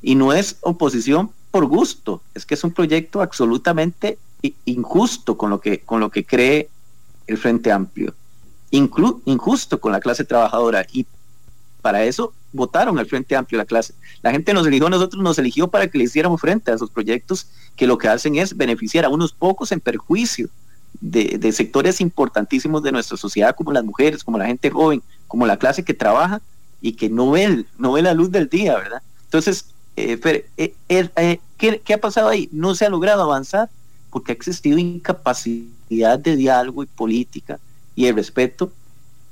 [0.00, 4.18] y no es oposición por gusto, es que es un proyecto absolutamente
[4.64, 6.68] injusto con lo que, con lo que cree
[7.26, 8.14] el Frente Amplio,
[8.70, 11.06] injusto con la clase trabajadora y
[11.82, 13.94] para eso votaron al Frente Amplio la clase.
[14.22, 17.46] La gente nos eligió, nosotros nos eligió para que le hiciéramos frente a esos proyectos
[17.76, 20.48] que lo que hacen es beneficiar a unos pocos en perjuicio
[21.00, 25.58] de, sectores importantísimos de nuestra sociedad, como las mujeres, como la gente joven, como la
[25.58, 26.40] clase que trabaja
[26.80, 29.02] y que no ve, no ve la luz del día, ¿verdad?
[29.24, 29.66] Entonces,
[29.96, 30.18] eh,
[30.56, 32.48] eh, eh, ¿qué, ¿qué ha pasado ahí?
[32.52, 33.68] No se ha logrado avanzar
[34.10, 37.58] porque ha existido incapacidad de diálogo y política
[37.94, 38.72] y el respeto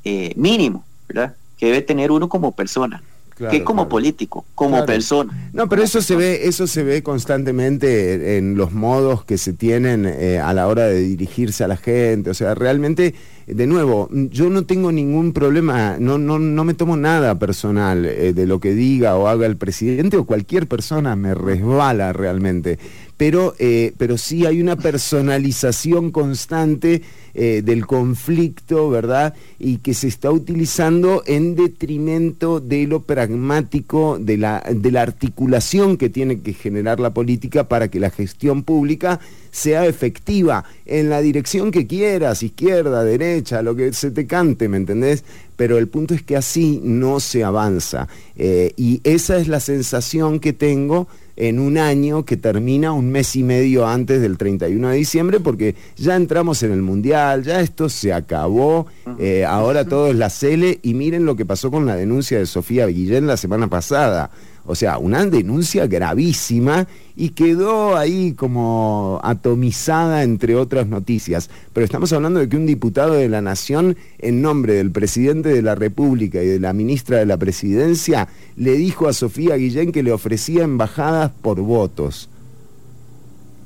[0.04, 1.34] eh, mínimo, ¿verdad?
[1.56, 3.02] Que debe tener uno como persona.
[3.36, 5.50] que como político, como persona.
[5.52, 10.06] No, pero eso se ve, eso se ve constantemente en los modos que se tienen
[10.06, 12.30] eh, a la hora de dirigirse a la gente.
[12.30, 13.14] O sea, realmente,
[13.46, 18.32] de nuevo, yo no tengo ningún problema, no, no, no me tomo nada personal eh,
[18.32, 22.78] de lo que diga o haga el presidente o cualquier persona, me resbala realmente
[23.16, 27.02] pero, eh, pero sí hay una personalización constante
[27.34, 29.34] eh, del conflicto, ¿verdad?
[29.58, 35.96] Y que se está utilizando en detrimento de lo pragmático, de la, de la articulación
[35.96, 39.18] que tiene que generar la política para que la gestión pública
[39.50, 44.76] sea efectiva en la dirección que quieras, izquierda, derecha, lo que se te cante, ¿me
[44.76, 45.24] entendés?
[45.56, 48.08] Pero el punto es que así no se avanza.
[48.36, 53.36] Eh, y esa es la sensación que tengo en un año que termina un mes
[53.36, 57.88] y medio antes del 31 de diciembre, porque ya entramos en el Mundial, ya esto
[57.88, 58.86] se acabó,
[59.18, 62.46] eh, ahora todo es la Cele, y miren lo que pasó con la denuncia de
[62.46, 64.30] Sofía Guillén la semana pasada.
[64.66, 71.48] O sea, una denuncia gravísima y quedó ahí como atomizada entre otras noticias.
[71.72, 75.62] Pero estamos hablando de que un diputado de la Nación, en nombre del presidente de
[75.62, 80.02] la República y de la ministra de la Presidencia, le dijo a Sofía Guillén que
[80.02, 82.28] le ofrecía embajadas por votos.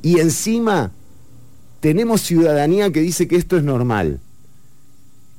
[0.03, 0.93] Y encima
[1.81, 4.21] tenemos ciudadanía que dice que esto es normal.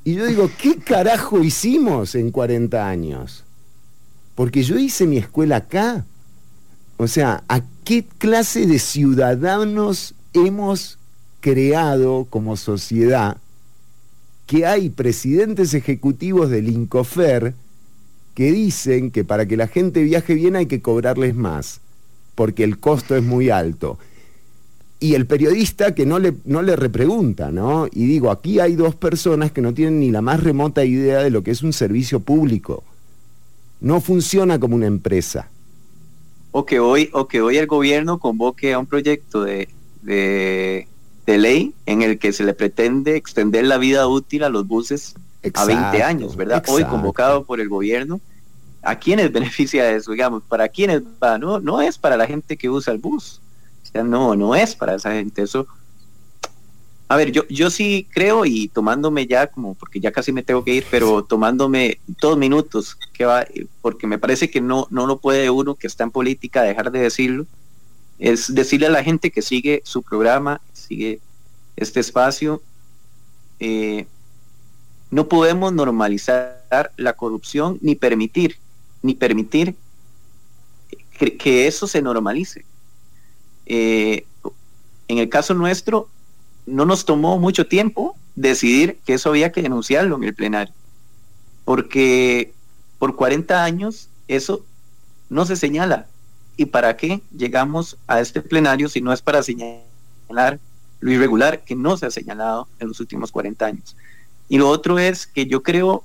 [0.04, 3.44] Y yo digo, ¿qué carajo hicimos en 40 años?
[4.42, 6.04] Porque yo hice mi escuela acá.
[6.98, 10.98] O sea, ¿a qué clase de ciudadanos hemos
[11.42, 13.38] creado como sociedad
[14.48, 17.54] que hay presidentes ejecutivos del INCOFER
[18.34, 21.80] que dicen que para que la gente viaje bien hay que cobrarles más,
[22.34, 24.00] porque el costo es muy alto?
[25.00, 27.86] Y el periodista que no le, no le repregunta, ¿no?
[27.92, 31.30] Y digo, aquí hay dos personas que no tienen ni la más remota idea de
[31.30, 32.84] lo que es un servicio público
[33.82, 35.50] no funciona como una empresa.
[36.52, 39.68] O que hoy, o que hoy el gobierno convoque a un proyecto de,
[40.04, 40.88] de,
[41.26, 45.16] ley en el que se le pretende extender la vida útil a los buses
[45.54, 46.62] a 20 años, ¿verdad?
[46.68, 48.20] Hoy convocado por el gobierno.
[48.84, 50.12] ¿A quiénes beneficia eso?
[50.12, 51.38] Digamos, ¿para quiénes va?
[51.38, 53.42] No, no es para la gente que usa el bus.
[53.84, 55.42] O sea, no, no es para esa gente.
[55.42, 55.68] Eso
[57.12, 60.64] a ver, yo, yo sí creo y tomándome ya como, porque ya casi me tengo
[60.64, 63.46] que ir, pero tomándome dos minutos, que va,
[63.82, 67.00] porque me parece que no, no lo puede uno que está en política dejar de
[67.00, 67.46] decirlo,
[68.18, 71.20] es decirle a la gente que sigue su programa, sigue
[71.76, 72.62] este espacio,
[73.60, 74.08] eh,
[75.10, 78.56] no podemos normalizar la corrupción ni permitir,
[79.02, 79.76] ni permitir
[81.38, 82.64] que, eso se normalice.
[83.66, 84.26] Eh,
[85.10, 86.08] en el caso nuestro,
[86.72, 90.74] no nos tomó mucho tiempo decidir que eso había que denunciarlo en el plenario,
[91.66, 92.54] porque
[92.98, 94.66] por 40 años eso
[95.30, 96.08] no se señala.
[96.58, 100.60] ¿Y para qué llegamos a este plenario si no es para señalar
[101.00, 103.96] lo irregular que no se ha señalado en los últimos 40 años?
[104.50, 106.04] Y lo otro es que yo creo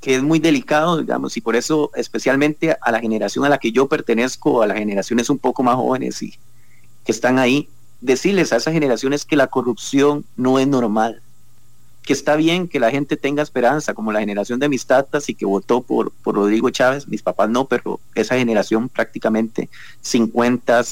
[0.00, 3.72] que es muy delicado, digamos, y por eso especialmente a la generación a la que
[3.72, 6.34] yo pertenezco, a las generaciones un poco más jóvenes y
[7.04, 7.68] que están ahí,
[8.04, 11.22] decirles a esas generaciones que la corrupción no es normal,
[12.02, 15.34] que está bien que la gente tenga esperanza, como la generación de mis tatas y
[15.34, 19.70] que votó por, por Rodrigo Chávez, mis papás no, pero esa generación prácticamente
[20.02, 20.82] 50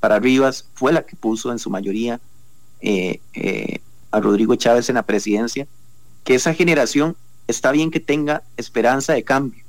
[0.00, 2.20] para arriba fue la que puso en su mayoría
[2.80, 3.80] eh, eh,
[4.10, 5.66] a Rodrigo Chávez en la presidencia,
[6.24, 7.16] que esa generación
[7.48, 9.61] está bien que tenga esperanza de cambio,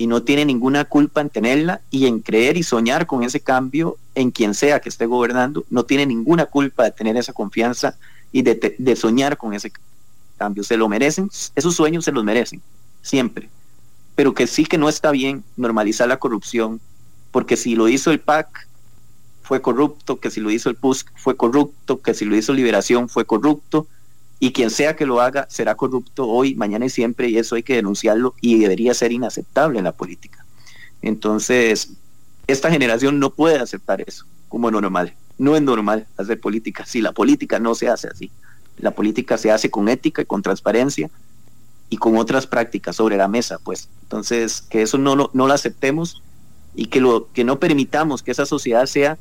[0.00, 3.98] y no tiene ninguna culpa en tenerla y en creer y soñar con ese cambio
[4.14, 7.98] en quien sea que esté gobernando, no tiene ninguna culpa de tener esa confianza
[8.32, 9.70] y de, soñar con ese
[10.38, 10.64] cambio.
[10.64, 12.62] Se lo merecen, esos sueños se los merecen,
[13.02, 13.50] siempre.
[14.14, 16.80] Pero que sí que no está bien normalizar la corrupción,
[17.30, 18.68] porque si lo hizo el PAC
[19.42, 23.10] fue corrupto, que si lo hizo el PUSC fue corrupto, que si lo hizo Liberación
[23.10, 23.86] fue corrupto,
[24.40, 27.62] y quien sea que lo haga será corrupto hoy, mañana y siempre, y eso hay
[27.62, 30.44] que denunciarlo y debería ser inaceptable en la política.
[31.02, 31.92] Entonces,
[32.46, 35.14] esta generación no puede aceptar eso como normal.
[35.38, 38.30] No es normal hacer política si la política no se hace así.
[38.78, 41.10] La política se hace con ética y con transparencia
[41.90, 43.90] y con otras prácticas sobre la mesa, pues.
[44.02, 46.22] Entonces, que eso no, no, no lo aceptemos
[46.74, 49.18] y que, lo, que no permitamos que esa sociedad sea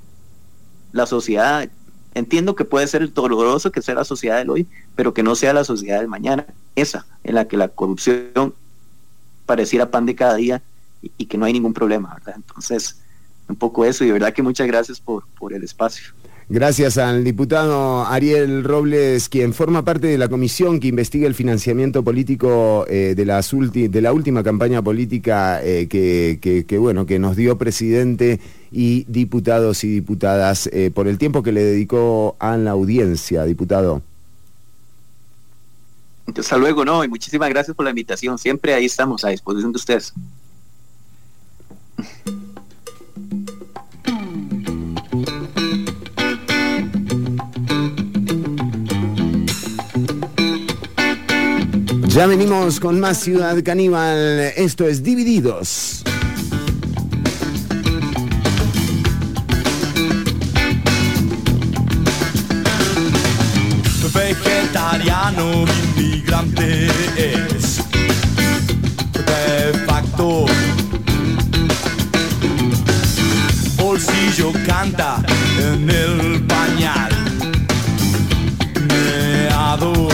[0.94, 1.70] la sociedad
[2.15, 5.53] Entiendo que puede ser doloroso que sea la sociedad del hoy, pero que no sea
[5.53, 6.45] la sociedad del mañana,
[6.76, 8.53] esa en la que la corrupción
[9.45, 10.61] pareciera pan de cada día
[11.02, 12.36] y, que no hay ningún problema, ¿verdad?
[12.36, 12.99] Entonces,
[13.48, 16.14] un poco eso y de verdad que muchas gracias por, por el espacio.
[16.51, 22.03] Gracias al diputado Ariel Robles, quien forma parte de la comisión que investiga el financiamiento
[22.03, 27.59] político eh, de, las de la última campaña política eh, que, bueno, que nos dio
[27.59, 28.39] presidente
[28.71, 34.01] y diputados y diputadas eh, por el tiempo que le dedicó a la audiencia, diputado.
[36.35, 38.39] Hasta luego, no, y muchísimas gracias por la invitación.
[38.39, 40.13] Siempre ahí estamos a disposición de ustedes.
[52.20, 54.52] Ya venimos con más Ciudad Caníbal.
[54.58, 56.04] Esto es Divididos.
[64.14, 65.64] Vegetariano,
[65.96, 67.78] inmigrante es
[69.14, 70.46] de facto.
[73.78, 75.24] Bolsillo canta
[75.58, 77.12] en el pañal.
[78.90, 80.10] Meado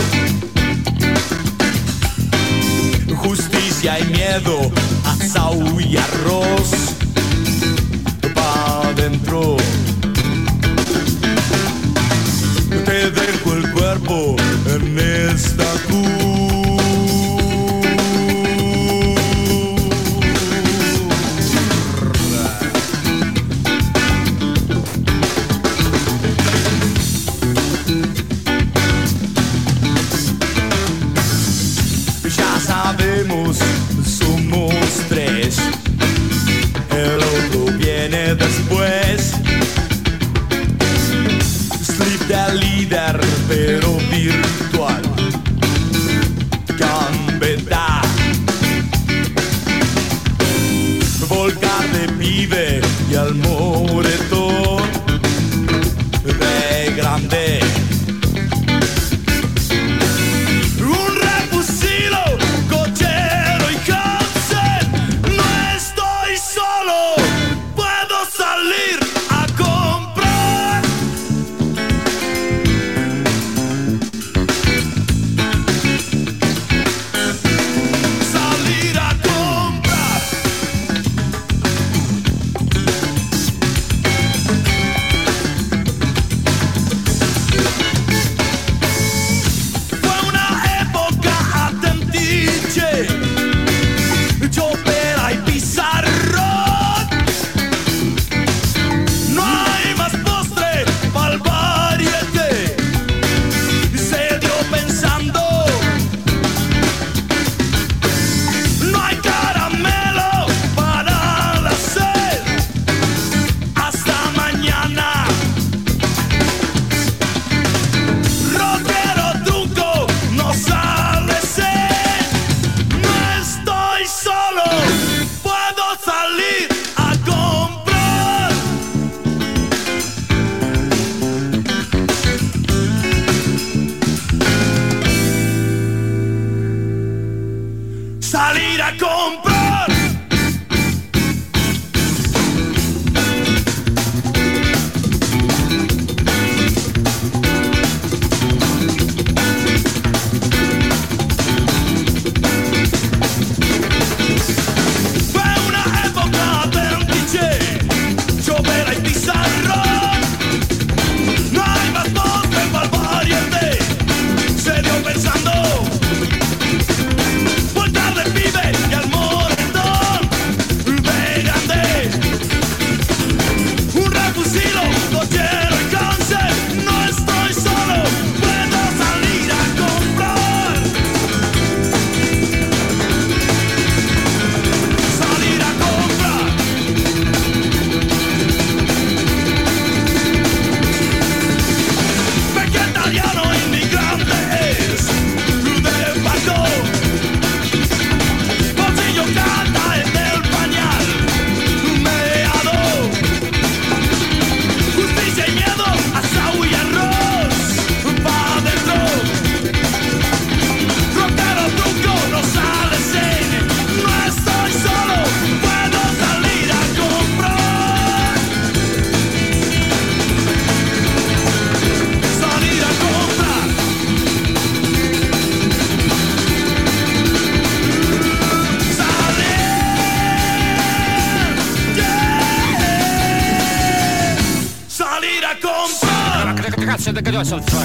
[3.86, 4.72] justicia y miedo,
[5.04, 6.70] asau y arroz
[8.34, 9.56] pa' adentro.
[12.84, 14.36] Te dejo el cuerpo
[14.66, 16.15] en esta pensando.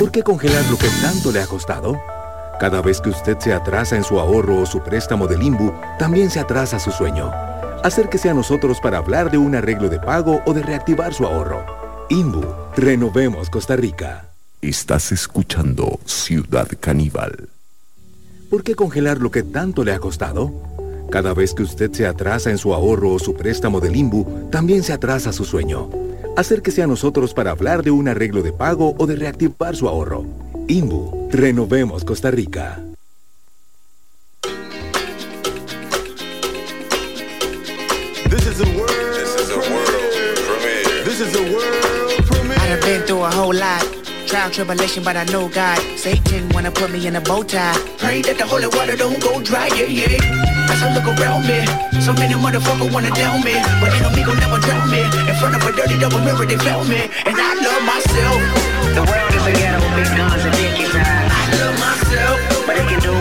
[0.02, 2.02] ¿Por qué congelar lo que tanto le ha costado?
[2.60, 6.32] Cada vez que usted se atrasa en su ahorro o su préstamo del IMBU, también
[6.32, 7.30] se atrasa su sueño.
[7.84, 11.64] Acérquese a nosotros para hablar de un arreglo de pago o de reactivar su ahorro.
[12.10, 12.44] IMBU,
[12.76, 14.26] renovemos Costa Rica.
[14.60, 17.50] Estás escuchando Ciudad Caníbal.
[18.50, 20.52] ¿Por qué congelar lo que tanto le ha costado?
[21.12, 24.82] Cada vez que usted se atrasa en su ahorro o su préstamo del IMBU, también
[24.82, 25.90] se atrasa su sueño.
[26.38, 30.24] Acérquese a nosotros para hablar de un arreglo de pago o de reactivar su ahorro.
[30.70, 32.82] IMBU, renovemos Costa Rica.
[38.30, 41.04] This is a world This is a world premiere.
[41.04, 42.58] This is a world premiere.
[42.58, 44.01] I done been through a whole lot.
[44.32, 45.78] Trial, tribulation, but I know God.
[46.00, 47.76] Satan wanna put me in a bow tie.
[48.00, 50.72] Pray that the holy water don't go dry, yeah, yeah.
[50.72, 51.60] As I look around me,
[52.00, 53.60] so many motherfuckers wanna down me.
[53.84, 55.04] But ain't no me gon' never drown me.
[55.28, 57.12] In front of a dirty double mirror, they found me.
[57.28, 58.40] And I love myself.
[58.96, 61.28] The world is a ghetto, big guns and dick inside.
[61.28, 62.38] I love myself.
[62.64, 63.12] But they can do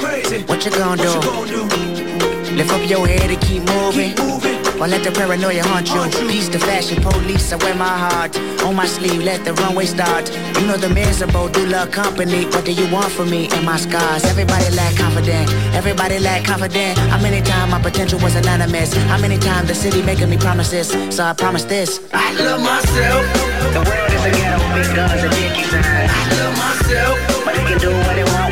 [0.00, 0.42] crazy.
[0.44, 1.12] What you gonna do?
[2.54, 4.14] Lift up your head and keep moving.
[4.80, 6.02] Or let the paranoia haunt you.
[6.28, 9.22] Peace to fashion police, I wear my heart on my sleeve.
[9.22, 10.30] Let the runway start.
[10.58, 12.44] You know the miserable do love company.
[12.46, 14.24] What do you want from me and my scars?
[14.24, 15.48] Everybody lack confident.
[15.74, 16.98] Everybody lack confident.
[16.98, 18.92] How many times my potential was anonymous?
[18.94, 20.88] How many times the city making me promises?
[21.14, 22.00] So I promise this.
[22.12, 23.24] I love myself.
[23.74, 26.10] The world is a ghetto, big guns and dick inside.
[26.10, 27.44] I love myself.
[27.44, 28.43] But they can do what they want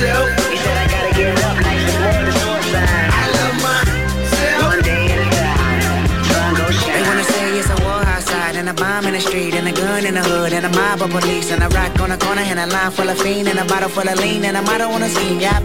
[0.00, 0.28] myself.
[0.48, 3.08] He said I gotta get up, like it's more suicide.
[3.12, 4.62] I love myself.
[4.72, 6.94] One day at a time, sun gon' shine.
[6.94, 9.72] They wanna say it's a war outside and a bomb in the street and a
[9.72, 12.42] gun in the hood and a mob of police and a rock on the corner
[12.42, 14.88] and a line full of fiend and a bottle full of lean and a motto
[14.88, 15.62] on the scene, yep.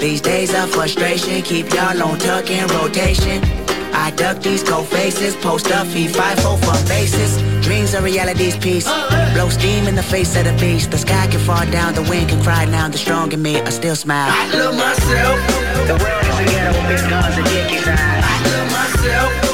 [0.00, 3.69] These days of frustration keep y'all on tuck in rotation.
[4.00, 6.56] I duck these cold faces, post up, feed five for
[6.88, 7.36] bases.
[7.62, 8.86] Dreams are reality's piece.
[9.34, 10.90] Blow steam in the face of the beast.
[10.90, 12.88] The sky can fall down, the wind can cry now.
[12.88, 14.32] The strong in me, I still smile.
[14.32, 15.36] I love myself.
[15.86, 18.24] The world is a ghetto, big guns and dick inside.
[18.24, 19.49] I love myself.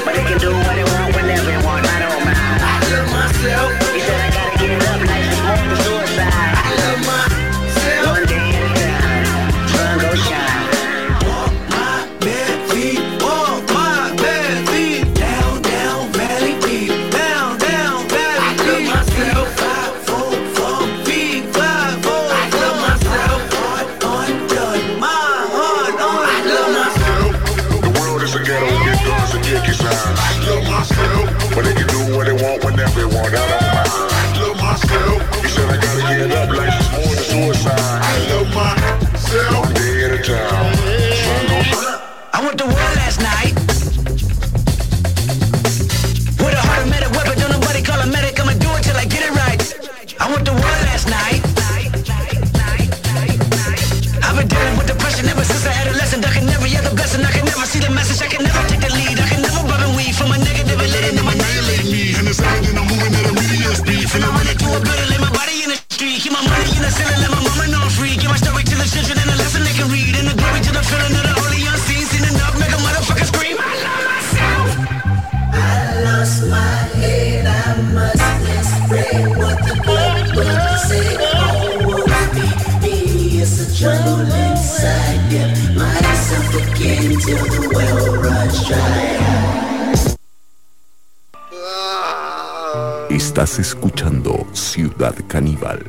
[95.07, 95.83] Ciudad Caníbal.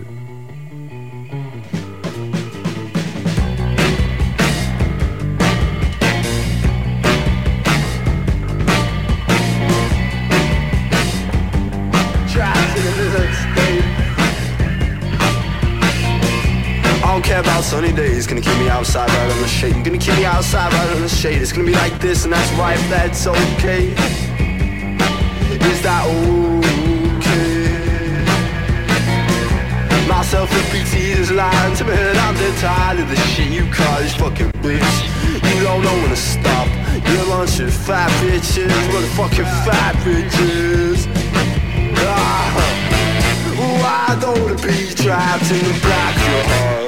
[17.00, 19.74] I don't care about sunny days, gonna keep me outside right on the shade.
[19.74, 21.42] You're gonna keep me outside right on the shade.
[21.42, 23.94] It's gonna be like this, and that's right, that's okay.
[25.50, 26.37] Is that okay?
[31.40, 35.56] I'm dead tired of the shit you call this fucking bitch.
[35.56, 36.68] You don't know when to stop.
[37.08, 41.06] You're of fat bitches, motherfucking fat bitches.
[42.00, 42.58] Ah,
[43.56, 45.74] why don't wanna be trapped in the
[46.48, 46.88] heart?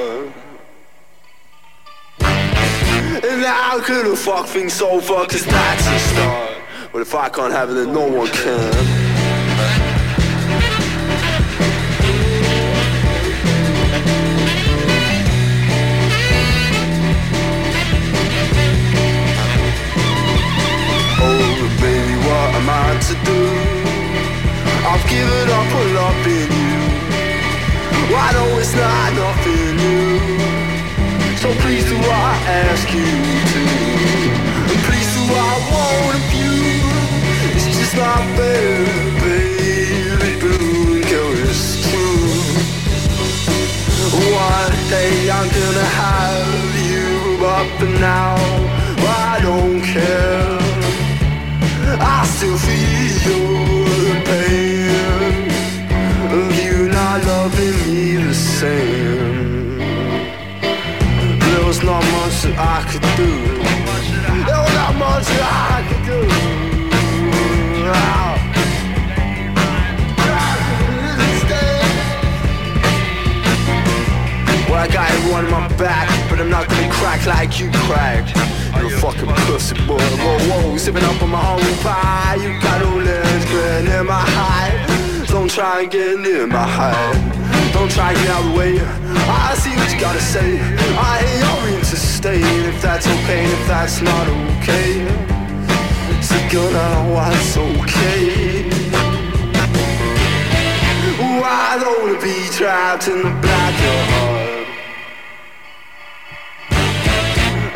[3.22, 6.50] And how could a fuck things so fuck cause that's a start
[6.92, 8.89] But if I can't have it then no one can
[25.10, 26.80] give it up, pull up in you.
[28.14, 30.20] I know it's not nothing new.
[31.42, 32.30] So please do I
[32.66, 33.10] ask you
[33.52, 33.62] to.
[34.70, 37.56] And please do I won't abuse.
[37.56, 38.86] It's just not fair,
[39.24, 40.30] baby.
[40.42, 41.02] Blue
[41.48, 42.30] it's true.
[44.46, 48.36] One day I'm gonna have you up and now.
[49.32, 50.58] I don't care.
[51.98, 54.59] I still feel your pain.
[58.60, 59.78] Same.
[61.40, 63.32] There was not much that I could do.
[64.48, 66.20] There was not much that I could do.
[74.68, 78.36] Well, I got everyone on my back, but I'm not gonna crack like you cracked.
[78.76, 79.96] You're a fucking pussy boy.
[79.96, 82.36] Whoa, whoa, sipping up on my humble pie.
[82.42, 85.24] You got all this grin in my high.
[85.28, 87.39] Don't try and get near my high.
[87.80, 88.78] Don't try and get out of the way.
[88.78, 90.60] I see what you gotta say.
[90.60, 92.42] I ain't your to stay.
[92.68, 95.08] If that's okay, if that's not okay.
[96.20, 98.68] So now what's okay?
[101.42, 104.66] I don't wanna be trapped in the black of heart.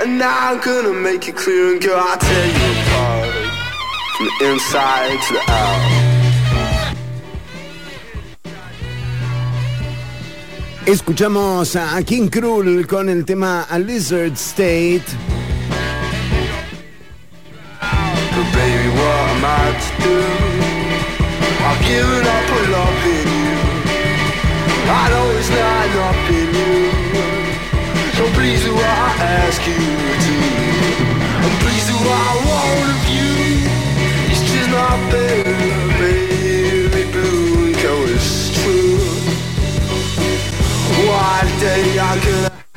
[0.03, 3.33] And now I'm gonna make it clear and girl, I'll tear you apart
[4.19, 5.94] From the inside to the out
[10.87, 15.03] Escuchamos a King Krul con el tema A Lizard State.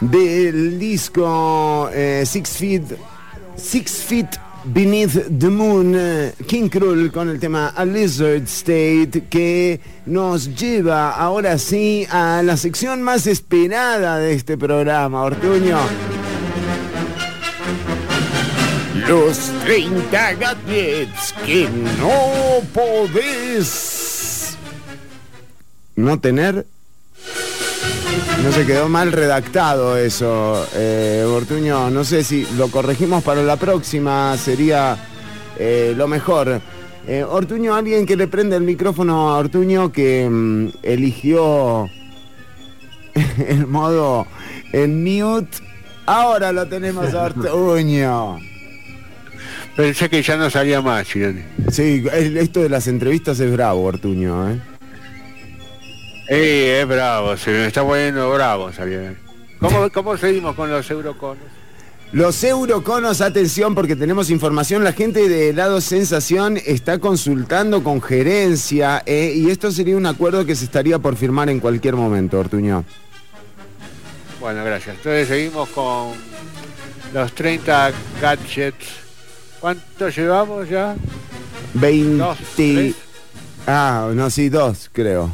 [0.02, 2.84] Del disco eh, Six Feet
[3.56, 5.96] Six Feet Beneath the Moon,
[6.46, 12.58] King Krul con el tema A Lizard State que nos lleva ahora sí a la
[12.58, 15.78] sección más esperada de este programa, Ortuño.
[19.08, 21.70] Los 30 gadgets que
[22.02, 24.58] no podés
[25.96, 26.66] no tener
[28.44, 31.90] no se quedó mal redactado eso, eh, Ortuño.
[31.90, 34.98] No sé si lo corregimos para la próxima, sería
[35.58, 36.62] eh, lo mejor.
[37.08, 41.90] Eh, Ortuño, alguien que le prenda el micrófono a Ortuño que mm, eligió
[43.48, 44.28] el modo
[44.74, 45.58] en mute.
[46.06, 48.40] Ahora lo tenemos a Ortuño.
[49.76, 51.42] Pensé que ya no salía más, Chironi.
[51.72, 54.50] Sí, esto de las entrevistas es bravo, Ortuño.
[54.50, 54.77] ¿eh?
[56.30, 59.16] Eh, es bravo, se me está poniendo bravo, sabía.
[59.60, 61.44] ¿Cómo, ¿Cómo seguimos con los euroconos?
[62.14, 69.04] Los euroconos, atención porque tenemos información, la gente de helado Sensación está consultando con gerencia
[69.06, 72.86] eh, y esto sería un acuerdo que se estaría por firmar en cualquier momento, Ortuño.
[74.40, 74.96] Bueno, gracias.
[74.96, 76.14] Entonces seguimos con
[77.14, 77.92] los 30
[78.22, 78.88] gadgets.
[79.60, 80.96] ¿Cuántos llevamos ya?
[81.74, 82.18] 20...
[82.18, 82.38] Dos,
[83.66, 85.30] ah, no, sí, dos, creo.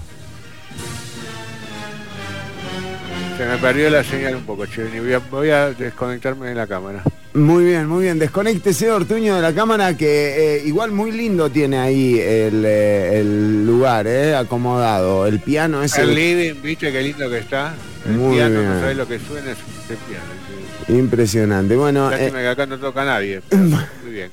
[3.38, 5.00] Se me perdió la señal un poco, Chironi.
[5.00, 7.02] Voy a, voy a desconectarme de la cámara.
[7.34, 8.20] Muy bien, muy bien.
[8.20, 13.66] Desconéctese, Ortuño, de la cámara que eh, igual muy lindo tiene ahí el, eh, el
[13.66, 15.26] lugar, eh, acomodado.
[15.26, 17.74] El piano es El living, viste qué lindo que está.
[18.06, 18.74] El Muy piano, bien.
[18.74, 19.58] no sabes lo que suena, es
[19.90, 21.00] el piano.
[21.00, 21.76] impresionante.
[21.76, 23.42] Bueno, eh, que acá no toca nadie.
[23.52, 24.30] Muy bien.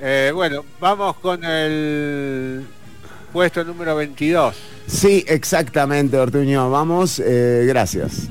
[0.00, 2.62] Eh, bueno, vamos con el
[3.30, 4.56] puesto número 22.
[4.88, 6.70] Sí, exactamente, Ortuño.
[6.70, 8.28] Vamos, eh, gracias.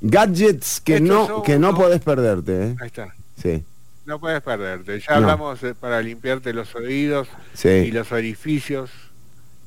[0.00, 2.76] Gadgets que Estos no, que no unos- podés perderte, ¿eh?
[2.80, 3.14] Ahí está.
[3.42, 3.64] Sí.
[4.06, 4.98] No puedes perderte.
[5.00, 5.16] Ya No.
[5.16, 7.68] hablamos eh, para limpiarte los oídos Sí.
[7.68, 8.90] y los orificios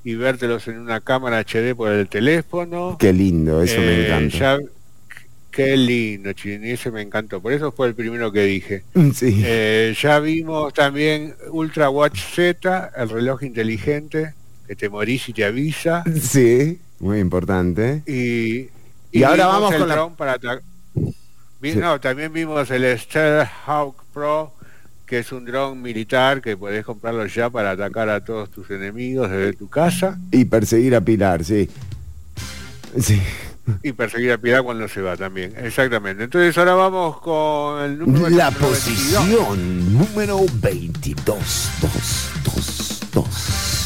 [0.04, 2.98] y vértelos en una cámara HD por el teléfono.
[3.00, 4.38] Qué lindo, eso me Eh, encanta.
[4.38, 4.60] ya-
[5.52, 7.40] qué lindo, Chini, ese me encantó.
[7.42, 8.84] Por eso fue el primero que dije.
[9.14, 9.42] Sí.
[9.46, 14.34] Eh, ya vimos también Ultra Watch Z, el reloj inteligente
[14.72, 16.02] que te morís y te avisa.
[16.22, 18.04] Sí, muy importante.
[18.08, 18.70] Y,
[19.12, 20.40] Y ahora vamos con la- para
[21.62, 21.76] Sí.
[21.76, 24.54] No, también vimos el Starhawk Pro,
[25.06, 29.30] que es un dron militar que podés comprarlo ya para atacar a todos tus enemigos
[29.30, 31.70] desde tu casa Y perseguir a Pilar, sí.
[32.98, 33.22] Sí.
[33.84, 35.54] y perseguir a Piedad cuando se va también.
[35.58, 36.24] Exactamente.
[36.24, 38.70] Entonces ahora vamos con el número La número 22.
[38.70, 41.70] posición número 22.
[41.82, 43.81] Dos, dos, dos.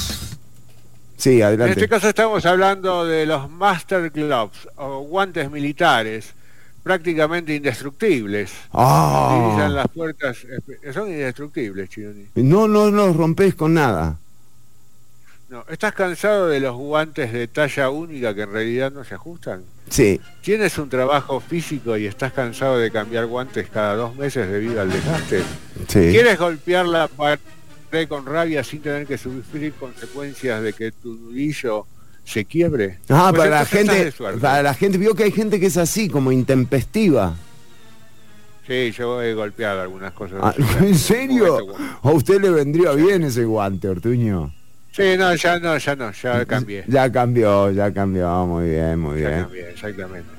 [1.26, 6.35] Sí, En este caso estamos hablando de los Master Gloves o guantes militares
[6.84, 8.53] prácticamente indestructibles.
[8.72, 9.35] Ah.
[9.35, 10.45] Utilizan las puertas,
[10.93, 12.27] son indestructibles, Chironi.
[12.35, 14.19] No, no los rompes con nada.
[15.49, 19.64] No, ¿Estás cansado de los guantes de talla única que en realidad no se ajustan?
[19.89, 20.22] Sí.
[20.43, 24.91] ¿Tienes un trabajo físico y estás cansado de cambiar guantes cada dos meses debido al
[24.91, 25.39] desgaste?
[25.88, 26.11] Sí.
[26.11, 27.39] ¿Quieres golpear la pared
[28.07, 31.86] con rabia sin tener que sufrir consecuencias de que tu nudillo
[32.26, 32.99] se quiebre?
[33.10, 36.10] Ah, Pues para la gente, para la gente, vio que hay gente que es así,
[36.10, 37.36] como intempestiva.
[38.68, 40.40] Sí, yo he golpeado algunas cosas.
[40.41, 41.57] Ah, ¿En serio?
[42.02, 44.52] ¿A usted le vendría bien ese guante, Ortuño?
[44.91, 46.84] Sí, no, ya no, ya no, ya cambié.
[46.88, 49.41] Ya cambió, ya cambió, muy bien, muy Ya bien.
[49.44, 50.35] cambié, exactamente.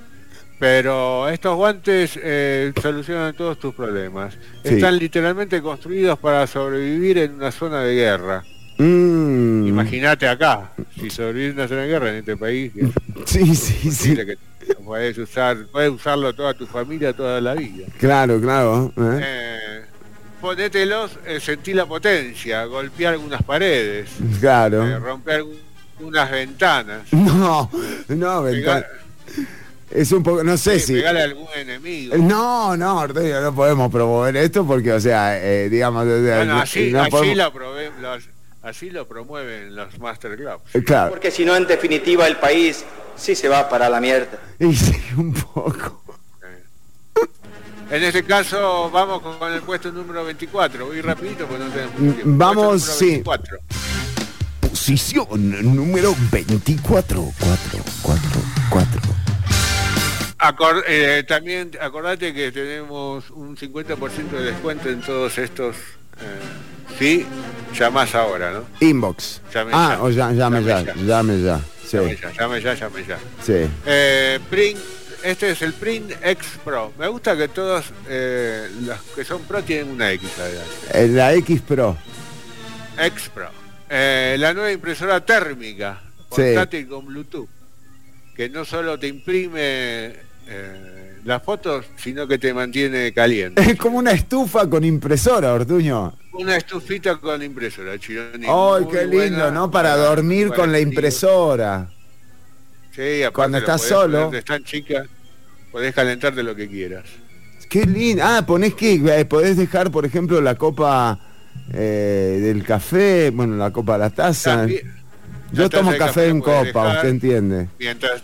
[0.58, 4.34] Pero estos guantes eh, solucionan todos tus problemas.
[4.64, 4.74] Sí.
[4.74, 8.42] Están literalmente construidos para sobrevivir en una zona de guerra.
[8.78, 12.72] Mm, Imagínate acá, si sobrevivís en una zona de guerra en este país,
[13.26, 14.14] sí, sí, sí.
[14.16, 14.36] que
[14.84, 17.86] puedes usar, puedes usarlo toda tu familia toda la vida.
[17.98, 18.92] Claro, claro.
[18.96, 19.20] ¿eh?
[19.22, 19.80] Eh,
[20.40, 24.10] ponételos, eh, sentí la potencia, golpear algunas paredes,
[24.40, 24.86] Claro.
[24.86, 25.42] eh, romper
[26.00, 27.70] unas ventanas, No,
[28.08, 28.50] no, ventana-
[28.82, 28.86] pegar-
[29.90, 30.92] Es un poco, no sé sí, si.
[30.94, 32.16] pegarle a algún enemigo.
[32.18, 36.54] No, no, Ortuño, no podemos promover esto porque, o sea, eh, digamos, o sea, Bueno,
[36.56, 37.36] no- así, no así podemos-
[38.00, 38.18] lo
[38.68, 40.62] así lo promueven los Master Clubs.
[40.74, 41.10] Eh, Claro.
[41.10, 42.84] Porque si no, en definitiva, el país
[43.14, 44.38] sí se va para la mierda.
[44.58, 46.02] Y sí, un poco.
[47.88, 50.86] En este caso, vamos con, el puesto número 24.
[50.86, 52.22] Voy rapidito porque no tenemos tiempo.
[52.24, 53.04] vamos, sí.
[53.22, 53.58] 24.
[54.60, 57.32] Posición número 24.
[57.38, 58.40] 4, 4,
[58.70, 59.00] 4.
[60.86, 65.76] Eh, también acordate que tenemos un 50% de descuento en todos estos.
[66.20, 67.26] eh, sí,
[67.78, 68.64] llamás ahora, ¿no?
[68.80, 69.40] Inbox.
[69.52, 70.02] Llame ah, ya.
[70.02, 71.02] o ya, llame, Llame ya, ya.
[71.02, 71.60] llame ya.
[71.86, 73.18] Sí, Llame ya, llame ya, llame ya.
[73.44, 73.68] sí.
[73.86, 74.78] Eh, Print,
[75.24, 76.92] este es el Print X Pro.
[76.98, 81.08] Me gusta que todos eh, los que son Pro tienen una X adelante.
[81.08, 81.96] La X Pro.
[82.98, 83.50] X Pro.
[83.88, 86.00] La nueva impresora térmica,
[86.30, 86.42] Sí.
[86.42, 87.48] portátil con Bluetooth,
[88.34, 90.16] que no solo te imprime
[90.46, 93.60] eh, las fotos, sino que te mantiene caliente.
[93.62, 96.16] Es como una estufa con impresora, Ortuño.
[96.32, 98.46] Una estufita con impresora, Chironi.
[98.48, 99.70] ¡Ay, qué lindo, ¿no?
[99.70, 101.88] Para dormir buena con la impresora.
[102.94, 104.02] Sí, aparte Cuando estás podés solo.
[104.06, 105.06] poner donde es tan chica,
[105.72, 107.04] podés calentarte lo que quieras.
[107.68, 108.22] Qué lindo.
[108.24, 111.18] Ah, ponés que eh, podés dejar, por ejemplo, la copa
[111.72, 114.56] eh, del café, bueno, la copa de la taza.
[114.58, 114.94] También-
[115.52, 116.96] Yo la taza tomo café, en copa, dejar.
[116.96, 117.68] usted entiende.
[117.78, 118.22] Mientras,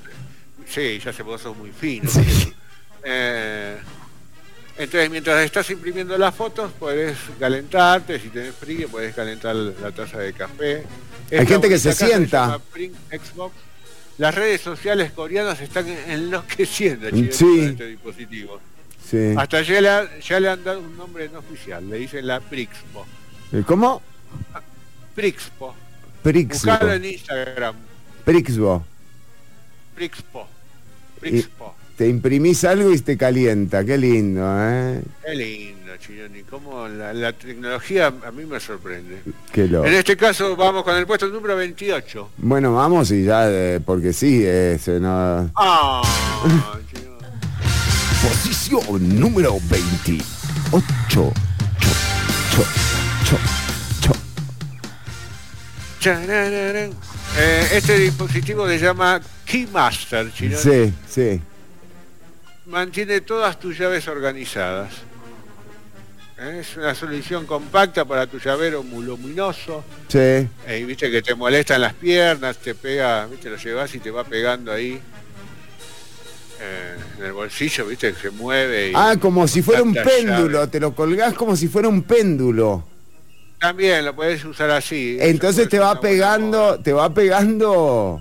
[0.66, 2.10] sí, ya se vos sos muy fino.
[3.04, 3.76] Eh,
[4.78, 10.18] entonces, mientras estás imprimiendo las fotos, podés calentarte, si tenés frío, podés calentar la taza
[10.18, 10.84] de café.
[11.30, 12.58] Hay gente que se sienta.
[12.72, 13.54] Print Xbox.
[14.18, 17.44] Las redes sociales coreanas están enloqueciendo chicos, Sí.
[17.44, 18.60] con este dispositivo.
[19.10, 19.34] Sí.
[19.36, 22.40] Hasta ya le, ha- ya le han dado un nombre no oficial, le dicen la
[22.40, 23.06] Prixpo.
[23.66, 24.00] ¿Cómo?
[25.14, 25.74] Prixpo.
[26.22, 26.70] Prixpo.
[26.70, 27.74] Buscalo en Instagram.
[28.24, 28.84] Prixbo.
[29.94, 30.48] Prixpo.
[31.30, 31.74] Prixpo.
[31.96, 33.84] te imprimís algo y te calienta.
[33.84, 35.00] Qué lindo, ¿eh?
[35.24, 36.42] Qué lindo, Chironi.
[36.42, 39.22] Cómo la, la tecnología a mí me sorprende.
[39.52, 39.86] Qué loco.
[39.86, 42.30] En este caso vamos con el puesto número 28.
[42.38, 45.50] Bueno, vamos y ya, eh, porque sí, ese no...
[45.54, 46.02] Ah,
[48.22, 50.22] Posición número 28.
[51.08, 51.32] Cho,
[53.24, 53.38] cho,
[56.00, 56.22] cho.
[57.38, 60.62] Eh, este dispositivo se llama Keymaster, Chironi.
[60.62, 61.40] Sí, sí.
[62.66, 64.92] Mantiene todas tus llaves organizadas.
[66.38, 69.82] Eh, Es una solución compacta para tu llavero muy luminoso.
[70.08, 70.18] Sí.
[70.18, 74.24] Eh, viste que te molestan las piernas, te pega, viste, lo llevas y te va
[74.24, 75.00] pegando ahí
[76.60, 78.90] eh, en el bolsillo, viste, que se mueve.
[78.90, 80.10] y- Ah, como si fuera un llave.
[80.10, 82.84] péndulo, te lo colgás como si fuera un péndulo.
[83.62, 85.16] También lo puedes usar así.
[85.20, 88.20] Entonces te va pegando, te va pegando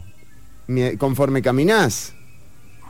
[1.00, 2.14] conforme caminás.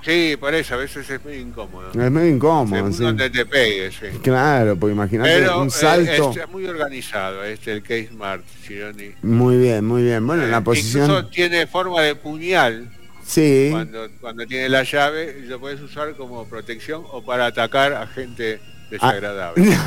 [0.03, 1.91] Sí, por eso, a veces es muy incómodo.
[1.91, 3.03] Es medio incómodo, Según sí.
[3.03, 4.07] donde te pegue, sí.
[4.21, 6.31] Claro, pues imagínate un eh, salto.
[6.31, 9.11] es muy organizado este, el Case Smart, Chironi.
[9.21, 10.27] Muy bien, muy bien.
[10.27, 11.05] Bueno, en la posición.
[11.05, 12.89] Incluso tiene forma de puñal.
[13.25, 13.69] Sí.
[13.71, 18.59] Cuando, cuando tiene la llave, lo puedes usar como protección o para atacar a gente
[18.99, 19.13] Ah.
[19.13, 19.77] desagradable.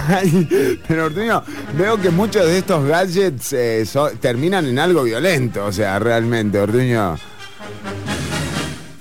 [0.88, 1.42] Pero Ortuño,
[1.76, 6.58] veo que muchos de estos gadgets eh, so- terminan en algo violento, o sea, realmente,
[6.58, 7.16] Ortuño.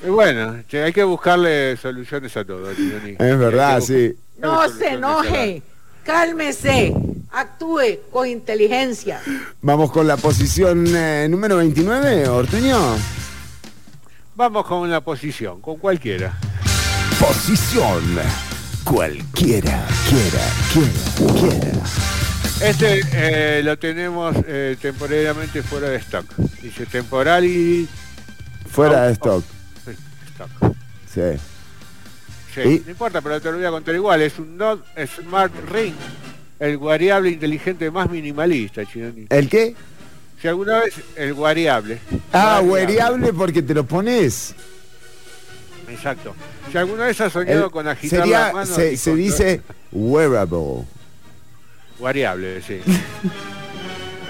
[0.05, 2.69] Y bueno, che, hay que buscarle soluciones a todo.
[2.71, 4.13] Es verdad, sí.
[4.37, 5.61] No se enoje,
[6.03, 6.93] cálmese,
[7.31, 9.21] actúe con inteligencia.
[9.61, 12.77] Vamos con la posición eh, número 29, Ortuño.
[14.35, 16.33] Vamos con una posición, con cualquiera.
[17.19, 18.03] Posición.
[18.83, 21.71] Cualquiera, quiera, quiera, quiera.
[22.61, 26.25] Este eh, lo tenemos eh, temporariamente fuera de stock.
[26.61, 27.87] Dice temporal y
[28.69, 29.43] Fuera de stock.
[30.33, 30.75] stock.
[31.13, 31.39] Sí.
[32.53, 34.21] Sí, no importa, pero te lo voy a contar igual.
[34.21, 35.93] Es un Node Smart Ring,
[36.59, 39.27] el variable inteligente más minimalista, Chironi.
[39.29, 39.75] ¿El qué?
[40.41, 41.99] Si alguna vez el variable.
[42.31, 44.53] Ah, wearable porque te lo pones.
[45.93, 46.35] Exacto.
[46.71, 48.65] Si alguna vez has soñado El- con agitar sería, la mano.
[48.75, 49.61] se, dice
[49.91, 50.83] wearable.
[51.99, 52.79] Variable, sí.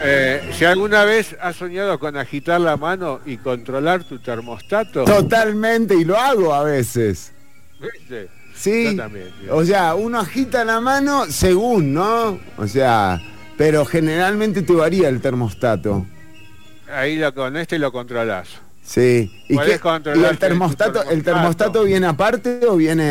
[0.06, 5.06] Eh, si alguna vez has soñado con agitar la mano y controlar tu termostato.
[5.06, 7.32] Totalmente, y lo hago a veces.
[7.80, 8.28] ¿Viste?
[8.54, 8.86] Sí.
[8.92, 9.30] Yo también.
[9.50, 12.38] O sea, uno agita la mano según, ¿no?
[12.58, 13.20] O sea,
[13.58, 16.06] pero generalmente te varía el termostato.
[16.92, 18.50] Ahí lo, con este lo controlás.
[18.86, 19.32] Sí.
[19.48, 19.80] ¿Y, qué-
[20.16, 23.04] y el termostato, el termostato viene aparte o viene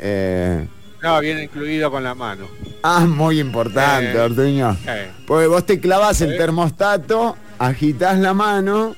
[0.00, 0.66] eh,
[1.02, 2.48] No, viene incluido con la mano.
[2.82, 4.76] Ah, muy importante, Eh, Ortuño.
[4.86, 5.10] eh.
[5.26, 6.36] Porque vos te clavas el Eh.
[6.38, 8.96] termostato, agitás la mano,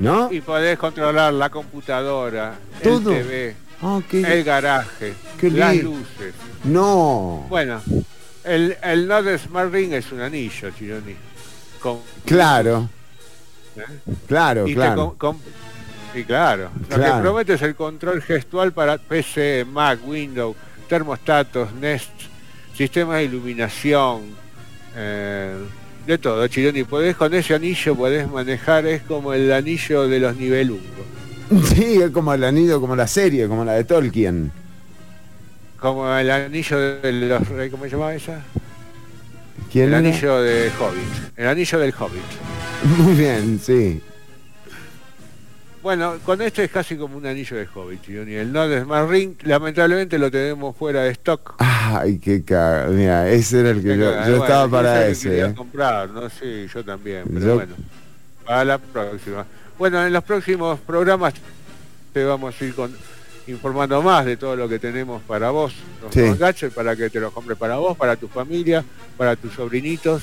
[0.00, 0.32] ¿no?
[0.32, 3.12] Y podés controlar la computadora, Todo.
[3.12, 6.34] el TV, Ah, qué- el garaje, qué las luces.
[6.64, 7.46] No.
[7.48, 7.80] Bueno,
[8.44, 11.16] el, el Node Smart Ring es un anillo, Chironi.
[11.80, 12.88] Con, Claro,
[13.76, 14.14] ¿eh?
[14.26, 15.16] claro, y claro.
[16.14, 20.56] y claro, lo que promete es el control gestual para PC, Mac, Windows,
[20.88, 22.10] termostatos, Nest,
[22.74, 24.22] sistemas de iluminación,
[24.96, 25.56] eh,
[26.06, 26.84] de todo, Chironi.
[26.84, 31.06] Podés con ese anillo, podés manejar, es como el anillo de los nivelungos.
[31.74, 34.50] Sí, es como el anillo, como la serie, como la de Tolkien.
[35.78, 38.42] Como el anillo de los ¿cómo se llamaba esa?
[39.72, 39.98] ¿Quién el era?
[39.98, 41.38] anillo de Hobbit.
[41.38, 42.22] El anillo del Hobbit.
[42.98, 44.00] Muy bien, sí.
[45.82, 48.34] Bueno, con este es casi como un anillo de Hobbit, Chironi.
[48.34, 51.54] El Node Smart Ring, lamentablemente lo tenemos fuera de stock.
[51.58, 52.86] Ay, qué caga.
[52.88, 55.40] Mira, ese era el que yo, Bueno, estaba para que ese.
[55.40, 55.54] ¿eh?
[55.54, 57.74] comprar, no sí, yo también, pero Yo- bueno,
[58.46, 59.44] para la próxima.
[59.76, 61.34] Bueno, en los próximos programas
[62.12, 62.94] te vamos a ir con,
[63.46, 66.20] informando más de todo lo que tenemos para vos, los Sí.
[66.38, 68.84] gadgets, para que te los compres para vos, para tu familia,
[69.16, 70.22] para tus sobrinitos,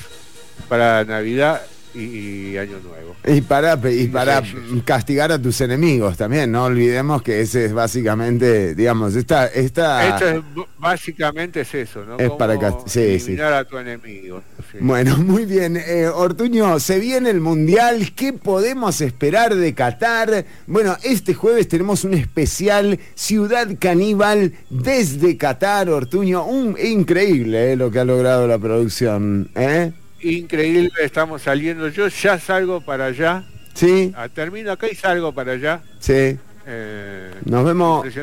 [0.67, 1.61] para Navidad
[1.93, 3.15] y, y Año Nuevo.
[3.25, 4.41] Y para, y para
[4.85, 10.29] castigar a tus enemigos también, no olvidemos que ese es básicamente, digamos, esta, esta Esto
[10.29, 10.43] es,
[10.77, 12.17] básicamente es eso, ¿no?
[12.17, 13.39] Es para sí, sí.
[13.39, 14.41] a tu enemigo.
[14.71, 14.77] sí.
[14.81, 15.77] Bueno, muy bien.
[15.77, 18.11] Eh, Ortuño, se viene el Mundial.
[18.15, 20.45] ¿Qué podemos esperar de Qatar?
[20.67, 26.45] Bueno, este jueves tenemos un especial Ciudad Caníbal desde Qatar, Ortuño.
[26.45, 29.49] Un, increíble eh, lo que ha logrado la producción.
[29.55, 29.91] ¿eh?
[30.21, 31.87] Increíble, estamos saliendo.
[31.89, 33.43] Yo ya salgo para allá.
[33.73, 35.81] Sí, Ah, termino acá y salgo para allá.
[35.99, 36.37] sí.
[36.71, 38.13] Eh, Nos vemos, nos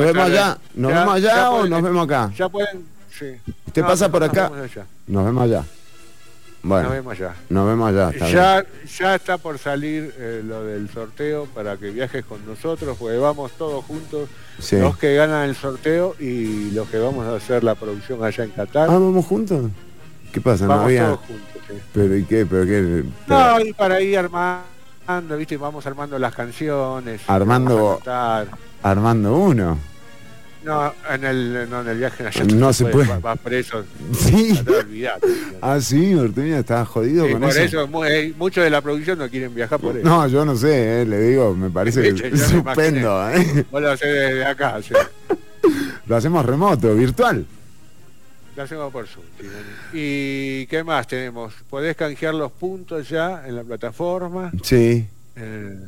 [0.00, 0.56] vemos allá.
[0.74, 2.32] ¿Nos ya- vemos allá ya o pueden- nos vemos acá?
[2.38, 3.26] Ya pueden, sí.
[3.66, 4.48] ¿Usted No, pasa nos por acá?
[4.48, 4.86] vemos allá.
[5.08, 5.64] Nos vemos allá.
[6.62, 7.34] Bueno, Nos vemos allá.
[7.50, 8.10] nos vemos allá.
[8.10, 8.36] está bien.
[8.38, 8.64] Ya,
[8.98, 13.52] ya está por salir eh, lo del sorteo para que viajes con nosotros, porque vamos
[13.58, 14.28] todos juntos,
[14.58, 14.78] Sí.
[14.78, 18.50] los que ganan el sorteo y los que vamos a hacer la producción allá en
[18.52, 18.84] Qatar.
[18.88, 19.70] Ah, ¿vamos juntos?
[20.32, 20.64] ¿Qué pasa?
[20.64, 21.04] No vamos había...
[21.06, 21.46] todos juntos.
[21.92, 22.46] ¿Pero y qué?
[22.46, 23.04] ¿Pero qué?
[23.26, 27.20] No, y para ir armando, viste, vamos armando las canciones.
[27.26, 28.00] Armando-.
[28.82, 29.78] Armando uno.
[30.64, 33.08] No, en el, no, en el viaje allá No se puede.
[33.08, 33.84] va- Vas preso.
[34.16, 34.60] Sí.
[34.64, 35.26] No olvidate.
[35.60, 37.60] Ah, sí, Ortuño estaba jodido Sí, con por eso.
[37.84, 40.06] eso, eh, muchos de la producción no quieren viajar por eso.
[40.08, 43.28] No, yo no sé, eh, le digo, me parece que estupendo.
[43.34, 43.64] ¿eh?
[43.72, 44.94] Vos lo hacés desde acá, sí.
[46.06, 47.44] Lo hacemos remoto, virtual.
[49.92, 51.54] ¿Y qué más tenemos?
[51.68, 54.52] Podés canjear los puntos ya en la plataforma.
[54.62, 55.06] Sí.
[55.36, 55.78] Eh,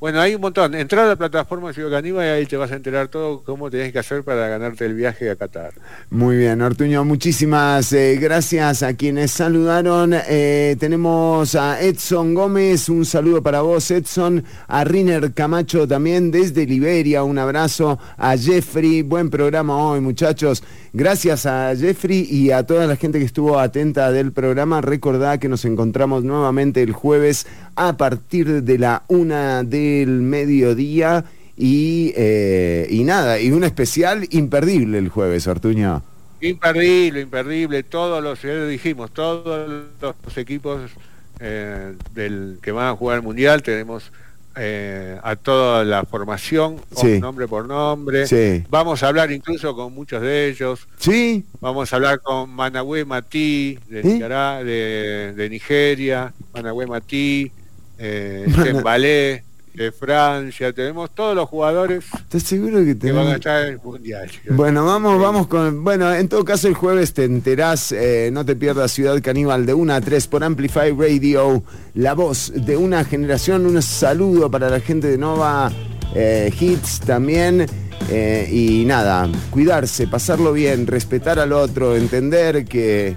[0.00, 0.76] bueno, hay un montón.
[0.76, 3.92] Entrar a la plataforma Ciudad Caníbal y ahí te vas a enterar todo cómo tenés
[3.92, 5.72] que hacer para ganarte el viaje a Qatar.
[6.10, 10.14] Muy bien, Ortuño, muchísimas eh, gracias a quienes saludaron.
[10.28, 14.44] Eh, tenemos a Edson Gómez, un saludo para vos, Edson.
[14.68, 17.98] A Riner Camacho también desde Liberia, un abrazo.
[18.16, 20.62] A Jeffrey, buen programa hoy, muchachos.
[20.92, 24.80] Gracias a Jeffrey y a toda la gente que estuvo atenta del programa.
[24.80, 27.46] Recordá que nos encontramos nuevamente el jueves
[27.76, 31.24] a partir de la una del mediodía.
[31.56, 36.02] Y, eh, y nada, y un especial imperdible el jueves, Ortuño.
[36.40, 37.82] Imperdible, imperdible.
[37.82, 40.92] Todos los, ya lo dijimos, todos los equipos
[41.40, 44.12] eh, del que van a jugar el Mundial tenemos
[44.58, 47.18] eh, a toda la formación, Sí.
[47.20, 48.26] nombre por nombre.
[48.26, 48.64] Sí.
[48.68, 50.86] Vamos a hablar incluso con muchos de ellos.
[50.98, 51.44] Sí.
[51.60, 54.08] Vamos a hablar con Managüe Matí de, ¿Sí?
[54.08, 57.50] Nicará- de, de Nigeria, Managüe Matí,
[57.98, 59.44] eh, Mana- Tembalé,
[59.84, 63.32] de Francia, tenemos todos los jugadores ¿Estás seguro que que van tenemos?
[63.32, 64.30] a estar en el Mundial.
[64.50, 65.82] Bueno, vamos, vamos con.
[65.84, 69.74] Bueno, en todo caso, el jueves te enterás, eh, no te pierdas Ciudad Caníbal de
[69.74, 71.62] 1 a 3 por Amplify Radio,
[71.94, 73.66] la voz de una generación.
[73.66, 75.70] Un saludo para la gente de Nova
[76.14, 77.66] eh, Hits también.
[78.10, 83.16] eh, y nada, cuidarse, pasarlo bien, respetar al otro, entender que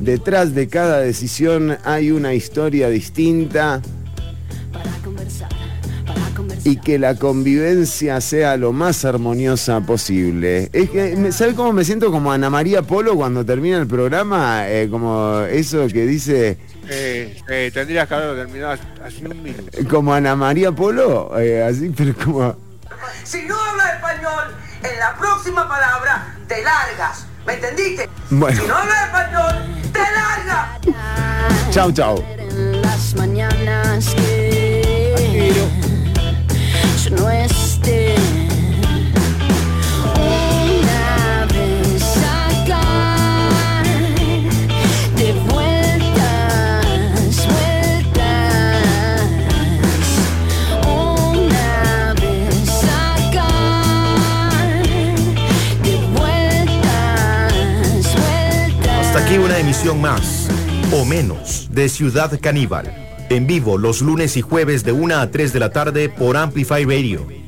[0.00, 3.80] detrás de cada decisión hay una historia distinta
[6.64, 10.70] y que la convivencia sea lo más armoniosa posible.
[10.72, 14.68] Es que, me- ¿sabe cómo me siento como Ana María Polo cuando termina el programa?
[14.68, 16.58] Eh, como eso que dice,
[16.88, 19.70] Eh, eh, tendrías que haberlo terminado hace un minuto.
[19.90, 22.56] como Ana María Polo, eh, así, pero como...
[23.24, 27.26] Si no hablas español, en la próxima palabra te largas.
[27.46, 28.08] ¿Me entendiste?
[28.30, 28.60] Bueno.
[28.60, 29.54] Si no hablas español,
[29.92, 31.70] te largas.
[31.70, 32.22] Chau, chau.
[32.82, 35.52] las mañanas que
[37.04, 38.14] yo no esté.
[40.16, 42.80] Una vez acá
[45.16, 46.86] de vueltas,
[47.46, 49.20] vueltas.
[50.86, 53.52] Una vez acá
[55.82, 57.54] de vueltas,
[58.14, 59.06] vueltas.
[59.06, 60.48] Hasta aquí una emisión más,
[60.92, 63.03] o menos, de Ciudad Caníbal.
[63.30, 66.84] En vivo los lunes y jueves de 1 a 3 de la tarde por Amplify
[66.84, 67.43] Radio.